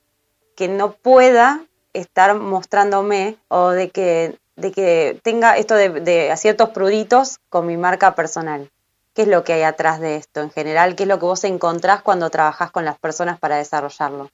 que 0.57 0.67
no 0.67 0.91
pueda 0.91 1.61
estar 1.93 2.35
mostrándome 2.35 3.37
o 3.47 3.69
de 3.69 3.91
que, 3.91 4.37
de 4.57 4.73
que 4.73 5.21
tenga 5.23 5.55
esto 5.55 5.73
de, 5.75 6.33
ciertos 6.35 6.71
pruditos 6.71 7.39
con 7.47 7.65
mi 7.65 7.77
marca 7.77 8.13
personal. 8.13 8.69
¿Qué 9.13 9.21
es 9.21 9.29
lo 9.29 9.45
que 9.45 9.53
hay 9.53 9.61
atrás 9.61 10.01
de 10.01 10.17
esto 10.17 10.41
en 10.41 10.51
general? 10.51 10.97
¿Qué 10.97 11.03
es 11.03 11.07
lo 11.07 11.17
que 11.17 11.27
vos 11.27 11.45
encontrás 11.45 12.01
cuando 12.01 12.29
trabajás 12.29 12.71
con 12.71 12.83
las 12.83 12.99
personas 12.99 13.39
para 13.39 13.55
desarrollarlo? 13.55 14.29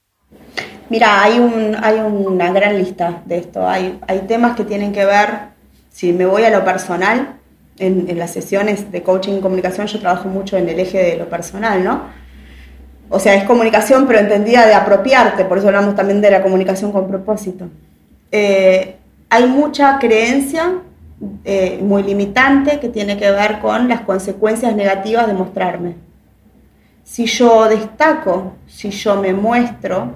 Mira, 0.90 1.22
hay, 1.22 1.38
un, 1.38 1.78
hay 1.80 2.00
una 2.00 2.52
gran 2.52 2.76
lista 2.76 3.22
de 3.26 3.38
esto. 3.38 3.68
Hay, 3.68 4.00
hay 4.08 4.22
temas 4.22 4.56
que 4.56 4.64
tienen 4.64 4.94
que 4.94 5.06
ver, 5.06 5.50
si 5.92 6.12
me 6.12 6.26
voy 6.26 6.44
a 6.44 6.50
lo 6.50 6.66
personal, 6.66 7.39
en, 7.80 8.18
las 8.18 8.32
sesiones 8.32 8.92
de 8.92 9.02
coaching 9.02 9.38
y 9.38 9.40
comunicación 9.40 9.88
yo 9.88 10.00
trabajo 10.00 10.28
mucho 10.28 10.58
en 10.58 10.70
el 10.70 10.80
eje 10.80 10.98
de 10.98 11.18
lo 11.18 11.30
personal, 11.30 11.84
¿no? 11.84 12.02
O 13.10 13.20
sea, 13.20 13.34
es 13.34 13.44
comunicación, 13.46 14.06
pero 14.06 14.20
entendida 14.20 14.68
de 14.68 14.74
apropiarte, 14.74 15.46
por 15.46 15.58
eso 15.58 15.68
hablamos 15.68 15.96
también 15.96 16.22
de 16.22 16.30
la 16.30 16.44
comunicación 16.44 16.92
con 16.92 17.08
propósito. 17.08 17.68
Eh, 18.32 18.96
hay 19.30 19.48
mucha 19.48 19.98
creencia 19.98 20.74
eh, 21.44 21.80
muy 21.82 22.04
limitante 22.04 22.80
que 22.80 22.90
tiene 22.90 23.18
que 23.18 23.32
ver 23.32 23.60
con 23.60 23.88
las 23.88 24.02
consecuencias 24.02 24.76
negativas 24.76 25.26
de 25.26 25.34
mostrarme. 25.34 25.96
Si 27.04 27.26
yo 27.26 27.68
destaco, 27.68 28.54
si 28.68 28.92
yo 28.92 29.20
me 29.20 29.34
muestro, 29.34 30.14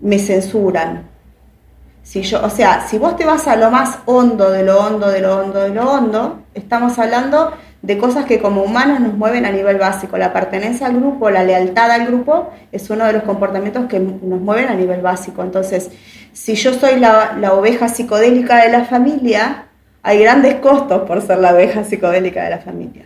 me 0.00 0.18
censuran, 0.20 1.08
si 2.08 2.22
yo, 2.22 2.42
o 2.42 2.48
sea, 2.48 2.88
si 2.88 2.96
vos 2.96 3.16
te 3.16 3.26
vas 3.26 3.46
a 3.48 3.56
lo 3.56 3.70
más 3.70 3.98
hondo 4.06 4.50
de 4.50 4.62
lo 4.62 4.80
hondo, 4.80 5.08
de 5.08 5.20
lo 5.20 5.40
hondo, 5.40 5.60
de 5.60 5.68
lo 5.68 5.92
hondo, 5.92 6.38
estamos 6.58 6.98
hablando 6.98 7.52
de 7.82 7.96
cosas 7.96 8.24
que 8.24 8.40
como 8.40 8.62
humanos 8.62 9.00
nos 9.00 9.14
mueven 9.14 9.46
a 9.46 9.50
nivel 9.50 9.78
básico. 9.78 10.18
La 10.18 10.32
pertenencia 10.32 10.86
al 10.86 10.96
grupo, 10.96 11.30
la 11.30 11.44
lealtad 11.44 11.90
al 11.90 12.06
grupo 12.06 12.50
es 12.72 12.90
uno 12.90 13.04
de 13.04 13.12
los 13.12 13.22
comportamientos 13.22 13.86
que 13.86 14.00
nos 14.00 14.40
mueven 14.40 14.68
a 14.68 14.74
nivel 14.74 15.00
básico. 15.00 15.42
Entonces, 15.42 15.90
si 16.32 16.54
yo 16.54 16.72
soy 16.74 16.98
la, 16.98 17.36
la 17.38 17.54
oveja 17.54 17.88
psicodélica 17.88 18.62
de 18.64 18.70
la 18.70 18.84
familia, 18.84 19.66
hay 20.02 20.20
grandes 20.20 20.56
costos 20.56 21.02
por 21.02 21.22
ser 21.22 21.38
la 21.38 21.54
oveja 21.54 21.84
psicodélica 21.84 22.44
de 22.44 22.50
la 22.50 22.58
familia. 22.58 23.04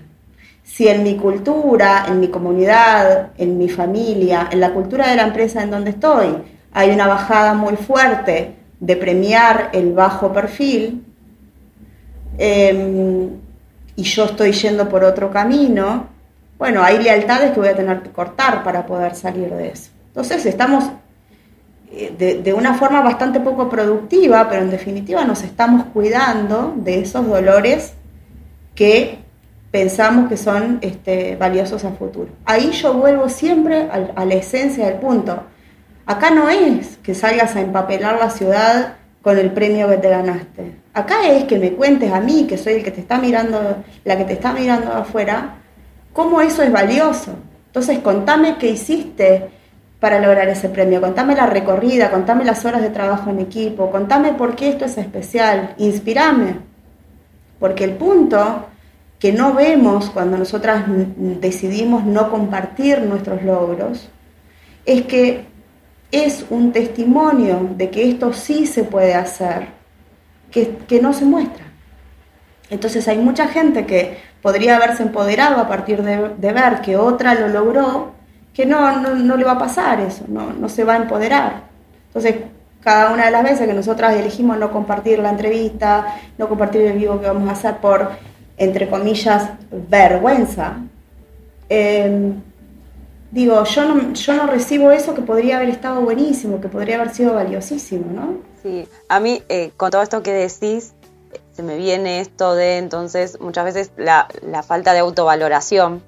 Si 0.63 0.89
en 0.89 1.03
mi 1.03 1.17
cultura, 1.17 2.05
en 2.09 2.21
mi 2.21 2.29
comunidad, 2.29 3.31
en 3.37 3.59
mi 3.59 3.69
familia, 3.69 4.49
en 4.51 4.61
la 4.61 4.73
cultura 4.73 5.09
de 5.09 5.17
la 5.17 5.25
empresa 5.25 5.63
en 5.63 5.71
donde 5.71 5.91
estoy, 5.91 6.29
hay 6.73 6.91
una 6.91 7.07
bajada 7.07 7.55
muy 7.55 7.77
fuerte 7.77 8.55
de 8.81 8.97
premiar 8.97 9.71
el 9.73 9.93
bajo 9.93 10.33
perfil 10.33 11.05
em, 12.39 13.29
y 13.97 14.03
yo 14.03 14.25
estoy 14.25 14.53
yendo 14.53 14.89
por 14.89 15.05
otro 15.05 15.31
camino, 15.31 16.07
bueno, 16.59 16.83
hay 16.83 17.03
lealtades 17.03 17.53
que 17.53 17.61
voy 17.61 17.69
a 17.69 17.77
tener 17.77 18.03
que 18.03 18.11
cortar 18.11 18.63
para 18.63 18.87
poder 18.87 19.15
salir 19.15 19.51
de 19.51 19.69
eso. 19.69 19.91
Entonces 20.09 20.47
estamos 20.47 20.85
eh, 21.91 22.15
de, 22.17 22.43
de, 22.43 22.53
una 22.53 22.75
forma 22.75 23.03
bastante 23.03 23.41
poco 23.41 23.69
productiva, 23.69 24.49
pero 24.49 24.63
en 24.63 24.71
definitiva 24.71 25.25
nos 25.25 25.43
estamos 25.43 25.87
cuidando 25.93 26.75
de 26.77 27.01
esos 27.01 27.27
dolores 27.27 27.95
que 28.75 29.19
pensamos 29.73 30.29
que 30.29 30.37
son 30.37 30.79
este, 30.83 31.35
valiosos 31.37 31.85
a 31.85 31.91
futuro. 31.93 32.29
Ahí 32.45 32.71
yo 32.73 32.95
vuelvo 32.95 33.29
siempre 33.29 33.89
a 33.91 34.25
la 34.25 34.35
esencia 34.35 34.87
del 34.87 34.97
punto. 34.97 35.43
Acá 36.07 36.31
no 36.31 36.49
es 36.49 36.99
que 36.99 37.15
salgas 37.15 37.57
a 37.57 37.61
empapelar 37.63 38.19
la 38.19 38.31
ciudad 38.31 38.97
con 39.23 39.39
el 39.39 39.53
premio 39.53 39.89
que 39.89 39.97
te 39.99 40.09
ganaste. 40.09 40.73
Acá 40.93 41.29
es 41.29 41.45
que 41.45 41.59
me 41.59 41.73
cuentes 41.73 42.13
a 42.13 42.21
mí, 42.21 42.47
que 42.47 42.59
soy 42.59 42.75
el 42.75 42.85
que 42.85 42.91
te 42.91 43.01
está 43.01 43.19
mirando, 43.19 43.77
la 44.05 44.19
que 44.19 44.25
te 44.25 44.33
está 44.35 44.53
mirando 44.53 44.93
afuera, 44.93 45.59
cómo 46.13 46.41
eso 46.41 46.63
es 46.63 46.73
valioso. 46.73 47.33
Entonces, 47.67 48.01
contame 48.01 48.59
qué 48.59 48.69
hiciste 48.71 49.49
para 50.01 50.19
lograr 50.19 50.49
ese 50.49 50.69
premio, 50.69 51.01
contame 51.01 51.37
la 51.37 51.47
recorrida, 51.47 52.11
contame 52.11 52.45
las 52.45 52.65
horas 52.65 52.83
de 52.83 52.91
trabajo 52.91 53.31
en 53.31 53.39
equipo, 53.39 53.91
contame 53.91 54.33
por 54.33 54.57
qué 54.57 54.69
esto 54.69 54.85
es 54.85 54.99
especial, 54.99 55.75
inspirame. 55.79 56.57
Porque 57.61 57.85
el 57.85 57.93
punto 57.93 58.67
que 59.21 59.33
no 59.33 59.55
vemos 59.55 60.11
cuando 60.11 60.37
nosotras 60.37 60.85
decidimos 61.17 62.05
no 62.05 62.29
compartir 62.29 63.03
nuestros 63.03 63.45
logros 63.45 64.09
es 64.85 65.03
que 65.03 65.47
es 66.13 66.45
un 66.51 66.73
testimonio 66.73 67.71
de 67.77 67.91
que 67.91 68.09
esto 68.09 68.35
sí 68.35 68.67
se 68.67 68.85
puede 68.85 69.15
hacer, 69.15 69.69
que, 70.51 71.01
no 71.01 71.15
se 71.15 71.25
muestra. 71.25 71.65
Entonces 72.69 73.09
hay 73.09 73.17
mucha 73.17 73.49
gente 73.49 73.87
que 73.87 74.19
podría 74.43 74.77
haberse 74.77 75.03
empoderado 75.03 75.61
a 75.61 75.69
partir 75.69 76.03
de, 76.03 76.53
ver 76.53 76.83
que 76.83 76.99
otra 76.99 77.35
lo 77.35 77.49
logró, 77.49 78.13
que 78.53 78.67
no, 78.67 79.01
no, 79.01 79.37
le 79.37 79.45
va 79.45 79.53
a 79.53 79.59
pasar 79.59 80.01
eso, 80.01 80.25
no, 80.29 80.53
no 80.53 80.69
se 80.69 80.85
va 80.85 80.95
a 80.95 80.99
empoderar. 80.99 81.63
Entonces, 82.09 82.37
cada 82.83 83.15
una 83.15 83.25
de 83.25 83.31
las 83.31 83.43
veces 83.43 83.67
que 83.67 83.73
nosotras 83.73 84.15
elegimos 84.15 84.59
no 84.59 84.71
compartir 84.71 85.19
la 85.19 85.31
entrevista, 85.31 86.17
no 86.37 86.49
compartir 86.49 86.83
el 86.83 86.99
vivo 86.99 87.21
que 87.21 87.29
vamos 87.29 87.49
a 87.49 87.53
hacer 87.53 87.77
por, 87.79 88.11
entre 88.59 88.91
comillas, 88.91 89.49
vergüenza, 89.71 90.77
eh, 91.71 92.35
digo, 93.33 93.65
yo 93.65 93.85
no, 93.87 94.13
yo 94.13 94.35
no 94.35 94.47
recibo 94.47 94.93
eso 94.93 95.15
que 95.15 95.23
podría 95.23 95.57
haber 95.57 95.71
estado 95.71 96.01
buenísimo, 96.03 96.61
que 96.61 96.69
podría 96.69 96.97
haber 96.97 97.13
sido 97.13 97.35
valiosísimo, 97.35 98.05
¿no? 98.15 98.37
Sí, 98.63 98.87
a 99.09 99.19
mí 99.19 99.43
eh, 99.49 99.73
con 99.77 99.91
todo 99.91 100.03
esto 100.03 100.23
que 100.23 100.33
decís, 100.33 100.95
se 101.53 101.63
me 101.63 101.77
viene 101.77 102.21
esto 102.21 102.55
de 102.55 102.77
entonces 102.77 103.41
muchas 103.41 103.65
veces 103.65 103.91
la, 103.97 104.29
falta 104.63 104.93
de 104.93 105.01
autovaloración, 105.01 106.03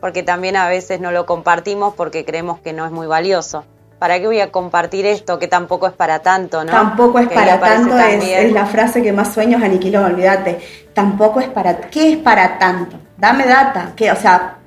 porque 0.00 0.22
también 0.22 0.56
a 0.56 0.68
veces 0.68 1.00
no 1.00 1.10
lo 1.10 1.26
compartimos 1.26 1.94
porque 1.94 2.24
creemos 2.24 2.60
que 2.60 2.72
no 2.72 2.84
es 2.84 2.92
muy 2.92 3.06
valioso. 3.06 3.64
¿Para 3.98 4.18
qué 4.18 4.26
voy 4.26 4.40
a 4.40 4.50
compartir 4.50 5.06
esto 5.06 5.38
que 5.38 5.46
tampoco 5.46 5.86
es 5.86 5.92
para 5.92 6.18
tanto, 6.18 6.64
no? 6.64 6.72
Tampoco 6.72 7.20
es 7.20 7.28
para 7.28 7.60
tanto, 7.60 7.96
es, 7.96 8.52
la 8.52 8.66
frase 8.66 9.00
que 9.00 9.12
más 9.12 9.32
sueños 9.32 9.62
aniquiló, 9.62 10.04
olvídate. 10.04 10.58
Tampoco 10.92 11.38
es 11.38 11.48
para, 11.48 11.82
¿qué 11.82 12.14
es 12.14 12.18
para 12.18 12.58
tanto? 12.58 12.96
Dame 13.16 13.46
data, 13.46 13.92
que, 13.94 14.10
o 14.10 14.16
sea, 14.16 14.58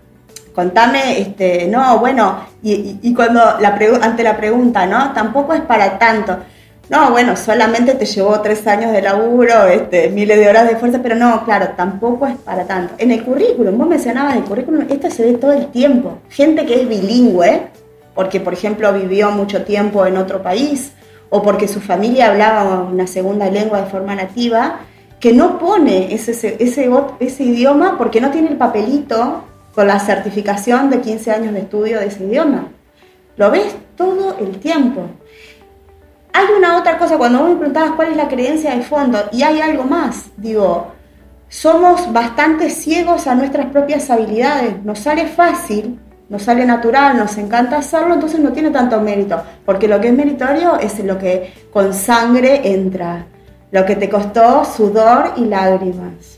contame, 0.56 1.20
este, 1.20 1.68
no, 1.68 2.00
bueno, 2.00 2.46
y, 2.64 3.14
cuando 3.14 3.42
la 3.60 3.78
ante 4.02 4.24
la 4.24 4.38
pregunta, 4.38 4.86
¿no? 4.88 5.12
Tampoco 5.14 5.54
es 5.54 5.62
para 5.62 6.00
tanto. 6.00 6.38
No, 6.90 7.12
bueno, 7.12 7.36
solamente 7.36 7.96
te 7.96 8.06
llevó 8.06 8.40
tres 8.42 8.66
años 8.68 8.92
de 8.92 9.02
laburo, 9.02 9.66
este, 9.66 10.10
miles 10.10 10.40
de 10.40 10.48
horas 10.48 10.70
de 10.70 10.76
fuerza, 10.78 11.00
pero 11.02 11.16
no, 11.16 11.44
claro, 11.44 11.70
tampoco 11.76 12.28
es 12.28 12.38
para 12.38 12.66
tanto. 12.66 12.94
En 13.00 13.12
el 13.12 13.24
currículum, 13.24 13.78
vos 13.78 13.88
mencionabas 13.88 14.36
el 14.36 14.44
currículum, 14.44 14.86
esto 14.90 15.10
se 15.10 15.26
ve 15.26 15.34
todo 15.34 15.52
el 15.52 15.68
tiempo. 15.68 16.20
Gente 16.30 16.66
que 16.66 16.82
es 16.82 16.88
bilingüe, 16.88 17.68
porque 18.14 18.40
por 18.40 18.54
ejemplo 18.54 18.94
vivió 18.94 19.32
mucho 19.32 19.64
tiempo 19.64 20.06
en 20.06 20.18
otro 20.18 20.42
país, 20.42 20.94
o 21.30 21.42
porque 21.42 21.68
su 21.68 21.82
familia 21.82 22.28
hablaba 22.28 22.84
una 22.84 23.08
segunda 23.08 23.50
lengua 23.50 23.82
de 23.82 23.90
forma 23.90 24.16
nativa, 24.16 24.80
que 25.20 25.34
no 25.34 25.58
pone 25.58 26.14
ese, 26.14 26.32
ese, 26.32 26.90
ese 27.20 27.44
idioma 27.44 27.98
porque 27.98 28.22
no 28.22 28.30
tiene 28.30 28.50
el 28.50 28.58
papelito 28.58 29.44
con 29.76 29.88
la 29.88 30.00
certificación 30.00 30.90
de 30.90 31.02
15 31.02 31.32
años 31.32 31.54
de 31.54 31.60
estudio 31.60 32.00
de 32.00 32.08
ese 32.08 32.24
idioma. 32.24 32.70
Lo 33.36 33.52
ves 33.52 33.76
todo 33.98 34.38
el 34.40 34.58
tiempo. 34.60 35.02
Hay 36.32 36.46
una 36.58 36.78
otra 36.78 36.98
cosa, 36.98 37.18
cuando 37.18 37.40
vos 37.40 37.50
me 37.50 37.56
preguntabas 37.58 37.92
cuál 37.92 38.10
es 38.10 38.18
la 38.18 38.30
creencia 38.30 38.74
de 38.76 38.82
fondo, 38.82 39.20
y 39.32 39.44
hay 39.44 39.62
algo 39.62 39.84
más, 39.84 40.32
digo, 40.38 40.92
somos 41.50 42.12
bastante 42.12 42.70
ciegos 42.70 43.28
a 43.28 43.36
nuestras 43.36 43.68
propias 43.68 44.10
habilidades, 44.10 44.84
nos 44.84 45.00
sale 45.00 45.28
fácil, 45.28 46.00
nos 46.28 46.44
sale 46.44 46.66
natural, 46.66 47.18
nos 47.18 47.38
encanta 47.38 47.78
hacerlo, 47.78 48.16
entonces 48.16 48.40
no 48.40 48.52
tiene 48.52 48.72
tanto 48.72 49.00
mérito, 49.00 49.42
porque 49.66 49.88
lo 49.88 50.00
que 50.02 50.08
es 50.08 50.14
meritorio 50.14 50.78
es 50.80 50.98
lo 51.04 51.18
que 51.18 51.54
con 51.72 51.94
sangre 51.94 52.62
entra, 52.70 53.28
lo 53.72 53.86
que 53.86 53.96
te 53.96 54.10
costó 54.10 54.66
sudor 54.66 55.34
y 55.38 55.46
lágrimas. 55.46 56.35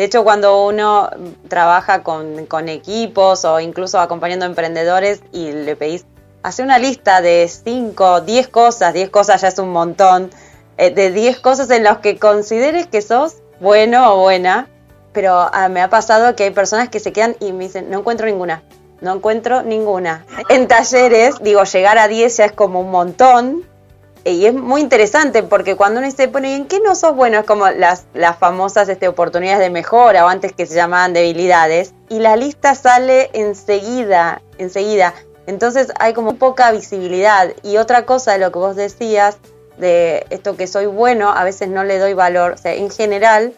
De 0.00 0.06
hecho, 0.06 0.24
cuando 0.24 0.64
uno 0.64 1.10
trabaja 1.48 2.02
con, 2.02 2.48
equipos 2.70 3.44
o 3.44 3.60
incluso 3.60 4.00
acompañando 4.00 4.46
a 4.46 4.48
emprendedores 4.48 5.20
y 5.30 5.52
le 5.52 5.76
pedís, 5.76 6.06
hace 6.42 6.62
una 6.62 6.78
lista 6.78 7.20
de 7.20 7.46
5, 7.46 8.22
10 8.22 8.48
cosas, 8.48 8.94
10 8.94 9.10
cosas 9.10 9.42
ya 9.42 9.48
es 9.48 9.58
un 9.58 9.68
montón, 9.68 10.30
eh, 10.78 10.90
de 10.90 11.10
10 11.10 11.40
cosas 11.40 11.68
en 11.68 11.84
las 11.84 11.98
que 11.98 12.18
consideres 12.18 12.86
que 12.86 13.02
sos 13.02 13.42
bueno 13.60 14.14
o 14.14 14.22
buena, 14.22 14.70
pero 15.12 15.50
ah, 15.52 15.68
me 15.68 15.82
ha 15.82 15.90
pasado 15.90 16.34
que 16.34 16.44
hay 16.44 16.50
personas 16.50 16.88
que 16.88 16.98
se 16.98 17.12
quedan 17.12 17.36
y 17.38 17.52
me 17.52 17.64
dicen, 17.64 17.90
no 17.90 17.98
encuentro 17.98 18.26
ninguna, 18.26 18.62
no 19.02 19.16
encuentro 19.16 19.60
ninguna. 19.60 20.24
En 20.48 20.66
talleres, 20.66 21.34
digo, 21.42 21.62
llegar 21.64 21.98
a 21.98 22.08
10 22.08 22.38
ya 22.38 22.46
es 22.46 22.52
como 22.52 22.80
un 22.80 22.90
montón, 22.90 23.66
y 24.24 24.46
es 24.46 24.54
muy 24.54 24.80
interesante 24.80 25.42
porque 25.42 25.76
cuando 25.76 26.00
uno 26.00 26.10
se 26.10 26.28
pone, 26.28 26.54
¿en 26.54 26.66
qué 26.66 26.80
no 26.80 26.94
sos 26.94 27.14
bueno? 27.14 27.38
Es 27.38 27.46
como 27.46 27.68
las, 27.70 28.04
las 28.12 28.38
famosas 28.38 28.88
este, 28.88 29.08
oportunidades 29.08 29.60
de 29.60 29.70
mejora 29.70 30.24
o 30.24 30.28
antes 30.28 30.52
que 30.52 30.66
se 30.66 30.74
llamaban 30.74 31.12
debilidades. 31.12 31.94
Y 32.08 32.18
la 32.18 32.36
lista 32.36 32.74
sale 32.74 33.30
enseguida, 33.32 34.42
enseguida. 34.58 35.14
Entonces 35.46 35.88
hay 35.98 36.12
como 36.12 36.34
poca 36.34 36.70
visibilidad. 36.70 37.52
Y 37.62 37.78
otra 37.78 38.04
cosa 38.04 38.32
de 38.32 38.38
lo 38.38 38.52
que 38.52 38.58
vos 38.58 38.76
decías, 38.76 39.38
de 39.78 40.26
esto 40.30 40.56
que 40.56 40.66
soy 40.66 40.86
bueno, 40.86 41.30
a 41.30 41.44
veces 41.44 41.68
no 41.68 41.84
le 41.84 41.98
doy 41.98 42.12
valor. 42.12 42.52
O 42.52 42.56
sea, 42.58 42.74
en 42.74 42.90
general 42.90 43.54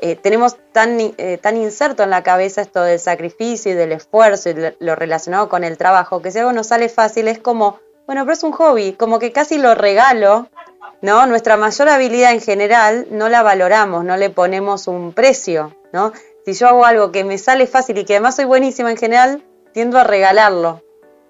eh, 0.00 0.16
tenemos 0.16 0.56
tan, 0.72 0.98
eh, 1.00 1.38
tan 1.40 1.56
inserto 1.56 2.02
en 2.02 2.10
la 2.10 2.22
cabeza 2.22 2.60
esto 2.60 2.82
del 2.82 3.00
sacrificio 3.00 3.72
y 3.72 3.74
del 3.74 3.92
esfuerzo 3.92 4.50
y 4.50 4.54
lo 4.78 4.94
relacionado 4.94 5.48
con 5.48 5.64
el 5.64 5.78
trabajo, 5.78 6.20
que 6.20 6.30
si 6.30 6.38
algo 6.38 6.52
nos 6.52 6.66
sale 6.66 6.88
fácil 6.88 7.28
es 7.28 7.38
como 7.38 7.78
bueno, 8.06 8.22
pero 8.22 8.32
es 8.32 8.42
un 8.44 8.52
hobby, 8.52 8.92
como 8.92 9.18
que 9.18 9.32
casi 9.32 9.58
lo 9.58 9.74
regalo, 9.74 10.48
¿no? 11.02 11.26
Nuestra 11.26 11.56
mayor 11.56 11.88
habilidad 11.88 12.32
en 12.32 12.40
general 12.40 13.06
no 13.10 13.28
la 13.28 13.42
valoramos, 13.42 14.04
no 14.04 14.16
le 14.16 14.30
ponemos 14.30 14.86
un 14.86 15.12
precio, 15.12 15.76
¿no? 15.92 16.12
Si 16.44 16.52
yo 16.52 16.68
hago 16.68 16.84
algo 16.84 17.10
que 17.10 17.24
me 17.24 17.38
sale 17.38 17.66
fácil 17.66 17.98
y 17.98 18.04
que 18.04 18.14
además 18.14 18.36
soy 18.36 18.44
buenísima 18.44 18.90
en 18.90 18.96
general, 18.96 19.42
tiendo 19.72 19.98
a 19.98 20.04
regalarlo, 20.04 20.82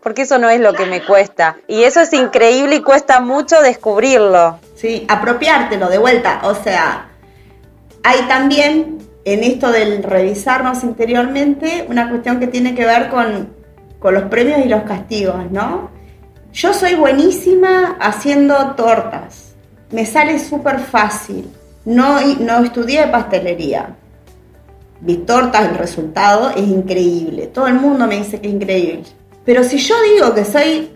porque 0.02 0.22
eso 0.22 0.38
no 0.38 0.50
es 0.50 0.60
lo 0.60 0.74
que 0.74 0.84
me 0.84 1.02
cuesta. 1.02 1.56
Y 1.66 1.84
eso 1.84 2.00
es 2.00 2.12
increíble 2.12 2.76
y 2.76 2.82
cuesta 2.82 3.20
mucho 3.20 3.62
descubrirlo. 3.62 4.58
Sí, 4.74 5.06
apropiártelo 5.08 5.88
de 5.88 5.98
vuelta. 5.98 6.40
O 6.44 6.54
sea, 6.54 7.08
hay 8.02 8.20
también 8.28 8.98
en 9.24 9.42
esto 9.42 9.72
del 9.72 10.02
revisarnos 10.02 10.84
interiormente 10.84 11.86
una 11.88 12.10
cuestión 12.10 12.38
que 12.38 12.46
tiene 12.46 12.74
que 12.74 12.84
ver 12.84 13.08
con, 13.08 13.54
con 13.98 14.14
los 14.14 14.24
premios 14.24 14.60
y 14.64 14.68
los 14.68 14.82
castigos, 14.82 15.50
¿no? 15.50 15.95
Yo 16.57 16.72
soy 16.72 16.94
buenísima 16.94 17.98
haciendo 18.00 18.57
tortas. 18.76 19.52
Me 19.90 20.07
sale 20.07 20.38
súper 20.38 20.78
fácil. 20.78 21.50
No, 21.84 22.18
no 22.38 22.64
estudié 22.64 23.07
pastelería. 23.09 23.94
Vi 25.02 25.18
tortas, 25.18 25.68
el 25.68 25.74
resultado 25.74 26.48
es 26.48 26.66
increíble. 26.66 27.48
Todo 27.48 27.66
el 27.66 27.74
mundo 27.74 28.07
me 28.07 28.16
dice 28.16 28.40
que 28.40 28.48
es 28.48 28.54
increíble. 28.54 29.02
Pero 29.44 29.64
si 29.64 29.76
yo 29.76 29.96
digo 30.14 30.32
que 30.32 30.46
soy 30.46 30.92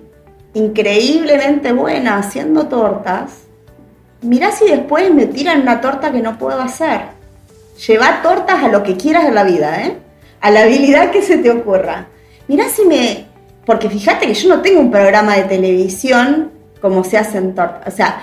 increíblemente 0.54 1.74
buena 1.74 2.16
haciendo 2.16 2.66
tortas, 2.66 3.42
mirá 4.22 4.52
si 4.52 4.64
después 4.66 5.12
me 5.12 5.26
tiran 5.26 5.60
una 5.60 5.82
torta 5.82 6.10
que 6.10 6.22
no 6.22 6.38
puedo 6.38 6.62
hacer. 6.62 7.02
Lleva 7.86 8.22
tortas 8.22 8.64
a 8.64 8.68
lo 8.68 8.82
que 8.82 8.96
quieras 8.96 9.26
en 9.26 9.34
la 9.34 9.44
vida, 9.44 9.82
¿eh? 9.82 9.98
A 10.40 10.50
la 10.50 10.62
habilidad 10.62 11.10
que 11.10 11.20
se 11.20 11.36
te 11.36 11.50
ocurra. 11.50 12.06
Mirá 12.48 12.70
si 12.70 12.86
me 12.86 13.29
porque 13.70 13.88
fíjate 13.88 14.26
que 14.26 14.34
yo 14.34 14.48
no 14.48 14.62
tengo 14.62 14.80
un 14.80 14.90
programa 14.90 15.36
de 15.36 15.44
televisión 15.44 16.50
como 16.80 17.04
se 17.04 17.16
hace 17.16 17.38
en 17.38 17.54
torta. 17.54 17.82
O 17.86 17.90
sea, 17.92 18.20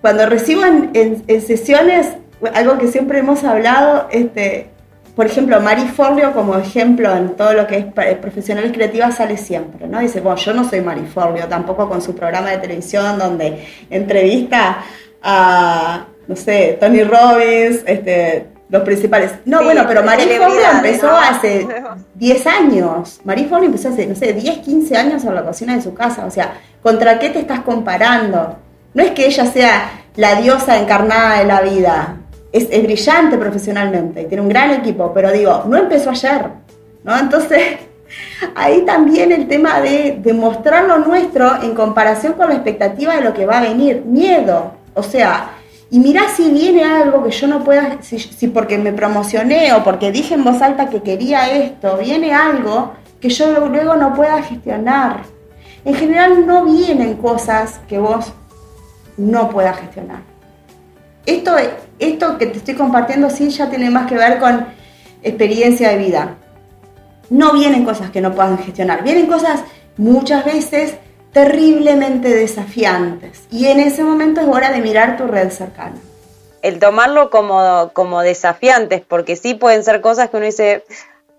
cuando 0.00 0.26
recibo 0.26 0.62
en, 0.64 1.40
sesiones, 1.40 2.08
algo 2.54 2.76
que 2.76 2.88
siempre 2.88 3.20
hemos 3.20 3.44
hablado, 3.44 4.08
este, 4.10 4.66
por 5.14 5.26
ejemplo, 5.26 5.60
Mari 5.60 5.82
Forleo 5.82 6.32
como 6.32 6.56
ejemplo 6.56 7.14
en 7.14 7.36
todo 7.36 7.52
lo 7.52 7.68
que 7.68 7.76
es 7.78 8.16
profesionales 8.16 8.72
creativas 8.72 9.18
sale 9.18 9.36
siempre, 9.36 9.86
¿no? 9.86 10.00
Dice, 10.00 10.20
bueno, 10.20 10.38
yo 10.38 10.54
no 10.54 10.68
soy 10.68 10.80
Mari 10.80 11.06
Forleo, 11.06 11.46
tampoco 11.46 11.88
con 11.88 12.02
su 12.02 12.16
programa 12.16 12.50
de 12.50 12.58
televisión 12.58 13.16
donde 13.16 13.64
entrevista 13.90 14.78
a, 15.22 16.06
no 16.26 16.34
sé, 16.34 16.78
Tony 16.80 17.04
Robbins, 17.04 17.84
este, 17.86 18.48
los 18.70 18.82
principales. 18.82 19.32
No, 19.44 19.64
bueno, 19.64 19.84
pero 19.86 20.02
Marie 20.02 20.38
Forleo 20.38 20.70
empezó 20.72 21.10
hace 21.10 21.66
10 22.14 22.46
años. 22.46 23.20
Marie 23.24 23.46
Forleo 23.46 23.66
empezó 23.66 23.88
hace, 23.88 24.06
no 24.06 24.14
sé, 24.14 24.32
10, 24.32 24.58
15 24.58 24.96
años 24.96 25.24
en 25.24 25.34
la 25.34 25.44
cocina 25.44 25.74
de 25.74 25.82
su 25.82 25.92
casa. 25.92 26.24
O 26.24 26.30
sea, 26.30 26.54
¿contra 26.82 27.18
qué 27.18 27.30
te 27.30 27.40
estás 27.40 27.60
comparando? 27.60 28.56
No 28.94 29.02
es 29.02 29.10
que 29.10 29.26
ella 29.26 29.46
sea 29.46 29.90
la 30.16 30.40
diosa 30.40 30.78
encarnada 30.78 31.38
de 31.38 31.44
la 31.44 31.60
vida. 31.62 32.16
Es, 32.52 32.68
brillante 32.68 33.38
profesionalmente, 33.38 34.24
tiene 34.24 34.42
un 34.42 34.48
gran 34.48 34.72
equipo, 34.72 35.12
pero 35.14 35.30
digo, 35.30 35.64
no 35.68 35.76
empezó 35.76 36.10
ayer, 36.10 36.46
¿no? 37.04 37.16
Entonces, 37.16 37.78
ahí 38.56 38.82
también 38.84 39.30
el 39.30 39.46
tema 39.46 39.80
de 39.80 40.18
demostrar 40.20 40.84
lo 40.84 40.98
nuestro 40.98 41.62
en 41.62 41.74
comparación 41.74 42.32
con 42.32 42.48
la 42.48 42.54
expectativa 42.54 43.16
de 43.16 43.22
lo 43.22 43.34
que 43.34 43.46
va 43.46 43.58
a 43.58 43.62
venir. 43.62 44.02
Miedo. 44.04 44.72
O 44.94 45.02
sea, 45.04 45.50
y 45.92 45.98
mirá 45.98 46.28
si 46.28 46.50
viene 46.50 46.84
algo 46.84 47.24
que 47.24 47.32
yo 47.32 47.48
no 47.48 47.64
pueda, 47.64 47.98
si, 48.00 48.46
porque 48.48 48.78
me 48.78 48.92
promocioné 48.92 49.72
o 49.72 49.82
porque 49.82 50.12
dije 50.12 50.34
en 50.34 50.44
voz 50.44 50.62
alta 50.62 50.88
que 50.88 51.02
quería 51.02 51.50
esto, 51.50 51.96
viene 51.96 52.32
algo 52.32 52.92
que 53.20 53.28
yo 53.28 53.66
luego 53.68 53.96
no 53.96 54.14
pueda 54.14 54.40
gestionar. 54.42 55.22
En 55.84 55.94
general 55.94 56.46
no 56.46 56.64
vienen 56.64 57.14
cosas 57.14 57.80
que 57.88 57.98
vos 57.98 58.32
no 59.16 59.50
puedas 59.50 59.78
gestionar. 59.80 60.20
Esto, 61.26 61.56
esto 61.98 62.38
que 62.38 62.46
te 62.46 62.58
estoy 62.58 62.74
compartiendo 62.74 63.28
sí 63.28 63.50
ya 63.50 63.68
tiene 63.68 63.90
más 63.90 64.06
que 64.06 64.14
ver 64.14 64.38
con 64.38 64.66
experiencia 65.22 65.88
de 65.88 65.96
vida. 65.96 66.36
No 67.30 67.52
vienen 67.52 67.84
cosas 67.84 68.10
que 68.10 68.20
no 68.20 68.32
puedan 68.32 68.58
gestionar, 68.58 69.02
vienen 69.02 69.26
cosas 69.26 69.64
muchas 69.96 70.44
veces 70.44 70.94
terriblemente 71.32 72.28
desafiantes. 72.28 73.42
Y 73.50 73.66
en 73.66 73.80
ese 73.80 74.02
momento 74.02 74.40
es 74.40 74.48
hora 74.48 74.70
de 74.70 74.80
mirar 74.80 75.16
tu 75.16 75.26
red 75.26 75.50
cercana. 75.50 75.96
El 76.62 76.78
tomarlo 76.78 77.30
como, 77.30 77.90
como 77.92 78.20
desafiantes, 78.20 79.02
porque 79.06 79.36
sí 79.36 79.54
pueden 79.54 79.82
ser 79.84 80.00
cosas 80.00 80.28
que 80.28 80.36
uno 80.36 80.46
dice, 80.46 80.84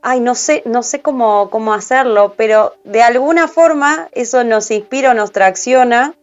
ay, 0.02 0.20
no 0.20 0.34
sé, 0.36 0.64
no 0.66 0.82
sé 0.82 1.02
cómo, 1.02 1.50
cómo 1.50 1.74
hacerlo, 1.74 2.34
pero 2.36 2.76
de 2.84 3.04
alguna 3.04 3.48
forma 3.48 4.10
eso 4.14 4.44
nos 4.44 4.72
inspira 4.72 5.12
o 5.12 5.14
nos 5.14 5.32
tracciona 5.32 6.16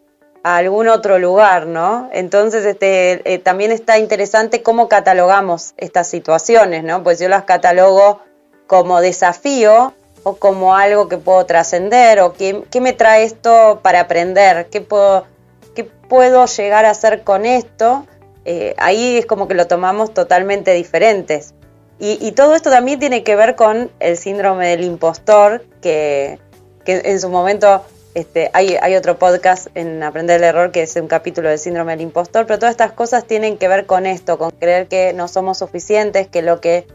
a 0.42 0.56
algún 0.56 0.88
otro 0.88 1.18
lugar, 1.18 1.66
¿no? 1.66 2.08
Entonces, 2.12 2.64
este, 2.64 3.32
eh, 3.32 3.38
también 3.38 3.70
está 3.70 3.98
interesante 3.98 4.62
cómo 4.62 4.88
catalogamos 4.88 5.74
estas 5.76 6.08
situaciones, 6.08 6.82
¿no? 6.84 7.02
Pues 7.02 7.20
yo 7.20 7.28
las 7.28 7.44
catalogo 7.44 8.20
como 8.66 9.00
desafío 9.00 9.94
o 10.28 10.36
como 10.36 10.74
algo 10.74 11.08
que 11.08 11.16
puedo 11.16 11.44
trascender 11.46 12.20
o 12.20 12.34
qué, 12.34 12.62
me 12.80 12.92
trae 12.92 13.24
esto 13.24 13.80
para 13.82 14.00
aprender, 14.00 14.66
qué 14.70 14.80
puedo, 14.80 15.26
qué 15.74 15.84
puedo 15.84 16.44
llegar 16.46 16.84
a 16.84 16.90
hacer 16.90 17.22
con 17.22 17.46
esto. 17.46 18.06
Eh, 18.44 18.74
ahí 18.78 19.16
es 19.16 19.26
como 19.26 19.48
que 19.48 19.54
lo 19.54 19.66
tomamos 19.66 20.12
totalmente 20.12 20.72
diferentes. 20.72 21.54
Y, 22.00 22.30
todo 22.32 22.54
esto 22.54 22.70
también 22.70 23.00
tiene 23.00 23.24
que 23.24 23.34
ver 23.34 23.56
con 23.56 23.90
el 23.98 24.16
síndrome 24.16 24.68
del 24.68 24.84
impostor, 24.84 25.64
que, 25.82 26.38
en 26.86 27.20
su 27.20 27.28
momento 27.28 27.82
este, 28.14 28.50
hay, 28.52 28.76
hay, 28.80 28.94
otro 28.94 29.18
podcast 29.18 29.66
en 29.74 30.00
Aprender 30.04 30.36
el 30.36 30.44
Error 30.44 30.70
que 30.70 30.82
es 30.82 30.94
un 30.94 31.08
capítulo 31.08 31.48
del 31.48 31.58
síndrome 31.58 31.92
del 31.92 32.02
impostor, 32.02 32.46
pero 32.46 32.60
todas 32.60 32.70
estas 32.70 32.92
cosas 32.92 33.24
tienen 33.24 33.58
que 33.58 33.66
ver 33.66 33.86
con 33.86 34.06
esto, 34.06 34.38
con 34.38 34.52
creer 34.52 34.86
que 34.86 35.12
no 35.12 35.26
somos 35.26 35.58
suficientes, 35.58 36.28
que 36.28 36.40
lo 36.40 36.60
que 36.60 36.86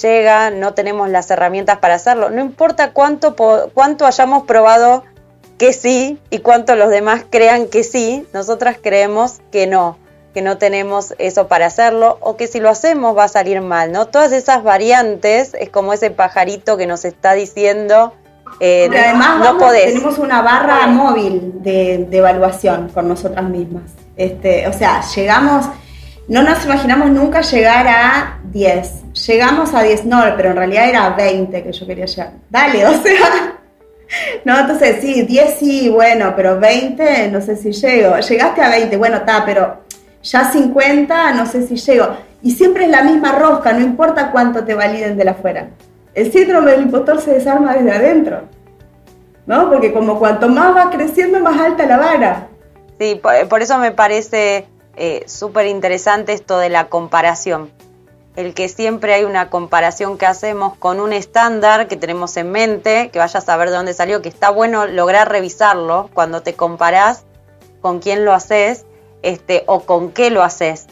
llega 0.00 0.50
no 0.50 0.74
tenemos 0.74 1.08
las 1.08 1.30
herramientas 1.30 1.78
para 1.78 1.94
hacerlo. 1.94 2.30
No 2.30 2.40
importa 2.40 2.92
cuánto, 2.92 3.34
cuánto 3.74 4.06
hayamos 4.06 4.44
probado 4.44 5.04
que 5.58 5.72
sí 5.72 6.18
y 6.30 6.38
cuánto 6.38 6.76
los 6.76 6.90
demás 6.90 7.24
crean 7.28 7.68
que 7.68 7.84
sí, 7.84 8.26
nosotras 8.32 8.76
creemos 8.80 9.40
que 9.50 9.66
no 9.66 9.98
que 10.34 10.40
no 10.40 10.56
tenemos 10.56 11.14
eso 11.18 11.46
para 11.46 11.66
hacerlo 11.66 12.16
o 12.22 12.38
que 12.38 12.46
si 12.46 12.58
lo 12.58 12.70
hacemos 12.70 13.14
va 13.14 13.24
a 13.24 13.28
salir 13.28 13.60
mal, 13.60 13.92
¿no? 13.92 14.06
Todas 14.06 14.32
esas 14.32 14.62
variantes 14.62 15.52
es 15.52 15.68
como 15.68 15.92
ese 15.92 16.10
pajarito 16.10 16.78
que 16.78 16.86
nos 16.86 17.04
está 17.04 17.34
diciendo 17.34 18.14
eh, 18.60 18.88
además 18.92 19.38
no 19.40 19.58
podés. 19.58 19.86
tenemos 19.86 20.18
una 20.18 20.42
barra 20.42 20.86
móvil 20.86 21.62
de, 21.62 22.06
evaluación 22.10 22.88
con 22.88 23.08
nosotras 23.08 23.48
mismas. 23.48 23.84
Este, 24.16 24.66
o 24.68 24.72
sea, 24.72 25.00
llegamos, 25.14 25.66
no 26.28 26.42
nos 26.42 26.64
imaginamos 26.64 27.10
nunca 27.10 27.40
llegar 27.40 27.86
a 27.88 28.38
10. 28.44 29.12
Llegamos 29.26 29.74
a 29.74 29.82
10, 29.82 30.04
no, 30.06 30.22
pero 30.36 30.50
en 30.50 30.56
realidad 30.56 30.88
era 30.88 31.10
20 31.10 31.62
que 31.62 31.72
yo 31.72 31.86
quería 31.86 32.06
llegar. 32.06 32.32
Dale, 32.48 32.86
o 32.86 33.02
sea, 33.02 33.58
no, 34.44 34.58
entonces 34.58 34.98
sí, 35.00 35.22
10 35.22 35.54
sí, 35.58 35.88
bueno, 35.88 36.32
pero 36.36 36.58
20 36.58 37.28
no 37.28 37.40
sé 37.40 37.56
si 37.56 37.72
llego. 37.72 38.16
Llegaste 38.18 38.62
a 38.62 38.70
20, 38.70 38.96
bueno, 38.96 39.16
está, 39.16 39.44
pero 39.44 39.82
ya 40.22 40.50
50, 40.50 41.32
no 41.32 41.46
sé 41.46 41.66
si 41.66 41.76
llego. 41.76 42.16
Y 42.42 42.52
siempre 42.52 42.84
es 42.84 42.90
la 42.90 43.02
misma 43.02 43.32
rosca, 43.38 43.72
no 43.72 43.80
importa 43.80 44.30
cuánto 44.30 44.64
te 44.64 44.74
validen 44.74 45.16
de 45.16 45.24
la 45.24 45.32
afuera. 45.32 45.68
El 46.14 46.32
síndrome 46.32 46.72
del 46.72 46.82
impostor 46.82 47.20
se 47.20 47.34
desarma 47.34 47.74
desde 47.74 47.92
adentro, 47.92 48.42
¿no? 49.46 49.70
Porque 49.70 49.92
como 49.92 50.18
cuanto 50.18 50.48
más 50.48 50.76
va 50.76 50.90
creciendo, 50.90 51.40
más 51.40 51.58
alta 51.60 51.86
la 51.86 51.96
vara. 51.96 52.48
Sí, 52.98 53.20
por, 53.48 53.62
eso 53.62 53.78
me 53.78 53.90
parece 53.90 54.66
eh, 54.96 55.24
súper 55.26 55.66
interesante 55.66 56.32
esto 56.32 56.58
de 56.58 56.68
la 56.68 56.88
comparación. 56.88 57.70
El 58.36 58.54
que 58.54 58.68
siempre 58.68 59.12
hay 59.12 59.24
una 59.24 59.50
comparación 59.50 60.16
que 60.16 60.26
hacemos 60.26 60.76
con 60.78 61.00
un 61.00 61.12
estándar 61.12 61.86
que 61.86 61.96
tenemos 61.96 62.36
en 62.38 62.50
mente, 62.50 63.10
que 63.10 63.18
vayas 63.18 63.36
a 63.36 63.40
saber 63.42 63.68
de 63.68 63.76
dónde 63.76 63.92
salió, 63.92 64.22
que 64.22 64.30
está 64.30 64.50
bueno 64.50 64.86
lograr 64.86 65.30
revisarlo 65.30 66.08
cuando 66.14 66.42
te 66.42 66.54
comparás 66.54 67.24
con 67.82 67.98
quién 68.00 68.24
lo 68.24 68.32
haces 68.32 68.86
este, 69.22 69.64
o 69.66 69.80
con 69.80 70.12
qué 70.12 70.30
lo 70.30 70.42
haces. 70.42 70.86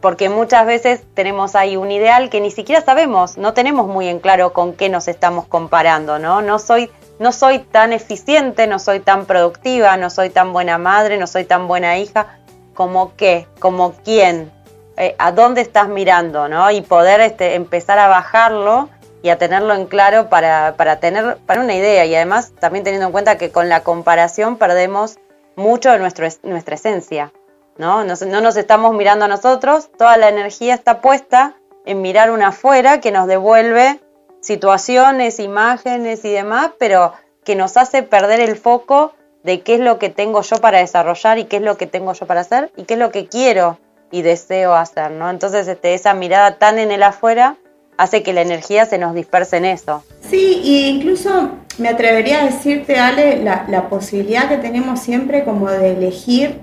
Porque 0.00 0.28
muchas 0.28 0.66
veces 0.66 1.02
tenemos 1.14 1.54
ahí 1.54 1.76
un 1.76 1.92
ideal 1.92 2.30
que 2.30 2.40
ni 2.40 2.50
siquiera 2.50 2.84
sabemos, 2.84 3.38
no 3.38 3.54
tenemos 3.54 3.86
muy 3.86 4.08
en 4.08 4.18
claro 4.18 4.52
con 4.52 4.72
qué 4.72 4.88
nos 4.88 5.06
estamos 5.06 5.46
comparando, 5.46 6.18
¿no? 6.18 6.42
No 6.42 6.58
soy, 6.58 6.90
no 7.20 7.30
soy 7.30 7.60
tan 7.60 7.92
eficiente, 7.92 8.66
no 8.66 8.80
soy 8.80 8.98
tan 8.98 9.26
productiva, 9.26 9.96
no 9.96 10.10
soy 10.10 10.30
tan 10.30 10.52
buena 10.52 10.78
madre, 10.78 11.18
no 11.18 11.28
soy 11.28 11.44
tan 11.44 11.68
buena 11.68 11.98
hija, 11.98 12.38
como 12.82 13.14
qué, 13.14 13.46
como 13.60 13.92
quién, 14.04 14.50
eh, 14.96 15.14
a 15.18 15.30
dónde 15.30 15.60
estás 15.60 15.86
mirando, 15.86 16.48
¿no? 16.48 16.68
Y 16.72 16.80
poder 16.80 17.20
este, 17.20 17.54
empezar 17.54 18.00
a 18.00 18.08
bajarlo 18.08 18.88
y 19.22 19.28
a 19.28 19.38
tenerlo 19.38 19.72
en 19.74 19.86
claro 19.86 20.28
para, 20.28 20.74
para 20.76 20.98
tener 20.98 21.36
para 21.46 21.60
una 21.60 21.74
idea 21.76 22.04
y 22.06 22.14
además 22.16 22.52
también 22.58 22.82
teniendo 22.82 23.06
en 23.06 23.12
cuenta 23.12 23.38
que 23.38 23.52
con 23.52 23.68
la 23.68 23.84
comparación 23.84 24.56
perdemos 24.56 25.18
mucho 25.54 25.92
de 25.92 26.00
nuestra 26.00 26.74
esencia. 26.74 27.32
¿no? 27.78 28.02
No, 28.02 28.40
nos 28.40 28.56
estamos 28.56 28.94
mirando 28.94 29.26
a 29.26 29.28
nosotros, 29.28 29.90
toda 29.96 30.16
la 30.16 30.28
energía 30.28 30.74
está 30.74 31.00
puesta 31.00 31.54
en 31.86 32.02
mirar 32.02 32.32
una 32.32 32.48
afuera 32.48 33.00
que 33.00 33.12
nos 33.12 33.28
devuelve 33.28 34.00
situaciones, 34.40 35.38
imágenes 35.38 36.24
y 36.24 36.32
demás, 36.32 36.72
pero 36.80 37.12
que 37.44 37.54
nos 37.54 37.76
hace 37.76 38.02
perder 38.02 38.40
el 38.40 38.56
foco 38.56 39.14
de 39.44 39.60
qué 39.60 39.74
es 39.74 39.80
lo 39.80 39.98
que 39.98 40.10
tengo 40.10 40.42
yo 40.42 40.56
para 40.58 40.78
desarrollar 40.78 41.38
y 41.38 41.44
qué 41.44 41.56
es 41.56 41.62
lo 41.62 41.76
que 41.76 41.86
tengo 41.86 42.12
yo 42.12 42.26
para 42.26 42.40
hacer 42.40 42.70
y 42.76 42.84
qué 42.84 42.94
es 42.94 43.00
lo 43.00 43.10
que 43.10 43.26
quiero 43.26 43.78
y 44.10 44.22
deseo 44.22 44.74
hacer, 44.74 45.10
¿no? 45.10 45.30
Entonces 45.30 45.66
este, 45.68 45.94
esa 45.94 46.14
mirada 46.14 46.58
tan 46.58 46.78
en 46.78 46.90
el 46.90 47.02
afuera 47.02 47.56
hace 47.96 48.22
que 48.22 48.32
la 48.32 48.42
energía 48.42 48.86
se 48.86 48.98
nos 48.98 49.14
disperse 49.14 49.56
en 49.56 49.64
eso. 49.64 50.02
Sí, 50.20 50.62
e 50.64 50.88
incluso 50.88 51.50
me 51.78 51.88
atrevería 51.88 52.42
a 52.42 52.44
decirte, 52.46 52.98
Ale, 52.98 53.42
la, 53.42 53.64
la 53.68 53.88
posibilidad 53.88 54.48
que 54.48 54.58
tenemos 54.58 55.00
siempre 55.00 55.44
como 55.44 55.70
de 55.70 55.92
elegir 55.92 56.60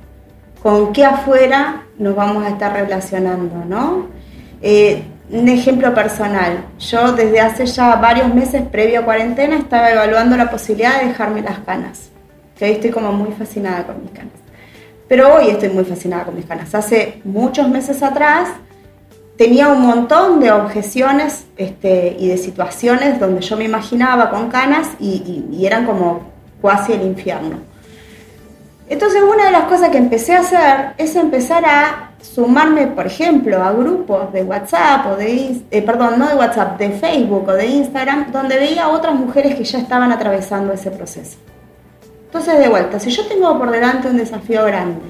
con 0.61 0.93
qué 0.93 1.05
afuera 1.05 1.85
nos 1.97 2.15
vamos 2.15 2.43
a 2.45 2.49
estar 2.49 2.73
relacionando, 2.73 3.63
¿no? 3.65 4.07
Eh, 4.61 5.03
un 5.31 5.47
ejemplo 5.47 5.93
personal, 5.93 6.65
yo 6.79 7.11
desde 7.11 7.39
hace 7.39 7.65
ya 7.65 7.95
varios 7.97 8.33
meses 8.33 8.63
previo 8.63 9.01
a 9.01 9.05
cuarentena 9.05 9.57
estaba 9.57 9.91
evaluando 9.91 10.35
la 10.35 10.49
posibilidad 10.49 10.99
de 10.99 11.09
dejarme 11.09 11.41
las 11.41 11.59
canas, 11.59 12.09
que 12.59 12.65
hoy 12.65 12.71
estoy 12.71 12.91
como 12.91 13.13
muy 13.13 13.31
fascinada 13.31 13.87
con 13.87 14.01
mis 14.01 14.11
canas. 14.11 14.33
Pero 15.07 15.33
hoy 15.33 15.49
estoy 15.49 15.69
muy 15.69 15.85
fascinada 15.85 16.25
con 16.25 16.35
mis 16.35 16.45
canas. 16.45 16.75
Hace 16.75 17.21
muchos 17.23 17.69
meses 17.69 18.03
atrás 18.03 18.49
tenía 19.37 19.69
un 19.69 19.81
montón 19.81 20.41
de 20.41 20.51
objeciones 20.51 21.45
este, 21.55 22.17
y 22.19 22.27
de 22.27 22.37
situaciones 22.37 23.17
donde 23.17 23.39
yo 23.39 23.55
me 23.55 23.63
imaginaba 23.63 24.29
con 24.29 24.49
canas 24.49 24.89
y, 24.99 25.65
eran 25.65 25.85
como 25.85 26.23
casi 26.61 26.91
el 26.91 27.03
infierno. 27.03 27.57
Entonces 28.89 29.21
una 29.21 29.45
de 29.45 29.51
las 29.51 29.63
cosas 29.63 29.89
que 29.89 29.97
empecé 29.97 30.35
a 30.35 30.39
hacer 30.41 30.93
es 30.97 31.15
empezar 31.15 31.63
a 31.63 32.11
sumarme, 32.21 32.87
por 32.87 33.07
ejemplo, 33.07 33.63
a 33.63 33.71
grupos 33.71 34.33
de 34.33 34.43
WhatsApp 34.43 35.05
o 35.13 35.15
de, 35.15 35.61
eh, 35.71 35.81
perdón, 35.83 36.19
no 36.19 36.27
de 36.27 36.35
WhatsApp, 36.35 36.77
de 36.77 36.89
Facebook 36.89 37.47
o 37.47 37.53
de 37.53 37.67
Instagram, 37.67 38.31
donde 38.33 38.57
veía 38.57 38.89
otras 38.89 39.15
mujeres 39.15 39.55
que 39.55 39.63
ya 39.63 39.79
estaban 39.79 40.11
atravesando 40.11 40.73
ese 40.73 40.91
proceso. 40.91 41.37
Entonces, 42.29 42.59
de 42.59 42.69
vuelta, 42.69 42.99
si 42.99 43.09
yo 43.09 43.25
tengo 43.25 43.57
por 43.57 43.71
delante 43.71 44.07
un 44.07 44.17
desafío 44.17 44.63
grande, 44.65 45.01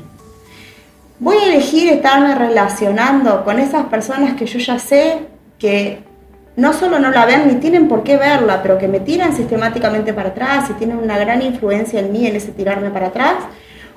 voy 1.19 1.35
a 1.35 1.47
elegir 1.47 1.91
estarme 1.91 2.33
relacionando 2.33 3.43
con 3.43 3.59
esas 3.59 3.87
personas 3.87 4.35
que 4.35 4.45
yo 4.45 4.57
ya 4.57 4.79
sé 4.79 5.27
que 5.57 6.01
no 6.55 6.71
solo 6.71 6.97
no 6.97 7.11
la 7.11 7.25
ven 7.25 7.49
ni 7.49 7.55
tienen 7.55 7.89
por 7.89 8.03
qué 8.03 8.15
verla, 8.15 8.61
pero 8.63 8.77
que 8.77 8.87
me 8.87 9.01
tiran 9.01 9.35
sistemáticamente 9.35 10.13
para 10.13 10.29
atrás 10.29 10.69
y 10.69 10.73
tienen 10.75 10.97
una 10.97 11.17
gran 11.17 11.41
influencia 11.41 11.99
en 11.99 12.13
mí 12.13 12.25
en 12.25 12.37
ese 12.37 12.53
tirarme 12.53 12.89
para 12.89 13.07
atrás, 13.07 13.35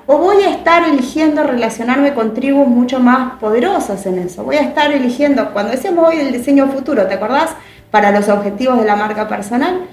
¿O 0.05 0.17
voy 0.17 0.43
a 0.43 0.49
estar 0.49 0.83
eligiendo 0.83 1.43
relacionarme 1.43 2.13
con 2.13 2.33
tribus 2.33 2.67
mucho 2.67 2.99
más 2.99 3.39
poderosas 3.39 4.05
en 4.05 4.19
eso? 4.19 4.43
Voy 4.43 4.57
a 4.57 4.63
estar 4.63 4.91
eligiendo, 4.91 5.53
cuando 5.53 5.71
decíamos 5.71 6.09
hoy 6.09 6.17
el 6.17 6.33
diseño 6.33 6.67
futuro, 6.67 7.07
¿te 7.07 7.13
acordás? 7.13 7.51
Para 7.89 8.11
los 8.11 8.27
objetivos 8.27 8.79
de 8.79 8.85
la 8.85 8.97
marca 8.97 9.29
personal, 9.29 9.85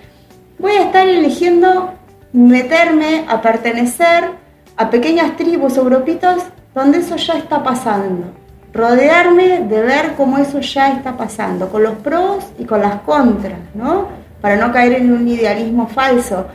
voy 0.58 0.72
a 0.72 0.82
estar 0.82 1.06
eligiendo 1.06 1.94
meterme 2.32 3.24
a 3.28 3.40
pertenecer 3.40 4.30
a 4.76 4.90
pequeñas 4.90 5.36
tribus 5.36 5.76
o 5.78 5.84
grupitos 5.84 6.42
donde 6.74 6.98
eso 6.98 7.16
ya 7.16 7.34
está 7.34 7.62
pasando. 7.62 8.32
Rodearme 8.72 9.60
de 9.60 9.82
ver 9.82 10.14
cómo 10.16 10.38
eso 10.38 10.60
ya 10.60 10.92
está 10.92 11.16
pasando, 11.16 11.68
con 11.68 11.82
los 11.82 11.94
pros 11.94 12.44
y 12.58 12.64
con 12.64 12.80
las 12.80 13.00
contras, 13.00 13.58
¿no? 13.74 14.08
Para 14.40 14.56
no 14.56 14.72
caer 14.72 14.94
en 14.94 15.12
un 15.12 15.26
idealismo 15.26 15.88
falso 15.88 16.46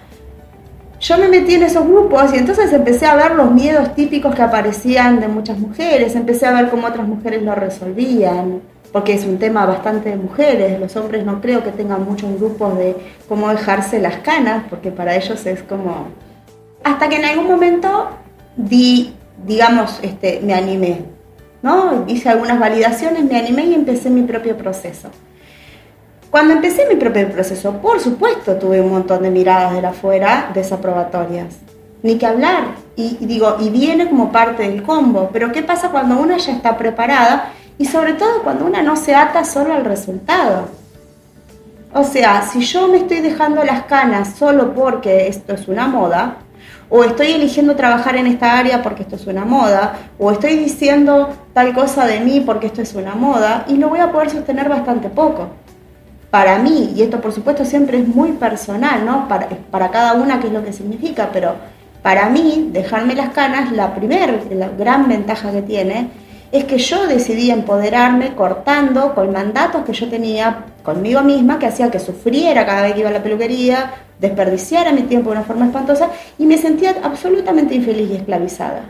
yo 0.99 1.17
me 1.17 1.27
metí 1.27 1.55
en 1.55 1.63
esos 1.63 1.85
grupos 1.87 2.33
y 2.33 2.37
entonces 2.37 2.71
empecé 2.73 3.05
a 3.05 3.15
ver 3.15 3.35
los 3.35 3.51
miedos 3.51 3.93
típicos 3.95 4.33
que 4.33 4.41
aparecían 4.41 5.19
de 5.19 5.27
muchas 5.27 5.59
mujeres, 5.59 6.15
empecé 6.15 6.45
a 6.45 6.53
ver 6.53 6.69
cómo 6.69 6.87
otras 6.87 7.07
mujeres 7.07 7.43
lo 7.43 7.53
resolvían, 7.53 8.61
porque 8.95 9.13
es 9.13 9.25
un 9.25 9.39
tema 9.39 9.65
bastante 9.65 10.11
de 10.11 10.15
mujeres, 10.15 10.79
los 10.79 10.95
hombres 10.95 11.25
no 11.25 11.41
creo 11.41 11.61
que 11.65 11.71
tengan 11.71 12.05
muchos 12.05 12.33
grupos 12.39 12.77
de 12.77 12.95
cómo 13.27 13.49
dejarse 13.49 13.99
las 13.99 14.19
canas, 14.19 14.63
porque 14.69 14.89
para 14.89 15.17
ellos 15.17 15.45
es 15.45 15.61
como... 15.63 16.07
Hasta 16.81 17.09
que 17.09 17.17
en 17.17 17.25
algún 17.25 17.45
momento 17.45 18.07
di, 18.55 19.13
digamos, 19.45 19.99
este, 20.01 20.39
me 20.41 20.53
animé, 20.53 21.01
¿no? 21.61 22.05
Hice 22.07 22.29
algunas 22.29 22.57
validaciones, 22.57 23.25
me 23.25 23.37
animé 23.37 23.65
y 23.65 23.73
empecé 23.73 24.09
mi 24.09 24.21
propio 24.21 24.55
proceso. 24.55 25.09
Cuando 26.31 26.53
empecé 26.53 26.87
mi 26.87 26.95
propio 26.95 27.29
proceso, 27.29 27.73
por 27.81 27.99
supuesto, 27.99 28.55
tuve 28.55 28.79
un 28.79 28.91
montón 28.91 29.23
de 29.23 29.29
miradas 29.29 29.73
de 29.73 29.81
la 29.81 29.89
afuera 29.89 30.51
desaprobatorias. 30.53 31.57
Ni 32.01 32.17
que 32.17 32.27
hablar. 32.27 32.75
Y, 32.95 33.17
digo, 33.25 33.57
y 33.59 33.69
viene 33.71 34.07
como 34.07 34.31
parte 34.31 34.63
del 34.63 34.83
combo. 34.83 35.31
Pero 35.33 35.51
¿qué 35.51 35.63
pasa 35.63 35.89
cuando 35.89 36.17
una 36.17 36.37
ya 36.37 36.53
está 36.53 36.77
preparada? 36.77 37.51
Y 37.77 37.85
sobre 37.85 38.13
todo 38.13 38.41
cuando 38.43 38.65
una 38.65 38.81
no 38.81 38.95
se 38.95 39.15
ata 39.15 39.43
solo 39.43 39.73
al 39.73 39.85
resultado. 39.85 40.69
O 41.93 42.03
sea, 42.03 42.41
si 42.41 42.61
yo 42.61 42.87
me 42.87 42.97
estoy 42.97 43.21
dejando 43.21 43.63
las 43.63 43.83
canas 43.83 44.35
solo 44.37 44.73
porque 44.73 45.27
esto 45.27 45.53
es 45.53 45.67
una 45.67 45.87
moda, 45.87 46.37
o 46.89 47.03
estoy 47.03 47.31
eligiendo 47.31 47.75
trabajar 47.75 48.15
en 48.15 48.27
esta 48.27 48.57
área 48.57 48.83
porque 48.83 49.03
esto 49.03 49.15
es 49.15 49.27
una 49.27 49.45
moda, 49.45 49.95
o 50.19 50.31
estoy 50.31 50.55
diciendo 50.55 51.29
tal 51.53 51.73
cosa 51.73 52.05
de 52.05 52.19
mí 52.19 52.41
porque 52.41 52.67
esto 52.67 52.81
es 52.81 52.93
una 52.93 53.15
moda, 53.15 53.65
y 53.67 53.77
lo 53.77 53.89
voy 53.89 53.99
a 53.99 54.11
poder 54.11 54.29
sostener 54.29 54.69
bastante 54.69 55.09
poco 55.09 55.49
para 56.29 56.59
mí, 56.59 56.91
y 56.93 57.01
esto 57.01 57.21
por 57.21 57.31
supuesto 57.31 57.63
siempre 57.63 57.97
es 57.99 58.07
muy 58.07 58.33
personal, 58.33 59.05
¿no? 59.05 59.25
Para, 59.29 59.47
para 59.71 59.89
cada 59.89 60.15
una 60.15 60.39
qué 60.41 60.47
es 60.47 60.53
lo 60.53 60.65
que 60.65 60.73
significa, 60.73 61.29
pero 61.31 61.55
para 62.01 62.29
mí, 62.29 62.69
dejarme 62.71 63.15
las 63.15 63.29
canas, 63.29 63.71
la 63.71 63.95
primera, 63.95 64.33
la 64.51 64.67
gran 64.67 65.07
ventaja 65.07 65.51
que 65.51 65.61
tiene, 65.61 66.09
es 66.57 66.63
que 66.63 66.77
yo 66.77 67.05
decidí 67.05 67.51
empoderarme 67.51 68.33
cortando 68.33 69.13
con 69.13 69.31
mandatos 69.31 69.83
que 69.83 69.91
yo 69.91 70.07
tenía 70.07 70.65
conmigo 70.83 71.21
misma 71.21 71.59
que 71.59 71.65
hacía 71.65 71.91
que 71.91 71.99
sufriera 71.99 72.65
cada 72.65 72.83
vez 72.83 72.93
que 72.93 73.01
iba 73.01 73.09
a 73.09 73.13
la 73.13 73.21
peluquería, 73.21 73.93
desperdiciara 74.19 74.93
mi 74.93 75.01
tiempo 75.03 75.31
de 75.31 75.37
una 75.37 75.45
forma 75.45 75.65
espantosa 75.65 76.09
y 76.37 76.45
me 76.45 76.57
sentía 76.57 76.95
absolutamente 77.03 77.75
infeliz 77.75 78.09
y 78.09 78.15
esclavizada. 78.15 78.83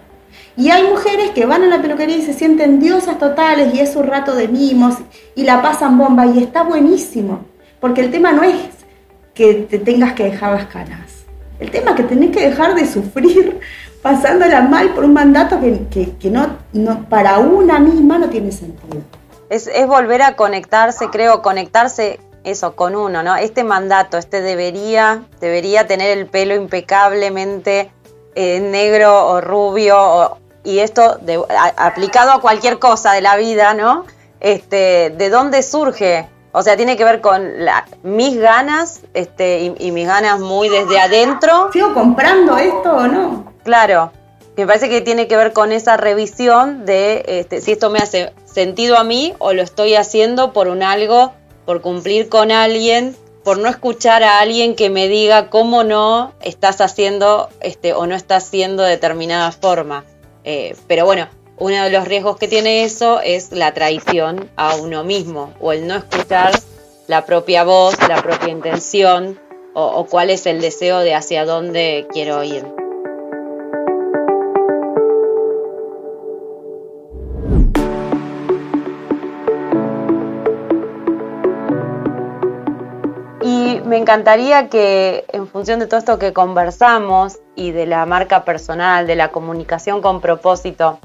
Y 0.55 0.69
hay 0.69 0.83
mujeres 0.83 1.31
que 1.31 1.45
van 1.45 1.63
a 1.63 1.67
la 1.67 1.81
peluquería 1.81 2.17
y 2.17 2.21
se 2.21 2.33
sienten 2.33 2.79
diosas 2.79 3.17
totales 3.17 3.73
y 3.73 3.79
es 3.79 3.93
su 3.93 4.03
rato 4.03 4.35
de 4.35 4.47
mimos 4.47 4.95
y 5.35 5.43
la 5.43 5.61
pasan 5.61 5.97
bomba 5.97 6.27
y 6.27 6.43
está 6.43 6.63
buenísimo, 6.63 7.45
porque 7.79 8.01
el 8.01 8.11
tema 8.11 8.31
no 8.31 8.43
es 8.43 8.55
que 9.33 9.53
te 9.69 9.79
tengas 9.79 10.13
que 10.13 10.25
dejar 10.25 10.53
las 10.53 10.67
canas, 10.67 11.25
el 11.59 11.71
tema 11.71 11.91
es 11.91 11.97
que 11.97 12.03
tenés 12.03 12.31
que 12.31 12.47
dejar 12.47 12.75
de 12.75 12.85
sufrir 12.85 13.59
pasándola 14.05 14.61
mal 14.61 14.93
por 14.93 15.03
un 15.03 15.13
mandato 15.13 15.59
que, 15.59 16.15
que, 16.19 16.29
no, 16.29 16.57
no, 16.73 17.09
para 17.09 17.39
una 17.39 17.79
misma 17.79 18.19
no 18.19 18.29
tiene 18.29 18.51
sentido. 18.51 19.01
Es, 19.49 19.65
es 19.65 19.87
volver 19.87 20.21
a 20.21 20.35
conectarse, 20.35 21.09
creo, 21.09 21.41
conectarse 21.41 22.19
eso 22.43 22.75
con 22.75 22.95
uno, 22.95 23.23
¿no? 23.23 23.35
Este 23.35 23.63
mandato, 23.63 24.19
este 24.19 24.43
debería, 24.43 25.23
debería 25.41 25.87
tener 25.87 26.15
el 26.15 26.27
pelo 26.27 26.53
impecablemente 26.53 27.91
eh, 28.35 28.59
negro 28.59 29.27
o 29.27 29.41
rubio, 29.41 30.37
y 30.63 30.77
esto 30.79 31.17
aplicado 31.75 32.31
a 32.31 32.41
cualquier 32.41 32.77
cosa 32.77 33.13
de 33.13 33.21
la 33.21 33.37
vida, 33.37 33.73
¿no? 33.73 34.05
Este, 34.39 35.15
¿De 35.17 35.31
dónde 35.31 35.63
surge? 35.63 36.29
O 36.57 36.63
sea, 36.63 36.77
tiene 36.77 36.95
que 36.95 37.03
ver 37.03 37.19
con 37.19 37.65
la, 37.65 37.85
mis 38.01 38.37
ganas 38.37 39.01
este, 39.13 39.75
y, 39.77 39.91
mis 39.91 40.07
ganas 40.07 40.39
muy 40.39 40.69
desde 40.69 40.97
adentro. 40.97 41.69
¿Sigo 41.73 41.93
comprando 41.93 42.55
esto 42.55 42.95
o 42.95 43.07
no? 43.07 43.53
Claro, 43.65 44.13
me 44.55 44.65
parece 44.65 44.87
que 44.87 45.01
tiene 45.01 45.27
que 45.27 45.35
ver 45.35 45.51
con 45.51 45.73
esa 45.73 45.97
revisión 45.97 46.85
de 46.85 47.25
este, 47.27 47.59
si 47.59 47.73
esto 47.73 47.89
me 47.89 47.99
hace 47.99 48.31
sentido 48.45 48.97
a 48.97 49.03
mí 49.03 49.33
o 49.39 49.51
lo 49.51 49.61
estoy 49.61 49.95
haciendo 49.95 50.53
por 50.53 50.69
un 50.69 50.81
algo, 50.81 51.33
por 51.65 51.81
cumplir 51.81 52.29
con 52.29 52.53
alguien 52.53 53.17
por 53.43 53.59
no 53.59 53.67
escuchar 53.67 54.23
a 54.23 54.39
alguien 54.39 54.75
que 54.75 54.89
me 54.89 55.09
diga 55.09 55.49
cómo 55.49 55.83
no 55.83 56.31
estás 56.39 56.79
haciendo 56.79 57.49
este, 57.59 57.93
o 57.93 58.07
no 58.07 58.15
estás 58.15 58.45
haciendo 58.45 58.81
de 58.81 58.91
determinada 58.91 59.51
forma. 59.51 60.05
Eh, 60.45 60.75
pero 60.87 61.03
bueno, 61.05 61.27
uno 61.57 61.83
de 61.83 61.89
los 61.89 62.07
riesgos 62.07 62.37
que 62.37 62.47
tiene 62.47 62.83
eso 62.83 63.21
es 63.21 63.51
la 63.51 63.73
traición 63.73 64.49
a 64.55 64.75
uno 64.75 65.03
mismo 65.03 65.53
o 65.59 65.71
el 65.71 65.87
no 65.87 65.95
escuchar 65.95 66.51
la 67.07 67.25
propia 67.25 67.63
voz, 67.63 67.95
la 68.07 68.21
propia 68.21 68.49
intención 68.49 69.39
o 69.73 70.05
cuál 70.05 70.29
es 70.29 70.45
el 70.45 70.61
deseo 70.61 70.99
de 70.99 71.13
hacia 71.15 71.45
dónde 71.45 72.07
quiero 72.11 72.43
ir. 72.43 72.65
me 83.85 83.97
encantaría 83.97 84.67
que 84.67 85.25
en 85.31 85.47
función 85.47 85.79
de 85.79 85.87
todo 85.87 85.99
esto 85.99 86.19
que 86.19 86.33
conversamos 86.33 87.39
y 87.55 87.71
de 87.71 87.85
la 87.85 88.05
marca 88.05 88.43
personal, 88.43 89.07
de 89.07 89.15
la 89.15 89.31
comunicación 89.31 90.01
con 90.01 90.21
propósito, 90.21 90.99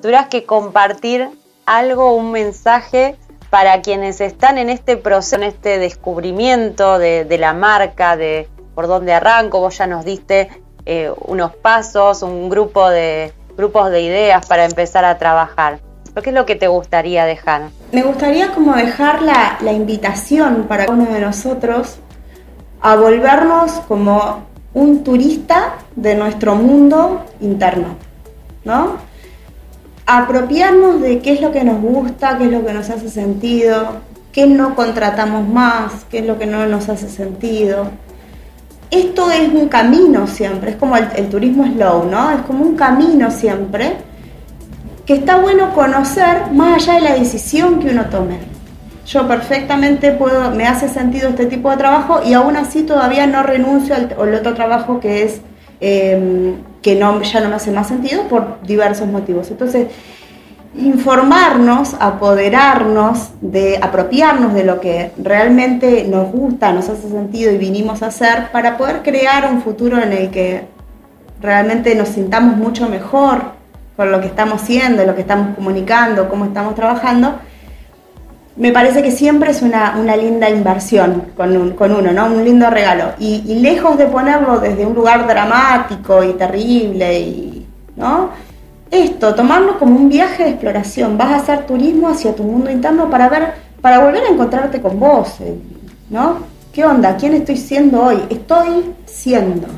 tuvieras 0.00 0.28
que 0.28 0.44
compartir 0.44 1.28
algo, 1.66 2.14
un 2.14 2.32
mensaje 2.32 3.16
para 3.50 3.82
quienes 3.82 4.20
están 4.20 4.58
en 4.58 4.70
este 4.70 4.96
proceso, 4.96 5.36
en 5.36 5.42
este 5.42 5.78
descubrimiento 5.78 6.98
de, 6.98 7.36
la 7.38 7.52
marca, 7.52 8.16
de 8.16 8.48
por 8.74 8.86
dónde 8.86 9.12
arranco, 9.12 9.60
vos 9.60 9.76
ya 9.76 9.86
nos 9.86 10.04
diste 10.04 10.48
eh, 10.86 11.12
unos 11.26 11.54
pasos, 11.56 12.22
un 12.22 12.48
grupo 12.48 12.88
de 12.88 13.32
grupos 13.56 13.90
de 13.90 14.02
ideas 14.02 14.46
para 14.46 14.64
empezar 14.64 15.04
a 15.04 15.18
trabajar. 15.18 15.80
¿Qué 16.22 16.30
es 16.30 16.34
lo 16.34 16.44
que 16.44 16.56
te 16.56 16.68
gustaría 16.68 17.24
dejar? 17.24 17.70
Me 17.92 18.02
gustaría 18.02 18.52
como 18.52 18.74
dejar 18.74 19.22
la, 19.22 19.58
la 19.60 19.72
invitación 19.72 20.64
para 20.68 20.90
uno 20.90 21.06
de 21.06 21.20
nosotros 21.20 21.96
a 22.80 22.96
volvernos 22.96 23.72
como 23.88 24.44
un 24.74 25.02
turista 25.02 25.74
de 25.96 26.14
nuestro 26.14 26.54
mundo 26.54 27.24
interno, 27.40 27.96
¿no? 28.64 29.09
Apropiarnos 30.12 31.00
de 31.00 31.20
qué 31.20 31.34
es 31.34 31.40
lo 31.40 31.52
que 31.52 31.62
nos 31.62 31.80
gusta, 31.80 32.36
qué 32.36 32.44
es 32.44 32.50
lo 32.50 32.64
que 32.64 32.72
nos 32.72 32.90
hace 32.90 33.08
sentido, 33.08 34.00
qué 34.32 34.46
no 34.46 34.74
contratamos 34.74 35.46
más, 35.46 36.04
qué 36.10 36.18
es 36.18 36.26
lo 36.26 36.38
que 36.38 36.46
no 36.46 36.66
nos 36.66 36.88
hace 36.88 37.08
sentido. 37.08 37.88
Esto 38.90 39.30
es 39.30 39.48
un 39.48 39.68
camino 39.68 40.26
siempre, 40.26 40.72
es 40.72 40.76
como 40.76 40.96
el, 40.96 41.28
turismo 41.28 41.64
slow, 41.64 42.06
¿no? 42.10 42.32
Es 42.32 42.40
como 42.42 42.64
un 42.64 42.74
camino 42.74 43.30
siempre 43.30 43.98
que 45.06 45.14
está 45.14 45.36
bueno 45.36 45.72
conocer 45.74 46.50
más 46.52 46.82
allá 46.82 46.94
de 46.94 47.00
la 47.02 47.14
decisión 47.14 47.78
que 47.78 47.90
uno 47.90 48.06
tome 48.06 48.50
yo 49.10 49.26
perfectamente 49.26 50.12
puedo, 50.12 50.52
me 50.52 50.66
hace 50.66 50.88
sentido 50.88 51.30
este 51.30 51.46
tipo 51.46 51.70
de 51.70 51.76
trabajo 51.76 52.20
y 52.24 52.32
aún 52.32 52.56
así 52.56 52.84
todavía 52.84 53.26
no 53.26 53.42
renuncio 53.42 53.94
al, 53.94 54.34
otro 54.34 54.54
trabajo 54.54 55.00
que 55.00 55.24
es 55.24 55.40
em, 55.80 56.54
que 56.82 56.94
no, 56.94 57.20
ya 57.22 57.40
no 57.40 57.48
me 57.48 57.56
hace 57.56 57.70
más 57.70 57.88
sentido 57.88 58.24
por 58.24 58.60
diversos 58.62 59.06
motivos. 59.06 59.50
Entonces, 59.50 59.88
informarnos, 60.76 61.94
apoderarnos, 61.98 63.30
de 63.40 63.78
apropiarnos 63.82 64.54
de 64.54 64.64
lo 64.64 64.80
que 64.80 65.12
realmente 65.18 66.04
nos 66.04 66.30
gusta, 66.30 66.72
nos 66.72 66.88
hace 66.88 67.08
sentido 67.08 67.52
y 67.52 67.58
vinimos 67.58 68.02
a 68.02 68.06
hacer 68.06 68.50
para 68.52 68.76
poder 68.76 69.02
crear 69.02 69.52
un 69.52 69.62
futuro 69.62 69.98
en 69.98 70.12
el 70.12 70.30
que 70.30 70.66
realmente 71.40 71.94
nos 71.94 72.08
sintamos 72.08 72.56
mucho 72.56 72.88
mejor 72.88 73.58
con 73.96 74.12
lo 74.12 74.20
que 74.20 74.28
estamos 74.28 74.62
haciendo, 74.62 75.04
lo 75.04 75.14
que 75.14 75.22
estamos 75.22 75.54
comunicando, 75.56 76.28
cómo 76.28 76.44
estamos 76.44 76.74
trabajando 76.74 77.34
me 78.60 78.72
parece 78.72 79.02
que 79.02 79.10
siempre 79.10 79.52
es 79.52 79.62
una, 79.62 79.94
linda 80.16 80.50
inversión 80.50 81.32
con, 81.34 81.56
uno, 81.56 82.12
¿no? 82.12 82.26
Un 82.26 82.44
lindo 82.44 82.68
regalo. 82.68 83.14
Y, 83.18 83.54
lejos 83.54 83.96
de 83.96 84.04
ponerlo 84.04 84.60
desde 84.60 84.84
un 84.84 84.94
lugar 84.94 85.26
dramático 85.26 86.22
y 86.22 86.34
terrible, 86.34 87.20
y, 87.20 87.66
¿no? 87.96 88.28
Esto, 88.90 89.34
tomarlo 89.34 89.78
como 89.78 89.96
un 89.96 90.10
viaje 90.10 90.44
de 90.44 90.50
exploración. 90.50 91.16
Vas 91.16 91.30
a 91.30 91.36
hacer 91.36 91.66
turismo 91.66 92.08
hacia 92.08 92.36
tu 92.36 92.42
mundo 92.42 92.70
interno 92.70 93.08
para 93.08 93.30
ver, 93.30 93.54
para 93.80 94.04
volver 94.04 94.24
a 94.24 94.28
encontrarte 94.28 94.82
con 94.82 95.00
vos, 95.00 95.40
eh, 95.40 95.54
¿no? 96.10 96.40
¿Qué 96.70 96.84
onda? 96.84 97.16
¿Quién 97.16 97.32
estoy 97.32 97.56
siendo 97.56 98.02
hoy? 98.02 98.18
Estoy 98.28 98.92
siendo 99.06 99.68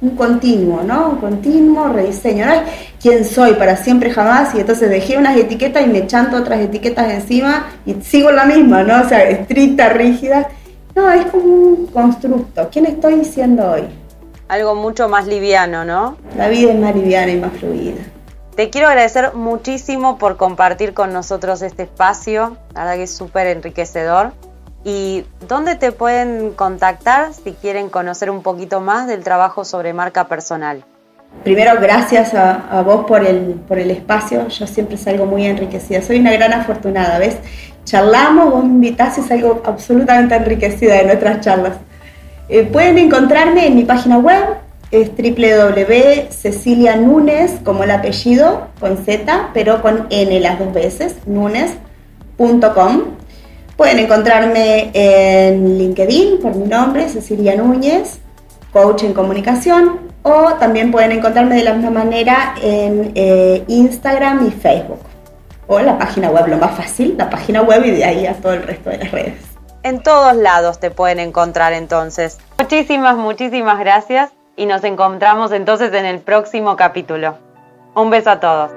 un 0.00 0.10
continuo, 0.10 0.82
¿no? 0.82 1.10
Un 1.10 1.16
continuo 1.16 1.88
rediseño. 1.88 2.46
No 2.46 2.52
quién 3.00 3.24
soy 3.24 3.54
para 3.54 3.76
siempre 3.76 4.10
jamás 4.10 4.54
y 4.54 4.60
entonces 4.60 4.90
dejé 4.90 5.16
unas 5.16 5.36
etiquetas 5.36 5.84
y 5.86 5.88
me 5.88 6.06
chanto 6.06 6.36
otras 6.36 6.60
etiquetas 6.60 7.10
encima 7.10 7.66
y 7.86 7.94
sigo 7.94 8.30
la 8.30 8.44
misma, 8.44 8.82
¿no? 8.82 9.02
O 9.02 9.08
sea, 9.08 9.22
estricta, 9.28 9.90
rígida. 9.90 10.48
No, 10.94 11.10
es 11.10 11.26
como 11.26 11.44
un 11.44 11.86
constructo. 11.86 12.68
¿Quién 12.72 12.86
estoy 12.86 13.24
siendo 13.24 13.70
hoy? 13.70 13.82
Algo 14.48 14.74
mucho 14.74 15.08
más 15.08 15.26
liviano, 15.26 15.84
¿no? 15.84 16.16
La 16.36 16.48
vida 16.48 16.72
es 16.72 16.78
más 16.78 16.94
liviana 16.94 17.32
y 17.32 17.36
más 17.36 17.52
fluida. 17.52 18.02
Te 18.56 18.70
quiero 18.70 18.88
agradecer 18.88 19.34
muchísimo 19.34 20.18
por 20.18 20.36
compartir 20.36 20.92
con 20.92 21.12
nosotros 21.12 21.62
este 21.62 21.84
espacio. 21.84 22.56
La 22.74 22.80
verdad 22.80 22.96
que 22.96 23.02
es 23.04 23.14
súper 23.14 23.46
enriquecedor. 23.46 24.32
¿Y 24.84 25.24
dónde 25.46 25.74
te 25.74 25.92
pueden 25.92 26.52
contactar 26.52 27.32
si 27.34 27.52
quieren 27.52 27.88
conocer 27.88 28.30
un 28.30 28.42
poquito 28.42 28.80
más 28.80 29.06
del 29.06 29.24
trabajo 29.24 29.64
sobre 29.64 29.92
marca 29.92 30.28
personal? 30.28 30.84
Primero, 31.44 31.80
gracias 31.80 32.34
a, 32.34 32.82
vos 32.82 33.06
por 33.06 33.24
el, 33.24 33.60
por 33.66 33.78
el 33.78 33.90
espacio. 33.90 34.48
Yo 34.48 34.66
siempre 34.66 34.96
salgo 34.96 35.26
muy 35.26 35.46
enriquecida. 35.46 36.02
Soy 36.02 36.20
una 36.20 36.32
gran 36.32 36.52
afortunada, 36.52 37.18
¿ves? 37.18 37.36
Charlamos, 37.84 38.50
vos 38.50 38.64
me 38.64 38.70
invitás 38.70 39.18
y 39.18 39.22
salgo 39.22 39.62
absolutamente 39.64 40.34
enriquecida 40.34 40.94
de 40.94 41.04
nuestras 41.04 41.40
charlas. 41.40 41.74
Eh, 42.48 42.64
pueden 42.64 42.98
encontrarme 42.98 43.66
en 43.66 43.76
mi 43.76 43.84
página 43.84 44.18
web, 44.18 44.56
es 44.90 45.10
www.cecilianunes, 45.10 47.60
como 47.62 47.84
el 47.84 47.90
apellido, 47.90 48.68
con 48.80 48.96
Z, 49.04 49.50
pero 49.52 49.82
con 49.82 50.06
N 50.08 50.40
las 50.40 50.58
dos 50.58 50.72
veces, 50.72 51.16
nunes.com. 51.26 53.17
Pueden 53.78 54.00
encontrarme 54.00 54.90
en 54.92 55.78
LinkedIn 55.78 56.40
por 56.40 56.52
mi 56.56 56.66
nombre, 56.66 57.08
Cecilia 57.08 57.54
Núñez, 57.54 58.18
coach 58.72 59.04
en 59.04 59.14
comunicación, 59.14 60.00
o 60.24 60.54
también 60.54 60.90
pueden 60.90 61.12
encontrarme 61.12 61.54
de 61.54 61.62
la 61.62 61.74
misma 61.74 61.92
manera 61.92 62.56
en 62.60 63.12
eh, 63.14 63.62
Instagram 63.68 64.48
y 64.48 64.50
Facebook. 64.50 64.98
O 65.68 65.78
la 65.78 65.96
página 65.96 66.28
web, 66.28 66.48
lo 66.48 66.58
más 66.58 66.72
fácil, 66.72 67.14
la 67.16 67.30
página 67.30 67.62
web 67.62 67.84
y 67.84 67.92
de 67.92 68.04
ahí 68.04 68.26
a 68.26 68.34
todo 68.34 68.54
el 68.54 68.64
resto 68.64 68.90
de 68.90 68.98
las 68.98 69.12
redes. 69.12 69.34
En 69.84 70.02
todos 70.02 70.34
lados 70.34 70.80
te 70.80 70.90
pueden 70.90 71.20
encontrar 71.20 71.72
entonces. 71.72 72.38
Muchísimas, 72.58 73.16
muchísimas 73.16 73.78
gracias 73.78 74.32
y 74.56 74.66
nos 74.66 74.82
encontramos 74.82 75.52
entonces 75.52 75.94
en 75.94 76.04
el 76.04 76.18
próximo 76.18 76.74
capítulo. 76.74 77.38
Un 77.94 78.10
beso 78.10 78.30
a 78.30 78.40
todos. 78.40 78.72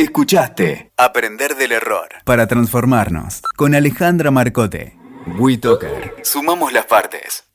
Escuchaste 0.00 0.92
Aprender 0.96 1.56
del 1.56 1.72
Error 1.72 2.08
para 2.24 2.46
transformarnos 2.46 3.42
con 3.54 3.74
Alejandra 3.74 4.30
Marcote. 4.30 4.96
WeToker. 5.38 6.14
Sumamos 6.22 6.72
las 6.72 6.86
partes. 6.86 7.49